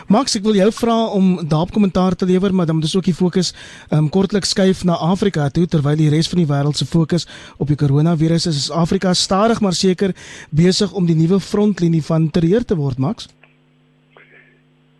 Max, 0.08 0.36
ek 0.36 0.44
wil 0.46 0.58
jou 0.58 0.70
vra 0.72 0.96
om 1.14 1.48
daarop 1.48 1.72
kommentaar 1.74 2.16
te 2.16 2.26
lewer, 2.26 2.54
maar 2.54 2.66
dan 2.66 2.76
moet 2.78 2.84
ons 2.84 2.96
ook 2.96 3.08
die 3.10 3.16
fokus 3.16 3.54
um, 3.90 4.08
kortliks 4.08 4.54
skuif 4.54 4.84
na 4.84 4.96
Afrika 4.96 5.48
toe 5.48 5.66
terwyl 5.66 5.96
die 5.96 6.10
res 6.10 6.28
van 6.28 6.42
die 6.42 6.50
wêreld 6.50 6.76
se 6.76 6.86
fokus 6.86 7.26
op 7.58 7.68
die 7.68 7.78
koronavirus 7.78 8.46
is. 8.46 8.56
Is 8.66 8.70
Afrika 8.70 9.14
stadig 9.14 9.60
maar 9.60 9.72
seker 9.72 10.14
besig 10.50 10.92
om 10.92 11.06
die 11.06 11.16
nuwe 11.16 11.40
frontlinie 11.40 12.02
van 12.02 12.30
terreur 12.30 12.64
te 12.64 12.76
word, 12.76 12.98
Max? 12.98 13.28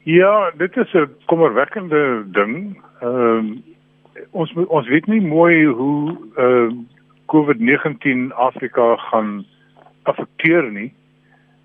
Ja, 0.05 0.51
dit 0.59 0.77
is 0.77 0.93
'n 0.93 1.09
kommerwekkende 1.27 2.25
ding. 2.33 2.77
Ehm 3.01 3.39
um, 3.39 3.63
ons 4.31 4.53
ons 4.69 4.89
weet 4.89 5.07
nie 5.07 5.21
mooi 5.21 5.65
hoe 5.65 6.17
uh 6.37 6.73
COVID-19 7.27 8.35
Afrika 8.35 8.97
gaan 8.97 9.45
affekteer 10.03 10.73
nie. 10.73 10.93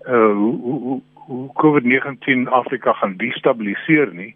Uh 0.08 0.32
hoe 0.32 0.56
hoe 0.60 1.00
hoe 1.30 1.46
COVID-19 1.62 2.50
Afrika 2.50 2.92
gaan 2.98 3.16
destabiliseer 3.16 4.10
nie, 4.14 4.34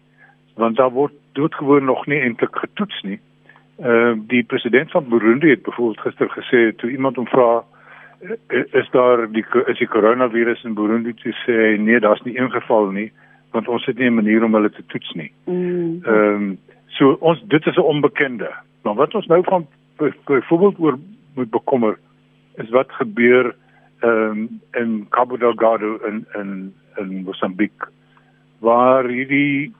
want 0.55 0.79
daar 0.79 0.93
word 0.95 1.13
doodgewoon 1.35 1.85
nog 1.85 2.05
nie 2.07 2.21
eintlik 2.23 2.55
getoets 2.55 3.01
nie. 3.03 3.19
Uh 3.79 4.13
die 4.31 4.43
president 4.43 4.91
van 4.91 5.09
Burundi 5.11 5.49
het 5.51 5.63
byvoorbeeld 5.67 6.05
gister 6.07 6.29
gesê 6.31 6.61
toe 6.79 6.91
iemand 6.91 7.19
hom 7.19 7.27
vra 7.27 7.63
is 8.79 8.87
daar 8.91 9.25
die 9.31 9.43
is 9.65 9.77
die 9.77 9.91
koronavirus 9.91 10.63
in 10.63 10.77
Burundi 10.79 11.13
te 11.13 11.35
sê 11.43 11.75
nee, 11.81 11.99
daar's 11.99 12.23
nie 12.23 12.37
een 12.39 12.51
geval 12.51 12.87
nie, 12.95 13.11
want 13.51 13.67
ons 13.67 13.85
het 13.85 13.97
nie 13.99 14.09
'n 14.09 14.21
manier 14.21 14.43
om 14.43 14.53
hulle 14.53 14.71
te 14.71 14.85
toets 14.85 15.11
nie. 15.13 15.31
Mm. 15.45 15.99
Ehm 16.03 16.33
um, 16.33 16.57
So 16.97 17.17
ons 17.19 17.41
dit 17.51 17.65
is 17.65 17.75
'n 17.75 17.89
onbekende. 17.93 18.51
Maar 18.83 18.95
wat 18.95 19.15
ons 19.15 19.25
nou 19.25 19.43
van 19.43 19.67
byvoorbeeld 20.25 20.79
oor 20.79 20.97
moet 21.35 21.49
bekommer 21.49 21.97
is 22.55 22.69
wat 22.69 22.91
gebeur 22.91 23.55
ehm 23.99 24.11
um, 24.11 24.61
in 24.71 25.05
Cabo 25.09 25.37
Delgado 25.37 25.95
in 25.95 26.25
in 26.33 26.73
in 27.01 27.23
Mosambik 27.23 27.89
waar 28.59 29.07
hierdie 29.07 29.73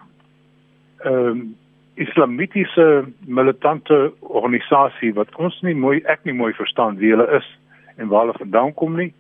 ehm 1.04 1.30
um, 1.30 1.56
islamitiese 1.96 3.06
militante 3.24 4.14
organisasie 4.20 5.14
wat 5.16 5.36
ons 5.40 5.56
nie 5.64 5.76
mooi 5.76 6.02
ek 6.12 6.26
nie 6.28 6.34
mooi 6.36 6.52
verstaan 6.54 6.98
wie 7.00 7.14
hulle 7.14 7.28
is 7.38 7.48
en 7.96 8.10
waar 8.12 8.26
hulle 8.26 8.42
vandaan 8.42 8.74
kom 8.74 8.98
nie 9.00 9.14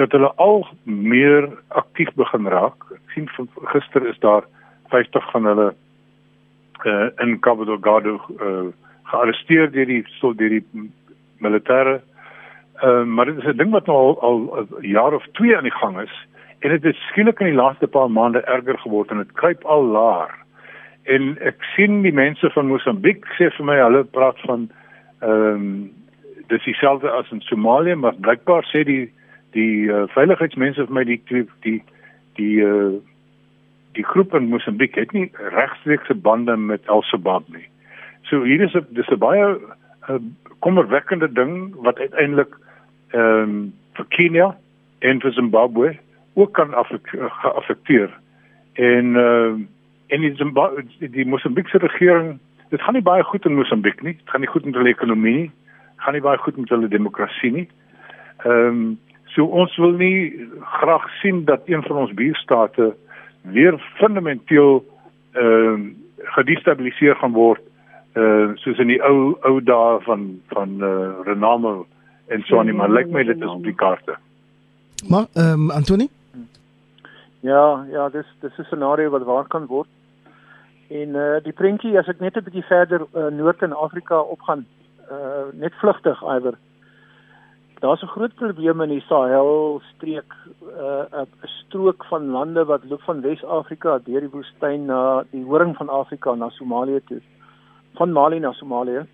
dat 0.00 0.12
hulle 0.16 0.32
al 0.42 0.66
meer 0.84 1.46
aktief 1.68 2.08
begin 2.16 2.48
raak. 2.48 2.86
Ek 2.96 3.14
sien 3.14 3.28
gister 3.74 4.06
is 4.08 4.18
daar 4.24 4.48
50 4.90 5.30
van 5.30 5.46
hulle 5.50 5.68
uh, 6.84 7.08
in 7.22 7.38
Cabo 7.40 7.64
Delgado 7.68 8.16
uh, 8.40 8.72
gearresteer 9.12 9.70
deur 9.70 9.86
die 9.86 10.02
so 10.18 10.32
deur 10.34 10.58
die 10.58 10.88
militêre 11.44 12.00
ehm 12.82 13.02
uh, 13.02 13.04
maar 13.14 13.30
dit 13.30 13.38
is 13.38 13.48
'n 13.52 13.56
ding 13.56 13.70
wat 13.70 13.86
nou 13.86 13.96
al 13.96 14.20
al 14.20 14.38
'n 14.80 14.90
jaar 14.90 15.14
of 15.14 15.26
2 15.38 15.56
aan 15.56 15.68
die 15.68 15.78
gang 15.78 16.00
is 16.00 16.14
en 16.62 16.70
dit 16.70 16.82
het 16.82 16.96
skielik 17.08 17.40
in 17.40 17.50
die 17.50 17.58
laaste 17.58 17.86
paar 17.86 18.10
maande 18.10 18.40
erger 18.40 18.78
geword 18.78 19.10
en 19.10 19.18
dit 19.22 19.32
kruip 19.32 19.64
al 19.64 19.82
laer. 19.94 20.30
En 21.10 21.32
ek 21.42 21.64
sien 21.74 22.02
die 22.04 22.14
mense 22.14 22.50
van 22.54 22.70
Mosambiek 22.70 23.26
sê 23.38 23.48
vir 23.56 23.66
my 23.66 23.78
hulle 23.80 24.04
praat 24.14 24.38
van 24.46 24.68
ehm 25.22 25.56
um, 25.56 25.74
dis 26.50 26.64
dieselfde 26.66 27.08
as 27.10 27.30
in 27.32 27.40
Somalië, 27.40 27.94
maar 27.94 28.18
blykbaar 28.20 28.66
sê 28.68 28.82
die 28.86 29.06
die 29.56 29.88
uh, 29.88 30.04
veiligheidsmense 30.14 30.86
vir 30.86 30.94
my 30.94 31.04
die 31.08 31.18
die 31.30 31.44
die 31.66 31.78
die 32.38 32.56
uh, 32.66 32.98
die 33.96 34.04
groep 34.04 34.34
in 34.34 34.50
Mosambiek 34.52 34.94
het 35.00 35.12
nie 35.16 35.30
regstreekse 35.56 36.14
bande 36.14 36.56
met 36.56 36.88
Al-Shabaab 36.88 37.48
nie. 37.56 37.66
So 38.28 38.42
hier 38.44 38.62
is 38.62 38.74
'n 38.74 38.86
dis 38.90 39.10
'n 39.10 39.18
baie 39.18 39.58
uh, 40.08 40.20
kommerwekkende 40.60 41.32
ding 41.32 41.74
wat 41.82 41.98
uiteindelik 41.98 42.54
ehm 43.10 43.42
um, 43.42 43.72
vir 43.96 44.06
Kenia 44.08 44.48
en 45.00 45.20
vir 45.20 45.32
Zimbabwe 45.32 45.96
ook 46.34 46.52
kan 46.52 46.74
affekteer. 47.54 48.10
En 48.72 49.16
ehm 49.16 49.60
uh, 49.60 49.66
en 50.06 50.20
die 50.20 50.34
Zimbabwe 50.36 50.84
die 50.98 51.26
Mosambiekse 51.26 51.78
regering, 51.78 52.38
dit 52.68 52.82
gaan 52.82 52.92
nie 52.92 53.02
baie 53.02 53.22
goed 53.22 53.44
in 53.44 53.54
Mosambiek 53.54 54.02
nie. 54.02 54.12
Dit 54.16 54.30
gaan 54.30 54.40
nie 54.40 54.48
goed 54.48 54.64
met 54.64 54.74
hulle 54.74 54.88
ekonomie 54.88 55.34
nie. 55.34 55.50
Gaan 55.96 56.12
nie 56.12 56.22
baie 56.22 56.38
goed 56.38 56.56
met 56.56 56.68
hulle 56.68 56.88
demokrasie 56.88 57.52
nie. 57.52 57.68
Ehm 58.44 58.66
um, 58.66 58.98
so 59.32 59.44
ons 59.44 59.76
wil 59.76 59.92
nie 59.96 60.48
graag 60.60 61.08
sien 61.20 61.44
dat 61.44 61.60
een 61.64 61.82
van 61.82 61.96
ons 61.96 62.14
buurstate 62.14 62.94
weer 63.42 63.80
fundamenteel 63.96 64.84
ehm 65.32 65.86
uh, 65.86 65.90
gedestabiliseer 66.22 67.16
gaan 67.16 67.32
word 67.32 67.62
uh 68.14 68.50
soos 68.60 68.78
in 68.78 68.90
die 68.92 69.00
ou 69.02 69.32
ou 69.48 69.60
dae 69.64 70.00
van 70.04 70.26
van 70.52 70.76
uh 70.84 71.24
Renamo 71.24 71.86
en 72.28 72.42
so 72.44 72.58
aan 72.58 72.68
nie, 72.68 72.74
maar 72.76 72.90
lyk 72.90 73.08
my 73.08 73.24
dit 73.24 73.40
is 73.40 73.48
op 73.48 73.64
die 73.64 73.74
kaarte. 73.74 74.16
Maar 75.08 75.26
ehm 75.32 75.52
um, 75.52 75.70
Antoni? 75.70 76.08
Ja, 77.42 77.84
ja, 77.90 78.08
dis 78.08 78.26
dis 78.40 78.58
'n 78.58 78.64
scenario 78.64 79.10
wat 79.10 79.22
waar 79.22 79.46
kan 79.46 79.66
word. 79.66 79.88
En 80.88 81.08
uh 81.08 81.40
die 81.42 81.52
prentjie 81.52 81.98
as 81.98 82.08
ek 82.08 82.20
net 82.20 82.36
'n 82.36 82.44
bietjie 82.44 82.68
verder 82.68 83.00
uh, 83.14 83.26
noord 83.26 83.62
in 83.62 83.72
Afrika 83.72 84.20
opgaan, 84.20 84.66
uh 85.10 85.50
net 85.52 85.74
vlugtig 85.74 86.22
iwer. 86.22 86.54
Daar's 87.80 88.02
'n 88.02 88.14
groot 88.14 88.34
probleem 88.34 88.80
in 88.80 88.88
die 88.88 89.04
Sahel 89.08 89.80
streek, 89.94 90.34
uh 90.62 91.22
'n 91.22 91.26
strook 91.42 92.04
van 92.04 92.30
lande 92.30 92.64
wat 92.64 92.84
loop 92.84 93.02
van 93.02 93.20
Wes-Afrika 93.20 93.98
deur 93.98 94.20
die 94.20 94.30
woestyn 94.30 94.86
na 94.86 95.24
die 95.30 95.44
horing 95.44 95.76
van 95.76 95.88
Afrika 95.88 96.34
na 96.34 96.48
Somalië 96.48 97.00
toe 97.06 97.20
van 97.94 98.12
Mali 98.12 98.38
na 98.38 98.52
Somalië. 98.52 99.06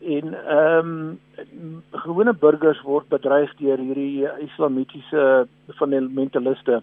En 0.00 0.34
ehm 0.46 0.88
um, 0.88 1.82
gewone 1.90 2.34
burgers 2.34 2.82
word 2.82 3.08
bedreig 3.08 3.54
deur 3.56 3.78
hierdie 3.78 4.28
islamitiese 4.38 5.46
fundamentaliste 5.68 6.82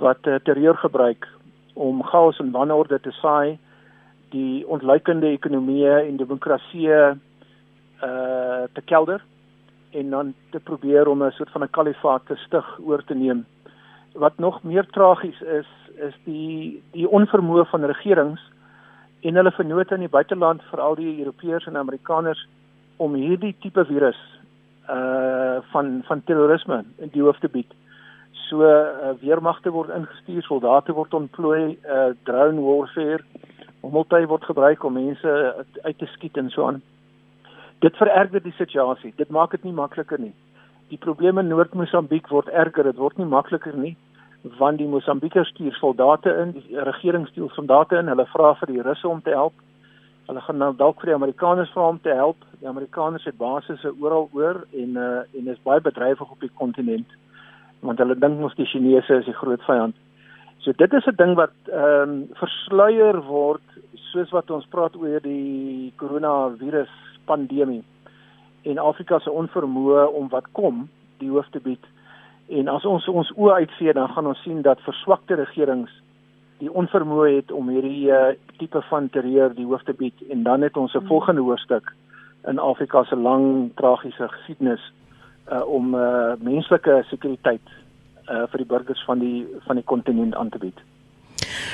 wat 0.00 0.26
uh, 0.26 0.38
terreur 0.44 0.76
gebruik 0.76 1.28
om 1.74 2.02
chaos 2.02 2.38
en 2.38 2.50
wanorde 2.50 3.00
te 3.00 3.12
saai, 3.20 3.58
die 4.34 4.66
ontluikende 4.68 5.30
ekonomieë 5.34 6.06
en 6.06 6.16
demokrasie 6.20 6.88
uh 6.90 7.18
te 8.72 8.80
kelder 8.84 9.20
en 9.90 10.10
dan 10.10 10.34
te 10.50 10.60
probeer 10.60 11.08
om 11.08 11.22
'n 11.22 11.30
soort 11.30 11.50
van 11.50 11.62
'n 11.62 11.70
kalifaat 11.70 12.26
te 12.26 12.36
stig 12.36 12.78
oor 12.80 13.04
te 13.04 13.14
neem. 13.14 13.46
Wat 14.14 14.38
nog 14.38 14.62
meer 14.62 14.86
tragies 14.86 15.40
is, 15.40 15.66
is 15.94 16.14
die 16.24 16.82
die 16.92 17.08
onvermoë 17.08 17.64
van 17.66 17.84
regerings 17.84 18.40
en 19.20 19.34
hulle 19.34 19.50
vennote 19.50 19.94
in 19.94 20.00
die 20.00 20.08
buiteland, 20.08 20.62
veral 20.62 20.94
die 20.94 21.18
Europeërs 21.18 21.66
en 21.66 21.76
Amerikaners 21.76 22.48
om 22.96 23.14
hierdie 23.14 23.56
tipe 23.60 23.84
virus 23.84 24.20
uh 24.90 25.58
van 25.72 26.02
van 26.06 26.22
terrorisme 26.24 26.84
in 26.98 27.08
die 27.12 27.22
hoof 27.22 27.38
te 27.38 27.48
bied. 27.48 27.72
So 28.48 28.62
uh, 28.66 29.14
weermagte 29.20 29.70
word 29.70 29.90
ingestuur, 29.94 30.42
soldate 30.46 30.94
word 30.94 31.14
ontplooi, 31.14 31.78
uh 31.86 32.12
drone 32.26 32.62
warfare, 32.64 33.24
hommeltuie 33.84 34.28
word 34.30 34.44
gebruik 34.48 34.84
om 34.84 34.96
mense 34.98 35.34
uit 35.82 35.98
te 35.98 36.08
skiet 36.14 36.36
en 36.36 36.50
so 36.50 36.66
aan. 36.66 36.82
Dit 37.80 37.96
vererger 37.96 38.42
die 38.44 38.54
situasie. 38.58 39.12
Dit 39.16 39.30
maak 39.30 39.54
dit 39.56 39.64
nie 39.64 39.72
makliker 39.72 40.20
nie. 40.20 40.34
Die 40.90 40.98
probleme 40.98 41.40
in 41.40 41.48
Noord-Mosambiek 41.48 42.28
word 42.28 42.50
erger, 42.50 42.84
dit 42.84 42.98
word 42.98 43.18
nie 43.18 43.28
makliker 43.30 43.76
nie 43.76 43.96
want 44.42 44.78
die 44.78 44.88
Mosambikers 44.88 45.48
stuur 45.48 45.74
soldate 45.76 46.32
in, 46.42 46.52
die 46.52 46.80
regering 46.80 47.26
stuur 47.28 47.50
soldate 47.52 47.98
in, 48.00 48.08
hulle 48.08 48.24
vra 48.32 48.54
vir 48.60 48.72
die 48.72 48.82
Russe 48.82 49.08
om 49.08 49.20
te 49.22 49.34
help. 49.36 49.52
Hulle 50.30 50.40
gaan 50.46 50.60
nou 50.62 50.70
dalk 50.76 51.00
vir 51.02 51.10
die 51.10 51.16
Amerikaners 51.16 51.72
vra 51.74 51.90
om 51.92 51.98
te 52.00 52.14
help. 52.14 52.44
Die 52.60 52.68
Amerikaners 52.68 53.26
het 53.28 53.36
basisse 53.36 53.92
oral 54.00 54.30
oor 54.32 54.62
en 54.72 54.96
uh 54.96 55.10
en 55.36 55.50
is 55.52 55.60
baie 55.66 55.82
bedrywig 55.84 56.30
op 56.30 56.40
die 56.40 56.52
kontinent 56.54 57.18
want 57.80 57.98
hulle 57.98 58.16
dink 58.18 58.40
mos 58.40 58.54
die 58.54 58.68
Chinese 58.68 59.20
is 59.20 59.24
die 59.24 59.36
groot 59.36 59.62
vyand. 59.66 59.96
So 60.60 60.72
dit 60.72 60.92
is 60.92 61.06
'n 61.06 61.16
ding 61.16 61.34
wat 61.34 61.56
ehm 61.66 62.10
um, 62.10 62.28
versluier 62.34 63.22
word 63.24 63.62
soos 64.12 64.30
wat 64.30 64.50
ons 64.50 64.66
praat 64.66 64.96
oor 64.96 65.20
die 65.22 65.92
koronavirus 65.96 66.92
pandemie 67.24 67.84
en 68.62 68.78
Afrika 68.78 69.18
se 69.18 69.30
onvermoë 69.30 70.04
om 70.12 70.28
wat 70.28 70.44
kom 70.52 70.88
die 71.18 71.30
hoof 71.30 71.48
te 71.50 71.60
bied. 71.60 71.84
En 72.48 72.68
as 72.68 72.84
ons 72.84 73.08
ons 73.08 73.32
oë 73.36 73.54
uitvee 73.64 73.92
dan 73.92 74.08
gaan 74.08 74.26
ons 74.26 74.42
sien 74.42 74.62
dat 74.62 74.80
verswakte 74.80 75.34
regerings 75.34 75.90
die 76.58 76.72
onvermoë 76.72 77.34
het 77.36 77.52
om 77.56 77.68
hierdie 77.72 78.10
uh, 78.12 78.34
tipe 78.58 78.82
van 78.90 79.08
terreur 79.08 79.54
die 79.54 79.64
hoof 79.64 79.82
te 79.88 79.96
bied 79.96 80.14
en 80.28 80.42
dan 80.42 80.62
het 80.62 80.76
ons 80.76 80.94
'n 80.94 81.06
volgende 81.06 81.40
hoofstuk 81.40 81.92
in 82.48 82.58
Afrika 82.58 83.04
se 83.04 83.16
lang 83.16 83.70
tragiese 83.76 84.28
geskiedenis 84.28 84.92
uh, 85.50 85.66
om 85.66 85.94
uh, 85.94 86.32
menslike 86.40 87.02
sekuriteit 87.10 87.62
uh, 88.30 88.46
vir 88.50 88.62
die 88.62 88.66
burgers 88.66 89.04
van 89.04 89.18
die 89.18 89.46
van 89.66 89.76
die 89.76 89.84
kontinent 89.84 90.34
aan 90.34 90.48
te 90.48 90.58
bied. 90.58 90.78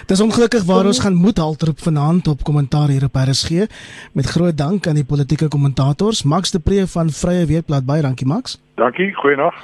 Dis 0.07 0.20
ongelukkig 0.20 0.64
waar 0.64 0.87
ons 0.87 1.01
gaan 1.03 1.14
moet 1.14 1.39
haltroep 1.39 1.81
vanaand 1.83 2.29
op 2.29 2.45
kommentaar 2.45 2.89
hier 2.89 3.05
op 3.05 3.14
RSG 3.14 3.66
met 4.12 4.27
groot 4.27 4.57
dank 4.57 4.87
aan 4.87 4.95
die 4.95 5.05
politieke 5.05 5.49
kommentators 5.49 6.22
Max 6.22 6.51
de 6.51 6.61
Pre 6.61 6.87
van 6.87 7.11
Vrye 7.11 7.47
Weekblad 7.47 7.85
baie 7.85 8.03
dankie 8.03 8.27
Max. 8.27 8.61
Dankie, 8.74 9.12
goeienaand. 9.14 9.55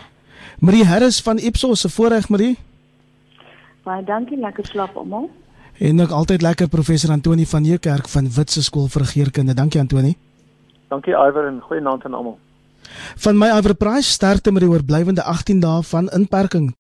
Marie 0.59 0.85
Harris 0.85 1.23
van 1.23 1.39
Ipsos 1.39 1.81
se 1.81 1.89
voorreg 1.89 2.29
Marie. 2.29 2.57
Baie 3.83 4.05
dankie, 4.05 4.39
lekker 4.39 4.67
slaap 4.67 4.97
almal. 4.97 5.31
En 5.79 6.01
ook 6.01 6.11
altyd 6.11 6.43
lekker 6.43 6.69
professor 6.69 7.11
Antoni 7.11 7.47
van 7.47 7.63
Nieuwkerk 7.63 8.09
van 8.09 8.31
Witse 8.31 8.63
Skool 8.63 8.87
vir 8.87 9.03
Regeringskunde. 9.03 9.55
Dankie 9.55 9.81
Antoni. 9.81 10.17
Dankie 10.89 11.15
Iwer 11.15 11.47
en 11.47 11.61
goeie 11.61 11.87
aand 11.89 12.05
aan 12.05 12.15
almal. 12.15 12.39
Van 13.17 13.39
my 13.39 13.49
Iwer 13.57 13.75
Price 13.75 14.11
sterkte 14.11 14.53
met 14.53 14.63
die 14.63 14.71
oorblywende 14.71 15.23
18 15.23 15.61
dae 15.61 15.83
van 15.83 16.09
inperking 16.09 16.73